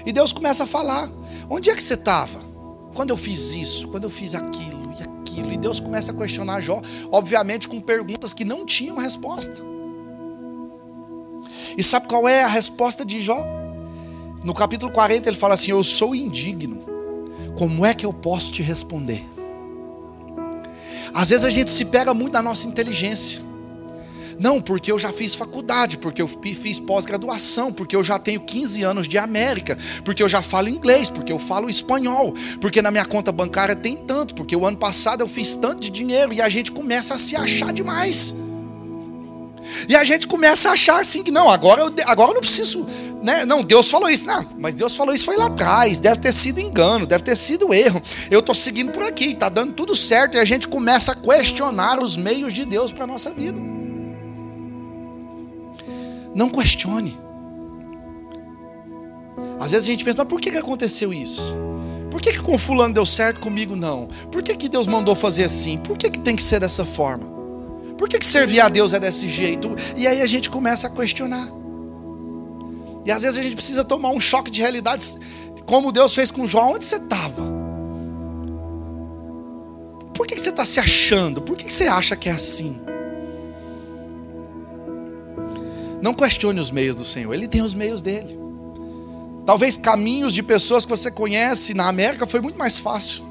E 0.06 0.12
Deus 0.12 0.34
começa 0.34 0.66
a 0.66 0.68
falar: 0.68 1.10
Onde 1.50 1.70
é 1.70 1.74
que 1.74 1.82
você 1.82 1.94
estava? 1.94 2.44
Quando 2.94 3.12
eu 3.12 3.18
fiz 3.18 3.56
isso, 3.56 3.88
quando 3.88 4.04
eu 4.04 4.10
fiz 4.10 4.36
aquilo 4.36 4.75
aquilo. 5.36 5.52
E 5.52 5.58
Deus 5.58 5.80
começa 5.80 6.12
a 6.12 6.16
questionar 6.16 6.62
Jó, 6.62 6.82
obviamente 7.12 7.68
com 7.68 7.80
perguntas 7.82 8.34
que 8.34 8.46
não 8.46 8.66
tinham 8.66 8.98
resposta. 8.98 9.62
E 11.78 11.84
sabe 11.84 12.08
qual 12.08 12.28
é 12.28 12.44
a 12.44 12.48
resposta 12.48 13.04
de 13.04 13.22
Jó? 13.22 13.46
No 14.44 14.54
capítulo 14.54 14.92
40 14.92 15.30
ele 15.30 15.36
fala 15.36 15.56
assim: 15.56 15.72
Eu 15.72 15.84
sou 15.84 16.16
indigno, 16.16 16.84
como 17.58 17.86
é 17.86 17.94
que 17.94 18.06
eu 18.06 18.14
posso 18.14 18.52
te 18.52 18.62
responder? 18.62 19.24
Às 21.14 21.30
vezes 21.30 21.46
a 21.46 21.50
gente 21.50 21.72
se 21.72 21.86
pega 21.86 22.14
muito 22.14 22.34
na 22.34 22.42
nossa 22.42 22.68
inteligência. 22.68 23.42
Não, 24.38 24.62
porque 24.62 24.92
eu 24.92 25.00
já 25.00 25.12
fiz 25.14 25.34
faculdade, 25.34 25.98
porque 25.98 26.22
eu 26.22 26.28
fiz 26.28 26.80
pós-graduação, 26.80 27.72
porque 27.72 27.96
eu 27.96 28.04
já 28.04 28.20
tenho 28.20 28.42
15 28.42 28.84
anos 28.84 29.08
de 29.08 29.18
América, 29.18 29.78
porque 30.04 30.22
eu 30.22 30.30
já 30.30 30.42
falo 30.42 30.68
inglês, 30.68 31.10
porque 31.10 31.32
eu 31.32 31.40
falo 31.40 31.70
espanhol, 31.70 32.34
porque 32.60 32.82
na 32.82 32.92
minha 32.92 33.06
conta 33.06 33.32
bancária 33.32 33.76
tem 33.76 33.96
tanto, 33.96 34.36
porque 34.36 34.56
o 34.56 34.66
ano 34.66 34.78
passado 34.78 35.22
eu 35.22 35.28
fiz 35.28 35.56
tanto 35.56 35.82
de 35.82 35.90
dinheiro 35.90 36.34
e 36.34 36.42
a 36.42 36.50
gente 36.50 36.72
começa 36.72 37.16
a 37.16 37.18
se 37.18 37.36
achar 37.36 37.72
demais. 37.72 38.36
E 39.88 39.96
a 39.96 40.04
gente 40.04 40.28
começa 40.28 40.70
a 40.70 40.74
achar 40.74 41.00
assim 41.00 41.24
que 41.24 41.32
não, 41.32 41.50
agora 41.50 41.82
eu, 41.82 41.94
agora 42.06 42.32
eu 42.32 42.36
não 42.36 42.42
preciso, 42.42 42.86
né? 43.24 43.46
Não, 43.46 43.64
Deus 43.64 43.90
falou 43.90 44.10
isso, 44.10 44.26
não, 44.26 44.46
mas 44.60 44.76
Deus 44.76 44.96
falou 44.96 45.14
isso 45.14 45.26
foi 45.26 45.38
lá 45.38 45.48
atrás, 45.48 46.00
deve 46.00 46.20
ter 46.20 46.34
sido 46.34 46.60
engano, 46.60 47.08
deve 47.08 47.24
ter 47.24 47.36
sido 47.36 47.74
erro. 47.74 48.02
Eu 48.30 48.42
estou 48.42 48.54
seguindo 48.54 48.92
por 48.92 49.04
aqui, 49.04 49.28
está 49.28 49.50
dando 49.50 49.74
tudo 49.74 49.96
certo 49.96 50.36
e 50.36 50.40
a 50.40 50.46
gente 50.46 50.68
começa 50.68 51.14
a 51.14 51.16
questionar 51.16 52.00
os 52.00 52.18
meios 52.18 52.54
de 52.54 52.66
Deus 52.66 52.92
para 52.92 53.08
nossa 53.08 53.32
vida. 53.32 53.60
Não 56.36 56.50
questione. 56.50 57.18
Às 59.60 59.72
vezes 59.72 59.88
a 59.88 59.92
gente 59.92 60.04
pensa, 60.04 60.18
mas 60.18 60.28
por 60.28 60.40
que, 60.42 60.52
que 60.52 60.58
aconteceu 60.58 61.14
isso? 61.14 61.56
Por 62.12 62.22
que, 62.22 62.34
que 62.34 62.40
com 62.40 62.58
fulano 62.58 62.94
deu 62.94 63.06
certo, 63.06 63.40
comigo 63.40 63.76
não? 63.76 64.08
Por 64.32 64.44
que, 64.44 64.56
que 64.56 64.70
Deus 64.70 64.86
mandou 64.86 65.16
fazer 65.16 65.46
assim? 65.46 65.78
Por 65.78 65.98
que, 65.98 66.10
que 66.10 66.20
tem 66.20 66.36
que 66.36 66.44
ser 66.44 66.60
dessa 66.60 66.86
forma? 66.86 67.26
Por 67.98 68.10
que, 68.10 68.20
que 68.20 68.26
servir 68.26 68.60
a 68.60 68.68
Deus 68.68 68.94
é 68.94 69.00
desse 69.00 69.28
jeito? 69.28 69.74
E 69.96 70.06
aí 70.06 70.22
a 70.22 70.26
gente 70.26 70.50
começa 70.50 70.88
a 70.88 70.90
questionar. 70.90 71.50
E 73.06 73.12
às 73.12 73.22
vezes 73.22 73.40
a 73.40 73.42
gente 73.42 73.56
precisa 73.56 73.84
tomar 73.84 74.10
um 74.10 74.20
choque 74.20 74.52
de 74.52 74.62
realidade, 74.62 75.18
como 75.66 75.92
Deus 75.92 76.14
fez 76.14 76.32
com 76.32 76.46
Jó. 76.46 76.74
Onde 76.74 76.84
você 76.84 76.98
estava? 76.98 77.44
Por 80.14 80.28
que, 80.28 80.36
que 80.36 80.42
você 80.42 80.50
está 80.50 80.66
se 80.66 80.80
achando? 80.80 81.42
Por 81.42 81.56
que, 81.56 81.66
que 81.66 81.74
você 81.74 81.86
acha 81.86 82.16
que 82.16 82.30
é 82.30 82.32
assim? 82.32 82.80
Não 86.06 86.14
questione 86.14 86.60
os 86.60 86.70
meios 86.70 86.96
do 86.96 87.04
Senhor, 87.04 87.34
Ele 87.34 87.48
tem 87.48 87.64
os 87.64 87.74
meios 87.74 88.00
dele. 88.00 88.38
Talvez 89.44 89.76
caminhos 89.76 90.36
de 90.36 90.44
pessoas 90.44 90.86
que 90.86 90.92
você 90.92 91.10
conhece 91.10 91.74
na 91.74 91.88
América 91.88 92.28
foi 92.28 92.40
muito 92.42 92.60
mais 92.60 92.78
fácil. 92.78 93.24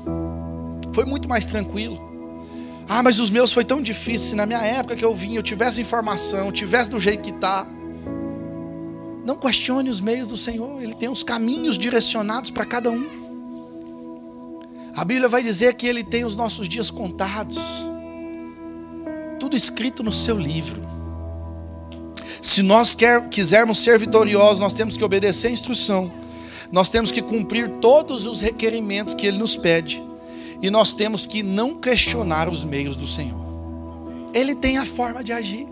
Foi 0.93 1.05
muito 1.05 1.29
mais 1.29 1.47
tranquilo. 1.47 2.03
Ah, 2.89 3.01
mas 3.01 3.21
os 3.21 3.31
meus 3.31 3.53
foi 3.53 3.65
tão 3.65 3.81
difícil. 3.81 4.37
Na 4.37 4.45
minha 4.45 4.59
época 4.59 4.97
que 4.97 5.05
eu 5.05 5.15
vim, 5.15 5.37
eu 5.37 5.43
tivesse 5.43 5.83
informação, 5.83 6.51
tivesse 6.51 6.91
do 6.91 6.99
jeito 6.99 7.21
que 7.21 7.31
está. 7.31 7.65
Não 9.25 9.37
questione 9.37 9.89
os 9.89 10.01
meios 10.01 10.27
do 10.27 10.37
Senhor. 10.37 10.83
Ele 10.83 10.97
tem 10.97 11.09
os 11.09 11.23
caminhos 11.23 11.79
direcionados 11.79 12.51
para 12.51 12.65
cada 12.65 12.91
um. 12.91 13.07
A 14.97 15.05
Bíblia 15.05 15.29
vai 15.29 15.45
dizer 15.45 15.75
que 15.75 15.87
Ele 15.87 16.03
tem 16.03 16.25
os 16.25 16.35
nossos 16.35 16.69
dias 16.69 16.91
contados. 16.91 17.57
Tudo 19.39 19.55
escrito 19.55 20.03
no 20.03 20.13
seu 20.13 20.37
livro. 20.37 20.94
Se 22.41 22.63
nós 22.63 22.95
quer, 22.95 23.29
quisermos 23.29 23.79
ser 23.79 23.99
vitoriosos, 23.99 24.61
nós 24.61 24.75
temos 24.75 24.97
que 24.97 25.05
obedecer 25.05 25.49
a 25.49 25.51
instrução, 25.51 26.13
nós 26.71 26.91
temos 26.91 27.11
que 27.13 27.23
cumprir 27.23 27.69
todos 27.81 28.27
os 28.27 28.41
requerimentos 28.41 29.15
que 29.15 29.27
Ele 29.27 29.39
nos 29.39 29.57
pede, 29.57 30.03
e 30.63 30.71
nós 30.71 30.95
temos 30.95 31.27
que 31.27 31.43
não 31.43 31.75
questionar 31.75 32.49
os 32.49 32.65
meios 32.65 32.97
do 32.97 33.07
Senhor. 33.07 33.45
Ele 34.33 34.55
tem 34.55 34.79
a 34.79 34.87
forma 34.87 35.23
de 35.23 35.33
agir, 35.33 35.67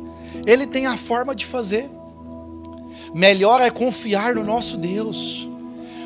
Ele 0.46 0.66
tem 0.66 0.86
a 0.86 0.96
forma 0.96 1.34
de 1.34 1.44
fazer. 1.46 1.90
Melhor 3.14 3.60
é 3.60 3.70
confiar 3.70 4.34
no 4.34 4.44
nosso 4.44 4.76
Deus. 4.76 5.48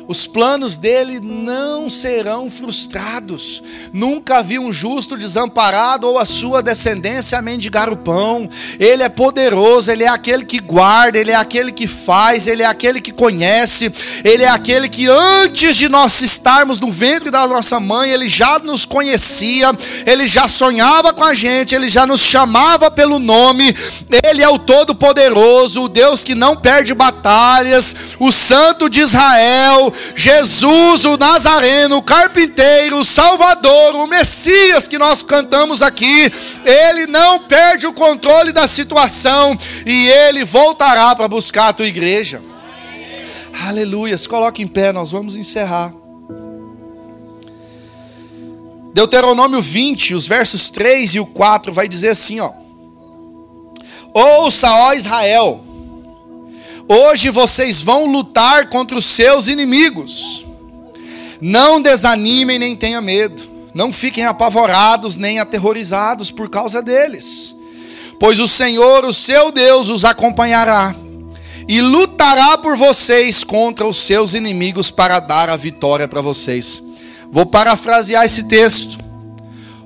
Os 0.07 0.25
planos 0.25 0.77
dele 0.77 1.19
não 1.21 1.89
serão 1.89 2.49
frustrados. 2.49 3.61
Nunca 3.91 4.41
vi 4.41 4.57
um 4.57 4.71
justo 4.71 5.17
desamparado 5.17 6.07
ou 6.07 6.17
a 6.17 6.25
sua 6.25 6.63
descendência 6.63 7.41
mendigar 7.41 7.91
o 7.91 7.97
pão. 7.97 8.47
Ele 8.79 9.03
é 9.03 9.09
poderoso, 9.09 9.91
ele 9.91 10.05
é 10.05 10.07
aquele 10.07 10.45
que 10.45 10.59
guarda, 10.59 11.17
ele 11.17 11.31
é 11.31 11.35
aquele 11.35 11.73
que 11.73 11.87
faz, 11.87 12.47
ele 12.47 12.63
é 12.63 12.65
aquele 12.65 13.01
que 13.01 13.11
conhece, 13.11 13.91
ele 14.23 14.43
é 14.43 14.47
aquele 14.47 14.87
que 14.87 15.09
antes 15.09 15.75
de 15.75 15.89
nós 15.89 16.21
estarmos 16.21 16.79
no 16.79 16.89
ventre 16.89 17.29
da 17.29 17.45
nossa 17.45 17.77
mãe, 17.77 18.09
ele 18.09 18.29
já 18.29 18.59
nos 18.59 18.85
conhecia, 18.85 19.69
ele 20.05 20.25
já 20.25 20.47
sonhava 20.47 21.13
com 21.13 21.23
a 21.23 21.33
gente, 21.33 21.75
ele 21.75 21.89
já 21.89 22.05
nos 22.05 22.21
chamava 22.21 22.89
pelo 22.89 23.19
nome. 23.19 23.75
Ele 24.23 24.41
é 24.41 24.47
o 24.47 24.57
todo-poderoso, 24.57 25.83
o 25.83 25.89
Deus 25.89 26.23
que 26.23 26.33
não 26.33 26.55
perde 26.55 26.93
batalhas, 26.93 27.93
o 28.19 28.31
Santo 28.31 28.89
de 28.89 29.01
Israel 29.01 29.93
Jesus, 30.15 31.05
o 31.05 31.17
Nazareno, 31.17 31.97
o 31.97 32.01
carpinteiro, 32.01 32.99
o 32.99 33.05
Salvador, 33.05 33.95
o 33.95 34.07
Messias 34.07 34.87
que 34.87 34.97
nós 34.97 35.23
cantamos 35.23 35.81
aqui, 35.81 36.31
ele 36.65 37.07
não 37.07 37.39
perde 37.39 37.87
o 37.87 37.93
controle 37.93 38.51
da 38.51 38.67
situação 38.67 39.57
e 39.85 40.07
ele 40.07 40.43
voltará 40.43 41.15
para 41.15 41.27
buscar 41.27 41.69
a 41.69 41.73
tua 41.73 41.87
igreja. 41.87 42.41
Aleluia. 43.65 44.17
Se 44.17 44.29
coloque 44.29 44.61
em 44.61 44.67
pé, 44.67 44.91
nós 44.91 45.11
vamos 45.11 45.35
encerrar. 45.35 45.93
Deuteronômio 48.93 49.61
20, 49.61 50.15
os 50.15 50.27
versos 50.27 50.69
3 50.69 51.15
e 51.15 51.19
o 51.19 51.25
4 51.25 51.71
vai 51.71 51.87
dizer 51.87 52.09
assim, 52.09 52.39
ó: 52.39 52.51
Ouça, 54.13 54.67
ó 54.71 54.93
Israel, 54.93 55.63
Hoje 56.87 57.29
vocês 57.29 57.81
vão 57.81 58.05
lutar 58.05 58.69
contra 58.69 58.97
os 58.97 59.05
seus 59.05 59.47
inimigos. 59.47 60.45
Não 61.41 61.81
desanimem 61.81 62.57
nem 62.57 62.75
tenham 62.75 63.01
medo. 63.01 63.41
Não 63.73 63.91
fiquem 63.91 64.25
apavorados 64.25 65.15
nem 65.17 65.39
aterrorizados 65.39 66.31
por 66.31 66.49
causa 66.49 66.81
deles. 66.81 67.55
Pois 68.19 68.39
o 68.39 68.47
Senhor, 68.47 69.05
o 69.05 69.13
seu 69.13 69.51
Deus, 69.51 69.89
os 69.89 70.03
acompanhará 70.03 70.95
e 71.67 71.81
lutará 71.81 72.57
por 72.57 72.77
vocês 72.77 73.43
contra 73.43 73.85
os 73.85 73.97
seus 73.97 74.33
inimigos 74.33 74.89
para 74.89 75.19
dar 75.19 75.49
a 75.49 75.57
vitória 75.57 76.07
para 76.07 76.21
vocês. 76.21 76.81
Vou 77.29 77.45
parafrasear 77.45 78.25
esse 78.25 78.43
texto. 78.43 78.97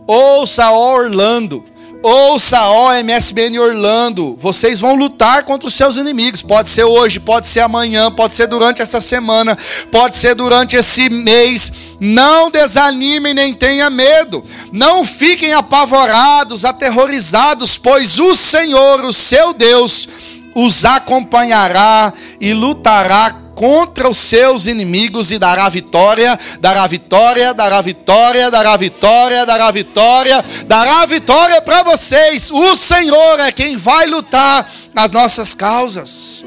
Ouça, 0.05 0.71
Orlando, 0.71 1.65
Ouça, 2.03 2.59
ó 2.67 2.93
MSBN 2.93 3.59
Orlando, 3.59 4.35
vocês 4.35 4.79
vão 4.79 4.95
lutar 4.95 5.43
contra 5.43 5.67
os 5.67 5.73
seus 5.75 5.97
inimigos. 5.97 6.41
Pode 6.41 6.67
ser 6.67 6.83
hoje, 6.83 7.19
pode 7.19 7.45
ser 7.45 7.59
amanhã, 7.59 8.09
pode 8.09 8.33
ser 8.33 8.47
durante 8.47 8.81
essa 8.81 8.99
semana, 8.99 9.55
pode 9.91 10.17
ser 10.17 10.33
durante 10.33 10.75
esse 10.75 11.11
mês. 11.11 11.71
Não 11.99 12.49
desanimem 12.49 13.35
nem 13.35 13.53
tenham 13.53 13.91
medo. 13.91 14.43
Não 14.71 15.05
fiquem 15.05 15.53
apavorados, 15.53 16.65
aterrorizados, 16.65 17.77
pois 17.77 18.17
o 18.17 18.35
Senhor, 18.35 19.05
o 19.05 19.13
seu 19.13 19.53
Deus, 19.53 20.09
os 20.55 20.83
acompanhará 20.83 22.11
e 22.39 22.51
lutará 22.51 23.40
contra 23.61 24.09
os 24.09 24.17
seus 24.17 24.65
inimigos 24.65 25.29
e 25.29 25.37
dará 25.37 25.69
vitória, 25.69 26.35
dará 26.59 26.87
vitória, 26.87 27.53
dará 27.53 27.79
vitória, 27.79 28.49
dará 28.49 28.75
vitória, 28.75 29.45
dará 29.45 29.69
vitória, 29.69 30.43
dará 30.65 31.05
vitória 31.05 31.61
para 31.61 31.83
vocês. 31.83 32.49
O 32.49 32.75
Senhor 32.75 33.39
é 33.39 33.51
quem 33.51 33.77
vai 33.77 34.07
lutar 34.07 34.67
nas 34.95 35.11
nossas 35.11 35.53
causas. 35.53 36.43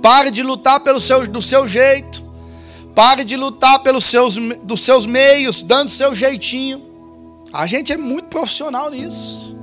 Pare 0.00 0.30
de 0.30 0.42
lutar 0.42 0.80
pelo 0.80 1.02
seu, 1.02 1.26
do 1.26 1.42
seu 1.42 1.68
jeito. 1.68 2.22
Pare 2.94 3.22
de 3.22 3.36
lutar 3.36 3.80
pelos 3.80 4.06
seus, 4.06 4.36
dos 4.62 4.80
seus 4.80 5.04
meios, 5.04 5.62
dando 5.62 5.90
seu 5.90 6.14
jeitinho. 6.14 6.82
A 7.52 7.66
gente 7.66 7.92
é 7.92 7.98
muito 7.98 8.28
profissional 8.28 8.88
nisso. 8.88 9.55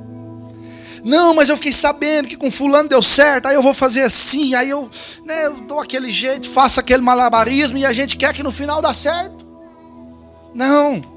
Não, 1.03 1.33
mas 1.33 1.49
eu 1.49 1.57
fiquei 1.57 1.73
sabendo 1.73 2.29
que 2.29 2.37
com 2.37 2.49
fulano 2.49 2.87
deu 2.87 3.01
certo, 3.01 3.47
aí 3.47 3.55
eu 3.55 3.61
vou 3.61 3.73
fazer 3.73 4.03
assim, 4.03 4.55
aí 4.55 4.69
eu, 4.69 4.89
né, 5.25 5.45
eu 5.45 5.55
dou 5.61 5.81
aquele 5.81 6.09
jeito, 6.09 6.49
faço 6.49 6.79
aquele 6.79 7.01
malabarismo 7.01 7.77
e 7.77 7.85
a 7.85 7.91
gente 7.91 8.15
quer 8.15 8.33
que 8.33 8.41
no 8.41 8.51
final 8.51 8.81
dá 8.81 8.93
certo. 8.93 9.45
Não. 10.55 11.12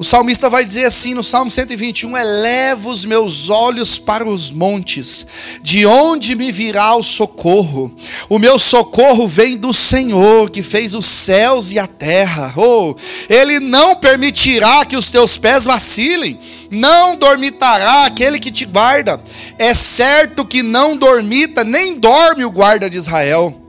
O 0.00 0.02
salmista 0.02 0.48
vai 0.48 0.64
dizer 0.64 0.86
assim 0.86 1.12
no 1.12 1.22
Salmo 1.22 1.50
121: 1.50 2.16
Eleva 2.16 2.88
os 2.88 3.04
meus 3.04 3.50
olhos 3.50 3.98
para 3.98 4.26
os 4.26 4.50
montes, 4.50 5.26
de 5.60 5.84
onde 5.84 6.34
me 6.34 6.50
virá 6.50 6.96
o 6.96 7.02
socorro? 7.02 7.94
O 8.26 8.38
meu 8.38 8.58
socorro 8.58 9.28
vem 9.28 9.58
do 9.58 9.74
Senhor, 9.74 10.48
que 10.48 10.62
fez 10.62 10.94
os 10.94 11.04
céus 11.04 11.70
e 11.70 11.78
a 11.78 11.86
terra. 11.86 12.50
Oh, 12.56 12.94
Ele 13.28 13.60
não 13.60 13.94
permitirá 13.94 14.86
que 14.86 14.96
os 14.96 15.10
teus 15.10 15.36
pés 15.36 15.64
vacilem, 15.64 16.38
não 16.70 17.14
dormitará 17.14 18.06
aquele 18.06 18.40
que 18.40 18.50
te 18.50 18.64
guarda. 18.64 19.22
É 19.58 19.74
certo 19.74 20.46
que 20.46 20.62
não 20.62 20.96
dormita, 20.96 21.62
nem 21.62 22.00
dorme 22.00 22.42
o 22.46 22.50
guarda 22.50 22.88
de 22.88 22.96
Israel. 22.96 23.59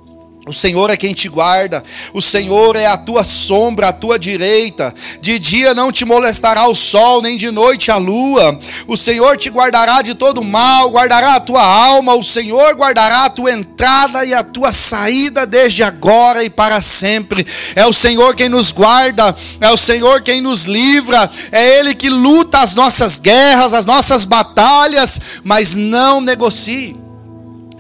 O 0.52 0.54
Senhor 0.54 0.89
é 0.89 0.97
quem 0.97 1.14
te 1.14 1.30
guarda, 1.30 1.82
o 2.14 2.22
Senhor 2.22 2.76
é 2.76 2.86
a 2.86 2.97
tua 2.97 3.24
sombra, 3.24 3.88
a 3.88 3.93
tua 3.93 4.20
direita. 4.20 4.93
De 5.22 5.39
dia 5.39 5.74
não 5.74 5.93
te 5.93 6.04
molestará 6.04 6.68
o 6.68 6.76
sol, 6.76 7.22
nem 7.22 7.38
de 7.38 7.49
noite 7.49 7.89
a 7.89 7.95
lua. 7.95 8.60
O 8.86 8.97
Senhor 8.97 9.38
te 9.38 9.49
guardará 9.49 10.02
de 10.02 10.14
todo 10.14 10.43
mal, 10.43 10.89
guardará 10.91 11.36
a 11.36 11.39
tua 11.39 11.64
alma. 11.64 12.16
O 12.16 12.22
Senhor 12.22 12.76
guardará 12.76 13.24
a 13.24 13.30
tua 13.30 13.54
entrada 13.54 14.26
e 14.26 14.34
a 14.34 14.43
tua 14.43 14.74
saída 14.74 15.47
desde 15.47 15.84
agora 15.84 16.43
e 16.43 16.49
para 16.49 16.82
sempre. 16.82 17.47
É 17.74 17.88
o 17.88 17.93
Senhor 17.93 18.36
quem 18.36 18.49
nos 18.49 18.74
guarda, 18.74 19.34
é 19.62 19.72
o 19.72 19.78
Senhor 19.78 20.22
quem 20.22 20.41
nos 20.41 20.66
livra, 20.66 21.32
é 21.49 21.80
Ele 21.80 21.95
que 21.95 22.10
luta 22.10 22.60
as 22.60 22.76
nossas 22.76 23.18
guerras, 23.20 23.74
as 23.74 23.86
nossas 23.86 24.26
batalhas. 24.26 25.18
Mas 25.45 25.76
não 25.76 26.20
negocie, 26.20 26.93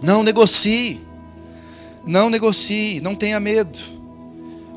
não 0.01 0.23
negocie. 0.23 1.00
Não 2.05 2.29
negocie, 2.29 2.99
não 3.01 3.15
tenha 3.15 3.39
medo. 3.39 3.79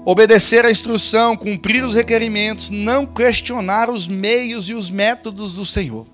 Obedecer 0.04 0.66
à 0.66 0.70
instrução, 0.70 1.36
cumprir 1.36 1.84
os 1.84 1.94
requerimentos, 1.94 2.68
não 2.68 3.06
questionar 3.06 3.88
os 3.88 4.06
meios 4.06 4.68
e 4.68 4.74
os 4.74 4.90
métodos 4.90 5.54
do 5.54 5.64
Senhor. 5.64 6.06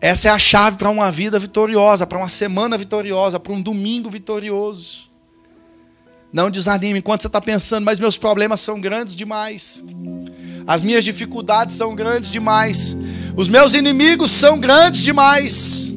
Essa 0.00 0.28
é 0.28 0.30
a 0.30 0.38
chave 0.38 0.76
para 0.76 0.90
uma 0.90 1.10
vida 1.10 1.38
vitoriosa, 1.38 2.06
para 2.06 2.18
uma 2.18 2.28
semana 2.28 2.76
vitoriosa, 2.76 3.38
para 3.40 3.52
um 3.52 3.62
domingo 3.62 4.10
vitorioso. 4.10 5.08
Não 6.32 6.50
desanime 6.50 6.98
enquanto 6.98 7.22
você 7.22 7.28
está 7.28 7.40
pensando, 7.40 7.84
mas 7.84 8.00
meus 8.00 8.18
problemas 8.18 8.60
são 8.60 8.80
grandes 8.80 9.14
demais. 9.14 9.82
As 10.66 10.82
minhas 10.82 11.04
dificuldades 11.04 11.76
são 11.76 11.94
grandes 11.94 12.32
demais. 12.32 12.96
Os 13.36 13.48
meus 13.48 13.72
inimigos 13.72 14.32
são 14.32 14.58
grandes 14.58 15.02
demais. 15.02 15.93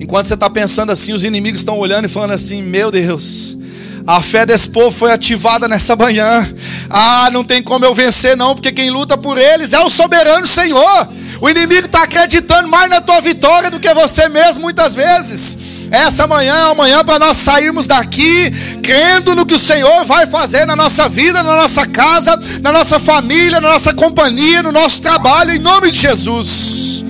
Enquanto 0.00 0.28
você 0.28 0.34
está 0.34 0.48
pensando 0.48 0.90
assim, 0.90 1.12
os 1.12 1.22
inimigos 1.22 1.60
estão 1.60 1.78
olhando 1.78 2.06
e 2.06 2.08
falando 2.08 2.30
assim: 2.30 2.62
Meu 2.62 2.90
Deus, 2.90 3.58
a 4.06 4.22
fé 4.22 4.46
desse 4.46 4.70
povo 4.70 4.90
foi 4.90 5.12
ativada 5.12 5.68
nessa 5.68 5.94
manhã. 5.94 6.48
Ah, 6.88 7.28
não 7.30 7.44
tem 7.44 7.62
como 7.62 7.84
eu 7.84 7.94
vencer, 7.94 8.34
não, 8.34 8.54
porque 8.54 8.72
quem 8.72 8.88
luta 8.88 9.18
por 9.18 9.36
eles 9.36 9.74
é 9.74 9.80
o 9.80 9.90
soberano 9.90 10.46
Senhor. 10.46 11.08
O 11.42 11.50
inimigo 11.50 11.86
está 11.86 12.04
acreditando 12.04 12.68
mais 12.68 12.88
na 12.88 13.02
tua 13.02 13.20
vitória 13.20 13.70
do 13.70 13.78
que 13.78 13.92
você 13.92 14.26
mesmo, 14.28 14.62
muitas 14.62 14.94
vezes. 14.94 15.58
Essa 15.90 16.26
manhã 16.26 16.54
é 16.54 16.70
amanhã 16.70 17.04
para 17.04 17.18
nós 17.18 17.36
sairmos 17.36 17.86
daqui 17.86 18.50
crendo 18.82 19.34
no 19.34 19.44
que 19.44 19.54
o 19.54 19.58
Senhor 19.58 20.04
vai 20.06 20.26
fazer 20.26 20.64
na 20.64 20.76
nossa 20.76 21.08
vida, 21.08 21.42
na 21.42 21.56
nossa 21.56 21.86
casa, 21.86 22.40
na 22.62 22.72
nossa 22.72 22.98
família, 22.98 23.60
na 23.60 23.68
nossa 23.68 23.92
companhia, 23.92 24.62
no 24.62 24.72
nosso 24.72 25.02
trabalho, 25.02 25.50
em 25.52 25.58
nome 25.58 25.90
de 25.90 26.00
Jesus. 26.00 27.04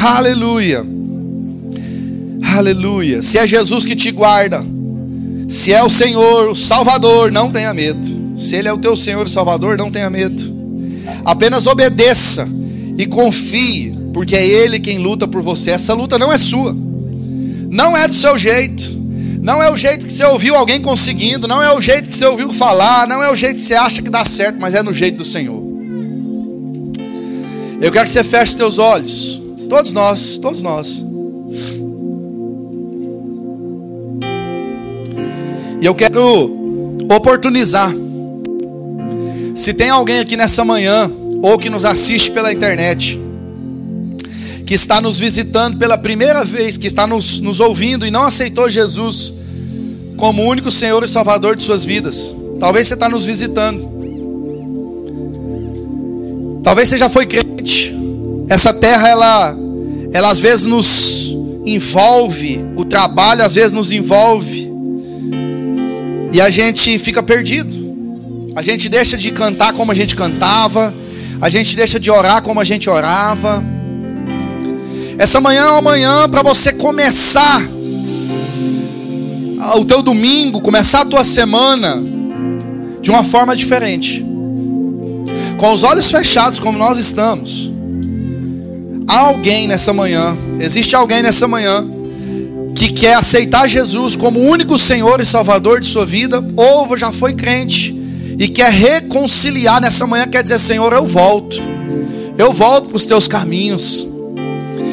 Aleluia. 0.00 1.01
Aleluia. 2.42 3.22
Se 3.22 3.38
é 3.38 3.46
Jesus 3.46 3.84
que 3.84 3.94
te 3.94 4.10
guarda, 4.10 4.64
se 5.48 5.72
é 5.72 5.82
o 5.82 5.88
Senhor, 5.88 6.50
o 6.50 6.54
Salvador, 6.54 7.30
não 7.30 7.50
tenha 7.50 7.72
medo. 7.72 8.38
Se 8.38 8.56
Ele 8.56 8.68
é 8.68 8.72
o 8.72 8.78
teu 8.78 8.96
Senhor 8.96 9.26
e 9.26 9.30
Salvador, 9.30 9.76
não 9.76 9.90
tenha 9.90 10.10
medo. 10.10 10.42
Apenas 11.24 11.66
obedeça 11.66 12.48
e 12.96 13.06
confie, 13.06 13.96
porque 14.12 14.34
é 14.34 14.46
Ele 14.46 14.80
quem 14.80 14.98
luta 14.98 15.28
por 15.28 15.42
você. 15.42 15.70
Essa 15.70 15.94
luta 15.94 16.18
não 16.18 16.32
é 16.32 16.38
sua. 16.38 16.76
Não 17.70 17.96
é 17.96 18.08
do 18.08 18.14
seu 18.14 18.36
jeito. 18.36 19.00
Não 19.42 19.62
é 19.62 19.70
o 19.70 19.76
jeito 19.76 20.06
que 20.06 20.12
você 20.12 20.24
ouviu 20.24 20.54
alguém 20.54 20.80
conseguindo, 20.80 21.48
não 21.48 21.60
é 21.62 21.76
o 21.76 21.80
jeito 21.80 22.08
que 22.08 22.14
você 22.14 22.24
ouviu 22.26 22.52
falar, 22.52 23.08
não 23.08 23.22
é 23.22 23.30
o 23.30 23.34
jeito 23.34 23.56
que 23.56 23.62
você 23.62 23.74
acha 23.74 24.00
que 24.00 24.08
dá 24.08 24.24
certo, 24.24 24.58
mas 24.60 24.74
é 24.74 24.82
no 24.82 24.92
jeito 24.92 25.16
do 25.16 25.24
Senhor. 25.24 25.60
Eu 27.80 27.90
quero 27.90 28.06
que 28.06 28.12
você 28.12 28.22
feche 28.22 28.56
seus 28.56 28.78
olhos. 28.78 29.42
Todos 29.68 29.92
nós, 29.92 30.38
todos 30.38 30.62
nós. 30.62 31.04
E 35.82 35.84
eu 35.84 35.96
quero 35.96 36.96
oportunizar. 37.12 37.92
Se 39.52 39.74
tem 39.74 39.90
alguém 39.90 40.20
aqui 40.20 40.36
nessa 40.36 40.64
manhã, 40.64 41.10
ou 41.42 41.58
que 41.58 41.68
nos 41.68 41.84
assiste 41.84 42.30
pela 42.30 42.52
internet, 42.52 43.20
que 44.64 44.74
está 44.74 45.00
nos 45.00 45.18
visitando 45.18 45.76
pela 45.78 45.98
primeira 45.98 46.44
vez, 46.44 46.76
que 46.76 46.86
está 46.86 47.04
nos, 47.04 47.40
nos 47.40 47.58
ouvindo 47.58 48.06
e 48.06 48.12
não 48.12 48.22
aceitou 48.22 48.70
Jesus 48.70 49.32
como 50.16 50.44
único 50.44 50.70
Senhor 50.70 51.02
e 51.02 51.08
Salvador 51.08 51.56
de 51.56 51.64
suas 51.64 51.84
vidas. 51.84 52.32
Talvez 52.60 52.86
você 52.86 52.94
está 52.94 53.08
nos 53.08 53.24
visitando. 53.24 53.90
Talvez 56.62 56.90
você 56.90 56.96
já 56.96 57.10
foi 57.10 57.26
crente. 57.26 57.92
Essa 58.48 58.72
terra, 58.72 59.08
ela, 59.08 59.56
ela 60.12 60.30
às 60.30 60.38
vezes 60.38 60.64
nos 60.64 61.36
envolve, 61.66 62.64
o 62.76 62.84
trabalho 62.84 63.44
às 63.44 63.54
vezes 63.54 63.72
nos 63.72 63.90
envolve. 63.90 64.71
E 66.32 66.40
a 66.40 66.48
gente 66.48 66.98
fica 66.98 67.22
perdido. 67.22 67.92
A 68.56 68.62
gente 68.62 68.88
deixa 68.88 69.16
de 69.16 69.30
cantar 69.30 69.72
como 69.74 69.92
a 69.92 69.94
gente 69.94 70.16
cantava. 70.16 70.94
A 71.40 71.48
gente 71.48 71.76
deixa 71.76 72.00
de 72.00 72.10
orar 72.10 72.42
como 72.42 72.58
a 72.58 72.64
gente 72.64 72.88
orava. 72.88 73.62
Essa 75.18 75.40
manhã 75.40 75.64
é 75.64 75.70
uma 75.70 75.82
manhã 75.82 76.28
para 76.30 76.42
você 76.42 76.72
começar 76.72 77.62
o 79.76 79.84
teu 79.84 80.02
domingo, 80.02 80.60
começar 80.60 81.02
a 81.02 81.04
tua 81.04 81.22
semana 81.22 82.02
de 83.00 83.10
uma 83.10 83.22
forma 83.22 83.54
diferente. 83.54 84.24
Com 85.58 85.72
os 85.72 85.82
olhos 85.84 86.10
fechados 86.10 86.58
como 86.58 86.78
nós 86.78 86.96
estamos. 86.96 87.70
Há 89.06 89.18
alguém 89.18 89.68
nessa 89.68 89.92
manhã, 89.92 90.36
existe 90.58 90.96
alguém 90.96 91.22
nessa 91.22 91.46
manhã 91.46 91.86
que 92.74 92.92
quer 92.92 93.14
aceitar 93.14 93.68
Jesus 93.68 94.16
como 94.16 94.40
único 94.40 94.78
Senhor 94.78 95.20
e 95.20 95.26
Salvador 95.26 95.80
de 95.80 95.86
sua 95.86 96.06
vida, 96.06 96.44
ou 96.56 96.96
já 96.96 97.12
foi 97.12 97.34
crente 97.34 98.02
e 98.38 98.48
quer 98.48 98.72
reconciliar 98.72 99.80
nessa 99.80 100.06
manhã, 100.06 100.26
quer 100.26 100.42
dizer, 100.42 100.58
Senhor, 100.58 100.92
eu 100.92 101.06
volto. 101.06 101.60
Eu 102.36 102.52
volto 102.52 102.88
para 102.88 102.96
os 102.96 103.06
teus 103.06 103.28
caminhos. 103.28 104.06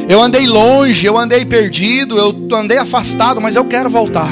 Eu 0.08 0.22
andei 0.22 0.46
longe, 0.46 1.06
eu 1.06 1.18
andei 1.18 1.46
perdido, 1.46 2.18
eu 2.18 2.36
andei 2.56 2.78
afastado, 2.78 3.40
mas 3.40 3.56
eu 3.56 3.66
quero 3.66 3.90
voltar. 3.90 4.32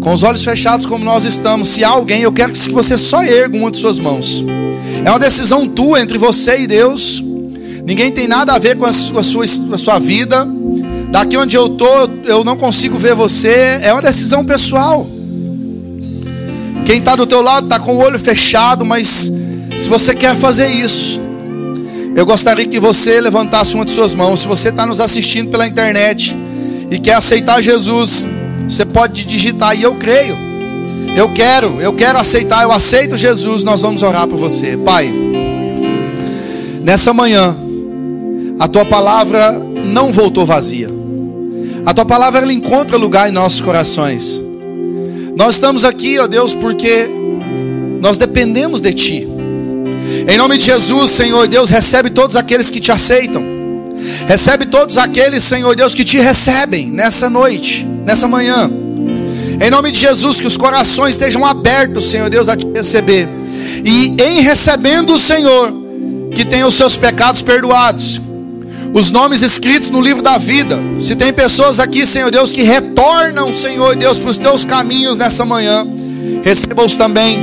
Com 0.00 0.12
os 0.12 0.22
olhos 0.22 0.44
fechados 0.44 0.86
como 0.86 1.04
nós 1.04 1.24
estamos, 1.24 1.68
se 1.68 1.82
há 1.82 1.88
alguém, 1.88 2.22
eu 2.22 2.32
quero 2.32 2.52
que 2.52 2.70
você 2.70 2.96
só 2.96 3.22
erga 3.22 3.56
uma 3.56 3.70
de 3.70 3.78
suas 3.78 3.98
mãos. 3.98 4.44
É 5.04 5.10
uma 5.10 5.18
decisão 5.18 5.68
tua 5.68 6.00
entre 6.00 6.16
você 6.18 6.60
e 6.60 6.66
Deus. 6.66 7.22
Ninguém 7.84 8.10
tem 8.10 8.26
nada 8.26 8.54
a 8.54 8.58
ver 8.58 8.76
com 8.76 8.86
a 8.86 8.92
sua, 8.92 9.44
a 9.44 9.78
sua 9.78 9.98
vida. 9.98 10.46
Daqui 11.16 11.34
onde 11.38 11.56
eu 11.56 11.64
estou, 11.64 12.10
eu 12.26 12.44
não 12.44 12.58
consigo 12.58 12.98
ver 12.98 13.14
você. 13.14 13.78
É 13.80 13.90
uma 13.90 14.02
decisão 14.02 14.44
pessoal. 14.44 15.06
Quem 16.84 16.98
está 16.98 17.16
do 17.16 17.26
teu 17.26 17.40
lado 17.40 17.64
está 17.64 17.80
com 17.80 17.96
o 17.96 18.00
olho 18.00 18.18
fechado, 18.18 18.84
mas 18.84 19.32
se 19.78 19.88
você 19.88 20.14
quer 20.14 20.36
fazer 20.36 20.68
isso, 20.68 21.18
eu 22.14 22.26
gostaria 22.26 22.66
que 22.66 22.78
você 22.78 23.18
levantasse 23.18 23.74
uma 23.74 23.86
de 23.86 23.92
suas 23.92 24.14
mãos. 24.14 24.40
Se 24.40 24.46
você 24.46 24.68
está 24.68 24.84
nos 24.84 25.00
assistindo 25.00 25.50
pela 25.50 25.66
internet 25.66 26.36
e 26.90 26.98
quer 26.98 27.14
aceitar 27.14 27.62
Jesus, 27.62 28.28
você 28.68 28.84
pode 28.84 29.24
digitar 29.24 29.70
aí, 29.70 29.84
eu 29.84 29.94
creio. 29.94 30.36
Eu 31.16 31.30
quero, 31.30 31.80
eu 31.80 31.94
quero 31.94 32.18
aceitar, 32.18 32.62
eu 32.64 32.72
aceito 32.72 33.16
Jesus. 33.16 33.64
Nós 33.64 33.80
vamos 33.80 34.02
orar 34.02 34.28
por 34.28 34.36
você, 34.36 34.76
Pai. 34.76 35.10
Nessa 36.82 37.14
manhã, 37.14 37.56
a 38.60 38.68
tua 38.68 38.84
palavra 38.84 39.58
não 39.82 40.12
voltou 40.12 40.44
vazia. 40.44 40.95
A 41.86 41.94
tua 41.94 42.04
palavra 42.04 42.40
ela 42.40 42.52
encontra 42.52 42.96
lugar 42.96 43.28
em 43.28 43.32
nossos 43.32 43.60
corações. 43.60 44.42
Nós 45.36 45.54
estamos 45.54 45.84
aqui, 45.84 46.18
ó 46.18 46.26
Deus, 46.26 46.52
porque 46.52 47.08
nós 48.00 48.18
dependemos 48.18 48.80
de 48.80 48.92
ti. 48.92 49.28
Em 50.26 50.36
nome 50.36 50.58
de 50.58 50.64
Jesus, 50.64 51.12
Senhor 51.12 51.46
Deus, 51.46 51.70
recebe 51.70 52.10
todos 52.10 52.34
aqueles 52.34 52.70
que 52.70 52.80
te 52.80 52.90
aceitam. 52.90 53.40
Recebe 54.26 54.66
todos 54.66 54.98
aqueles, 54.98 55.44
Senhor 55.44 55.76
Deus, 55.76 55.94
que 55.94 56.04
te 56.04 56.18
recebem 56.18 56.90
nessa 56.90 57.30
noite, 57.30 57.86
nessa 58.04 58.26
manhã. 58.26 58.68
Em 59.60 59.70
nome 59.70 59.92
de 59.92 60.00
Jesus, 60.00 60.40
que 60.40 60.46
os 60.46 60.56
corações 60.56 61.14
estejam 61.14 61.44
abertos, 61.44 62.06
Senhor 62.06 62.28
Deus, 62.28 62.48
a 62.48 62.56
te 62.56 62.66
receber. 62.66 63.28
E 63.84 64.16
em 64.20 64.40
recebendo 64.40 65.14
o 65.14 65.18
Senhor, 65.20 65.72
que 66.34 66.44
tenha 66.44 66.66
os 66.66 66.74
seus 66.74 66.96
pecados 66.96 67.42
perdoados. 67.42 68.20
Os 68.96 69.10
nomes 69.10 69.42
escritos 69.42 69.90
no 69.90 70.00
livro 70.00 70.22
da 70.22 70.38
vida. 70.38 70.82
Se 70.98 71.14
tem 71.14 71.30
pessoas 71.30 71.78
aqui, 71.78 72.06
Senhor 72.06 72.30
Deus, 72.30 72.50
que 72.50 72.62
retornam, 72.62 73.52
Senhor 73.52 73.94
Deus, 73.94 74.18
para 74.18 74.30
os 74.30 74.38
teus 74.38 74.64
caminhos 74.64 75.18
nessa 75.18 75.44
manhã, 75.44 75.86
receba-os 76.42 76.96
também. 76.96 77.38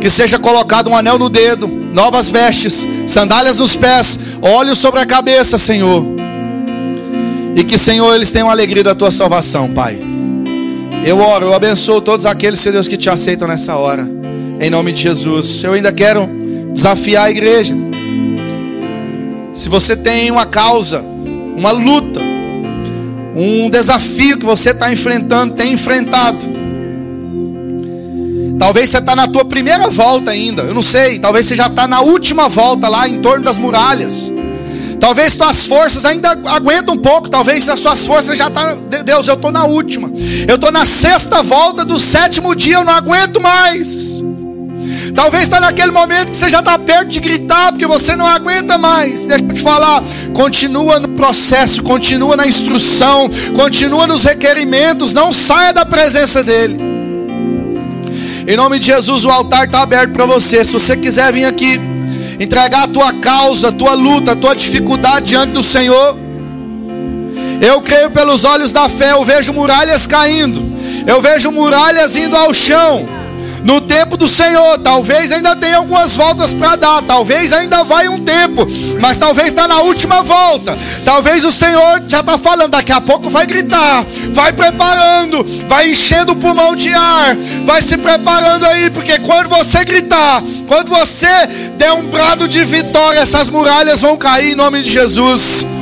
Que 0.00 0.10
seja 0.10 0.40
colocado 0.40 0.90
um 0.90 0.96
anel 0.96 1.20
no 1.20 1.28
dedo, 1.28 1.68
novas 1.68 2.28
vestes, 2.28 2.84
sandálias 3.06 3.58
nos 3.58 3.76
pés, 3.76 4.18
olhos 4.42 4.78
sobre 4.78 4.98
a 4.98 5.06
cabeça, 5.06 5.56
Senhor. 5.56 6.04
E 7.54 7.62
que, 7.62 7.78
Senhor, 7.78 8.12
eles 8.16 8.32
tenham 8.32 8.50
alegria 8.50 8.82
da 8.82 8.94
tua 8.94 9.12
salvação, 9.12 9.72
Pai. 9.72 9.96
Eu 11.04 11.20
oro, 11.20 11.46
eu 11.46 11.54
abençoo 11.54 12.00
todos 12.00 12.26
aqueles, 12.26 12.58
Senhor 12.58 12.72
Deus, 12.72 12.88
que 12.88 12.96
te 12.96 13.08
aceitam 13.08 13.46
nessa 13.46 13.76
hora. 13.76 14.04
Em 14.60 14.68
nome 14.68 14.90
de 14.90 15.00
Jesus. 15.00 15.62
Eu 15.62 15.74
ainda 15.74 15.92
quero 15.92 16.28
desafiar 16.72 17.26
a 17.26 17.30
igreja. 17.30 17.85
Se 19.56 19.68
você 19.68 19.96
tem 19.96 20.30
uma 20.30 20.46
causa, 20.46 21.02
uma 21.56 21.72
luta, 21.72 22.20
um 23.34 23.68
desafio 23.70 24.38
que 24.38 24.44
você 24.44 24.70
está 24.70 24.92
enfrentando, 24.92 25.54
tem 25.54 25.72
enfrentado, 25.72 26.56
Talvez 28.58 28.88
você 28.88 28.98
está 28.98 29.14
na 29.14 29.28
tua 29.28 29.44
primeira 29.44 29.88
volta 29.90 30.30
ainda, 30.30 30.62
eu 30.62 30.74
não 30.74 30.82
sei. 30.82 31.18
Talvez 31.18 31.46
você 31.46 31.54
já 31.54 31.66
está 31.66 31.86
na 31.86 32.00
última 32.00 32.48
volta 32.48 32.88
lá 32.88 33.06
em 33.06 33.20
torno 33.20 33.44
das 33.44 33.58
muralhas. 33.58 34.32
Talvez 34.98 35.36
tuas 35.36 35.66
forças 35.66 36.06
ainda 36.06 36.30
aguentam 36.46 36.94
um 36.94 36.98
pouco. 36.98 37.28
Talvez 37.28 37.68
as 37.68 37.78
suas 37.78 38.06
forças 38.06 38.38
já 38.38 38.48
estão. 38.48 38.76
Tá, 38.88 39.02
Deus, 39.02 39.28
eu 39.28 39.34
estou 39.34 39.52
na 39.52 39.64
última. 39.66 40.10
Eu 40.48 40.54
estou 40.54 40.72
na 40.72 40.86
sexta 40.86 41.42
volta 41.42 41.84
do 41.84 42.00
sétimo 42.00 42.54
dia. 42.54 42.76
Eu 42.76 42.84
não 42.84 42.94
aguento 42.94 43.42
mais. 43.42 44.22
Talvez 45.14 45.44
está 45.44 45.60
naquele 45.60 45.92
momento 45.92 46.30
que 46.30 46.36
você 46.36 46.50
já 46.50 46.60
está 46.60 46.78
perto 46.78 47.08
de 47.08 47.20
gritar 47.20 47.72
porque 47.72 47.86
você 47.86 48.14
não 48.16 48.26
aguenta 48.26 48.76
mais. 48.78 49.26
Deixa 49.26 49.44
eu 49.44 49.48
te 49.48 49.60
falar. 49.60 50.02
Continua 50.32 50.98
no 51.00 51.08
processo, 51.08 51.82
continua 51.82 52.36
na 52.36 52.46
instrução, 52.46 53.30
continua 53.54 54.06
nos 54.06 54.24
requerimentos. 54.24 55.12
Não 55.14 55.32
saia 55.32 55.72
da 55.72 55.86
presença 55.86 56.42
dEle. 56.42 56.78
Em 58.46 58.56
nome 58.56 58.78
de 58.78 58.86
Jesus, 58.86 59.24
o 59.24 59.30
altar 59.30 59.66
está 59.66 59.82
aberto 59.82 60.12
para 60.12 60.26
você. 60.26 60.64
Se 60.64 60.72
você 60.72 60.96
quiser 60.96 61.32
vir 61.32 61.44
aqui 61.44 61.80
entregar 62.38 62.84
a 62.84 62.88
tua 62.88 63.12
causa, 63.14 63.68
a 63.68 63.72
tua 63.72 63.94
luta, 63.94 64.32
a 64.32 64.36
tua 64.36 64.54
dificuldade 64.54 65.26
diante 65.26 65.52
do 65.52 65.62
Senhor. 65.62 66.16
Eu 67.60 67.80
creio 67.80 68.10
pelos 68.10 68.44
olhos 68.44 68.72
da 68.72 68.88
fé, 68.88 69.12
eu 69.12 69.24
vejo 69.24 69.52
muralhas 69.52 70.06
caindo, 70.06 70.62
eu 71.06 71.22
vejo 71.22 71.50
muralhas 71.50 72.14
indo 72.14 72.36
ao 72.36 72.52
chão 72.52 73.15
no 73.66 73.80
tempo 73.80 74.16
do 74.16 74.28
Senhor. 74.28 74.78
Talvez 74.78 75.32
ainda 75.32 75.56
tenha 75.56 75.76
algumas 75.76 76.16
voltas 76.16 76.54
para 76.54 76.76
dar, 76.76 77.02
talvez 77.02 77.52
ainda 77.52 77.82
vai 77.84 78.08
um 78.08 78.20
tempo, 78.20 78.66
mas 79.00 79.18
talvez 79.18 79.48
está 79.48 79.66
na 79.66 79.82
última 79.82 80.22
volta. 80.22 80.78
Talvez 81.04 81.44
o 81.44 81.52
Senhor 81.52 82.02
já 82.08 82.20
está 82.20 82.38
falando, 82.38 82.70
daqui 82.70 82.92
a 82.92 83.00
pouco 83.00 83.28
vai 83.28 83.44
gritar, 83.46 84.06
vai 84.30 84.52
preparando, 84.52 85.44
vai 85.68 85.90
enchendo 85.90 86.32
o 86.32 86.36
pulmão 86.36 86.76
de 86.76 86.94
ar, 86.94 87.36
vai 87.64 87.82
se 87.82 87.98
preparando 87.98 88.64
aí, 88.66 88.88
porque 88.90 89.18
quando 89.18 89.48
você 89.48 89.84
gritar, 89.84 90.42
quando 90.68 90.88
você 90.88 91.26
der 91.76 91.92
um 91.92 92.06
brado 92.06 92.46
de 92.46 92.64
vitória, 92.64 93.18
essas 93.18 93.48
muralhas 93.48 94.00
vão 94.00 94.16
cair 94.16 94.52
em 94.52 94.56
nome 94.56 94.82
de 94.82 94.90
Jesus. 94.90 95.75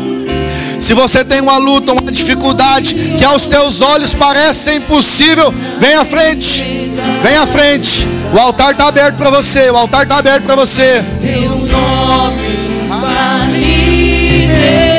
Se 0.78 0.94
você 0.94 1.24
tem 1.24 1.40
uma 1.40 1.56
luta, 1.58 1.92
uma 1.92 2.10
dificuldade 2.10 2.94
que 3.16 3.24
aos 3.24 3.48
teus 3.48 3.80
olhos 3.80 4.14
parece 4.14 4.76
impossível, 4.76 5.52
vem 5.78 5.94
à 5.94 6.04
frente. 6.04 6.62
Vem 7.22 7.36
à 7.36 7.46
frente. 7.46 8.06
O 8.34 8.38
altar 8.38 8.72
está 8.72 8.88
aberto 8.88 9.16
para 9.16 9.30
você. 9.30 9.70
O 9.70 9.76
altar 9.76 10.02
está 10.02 10.18
aberto 10.18 10.44
para 10.44 10.56
você. 10.56 11.04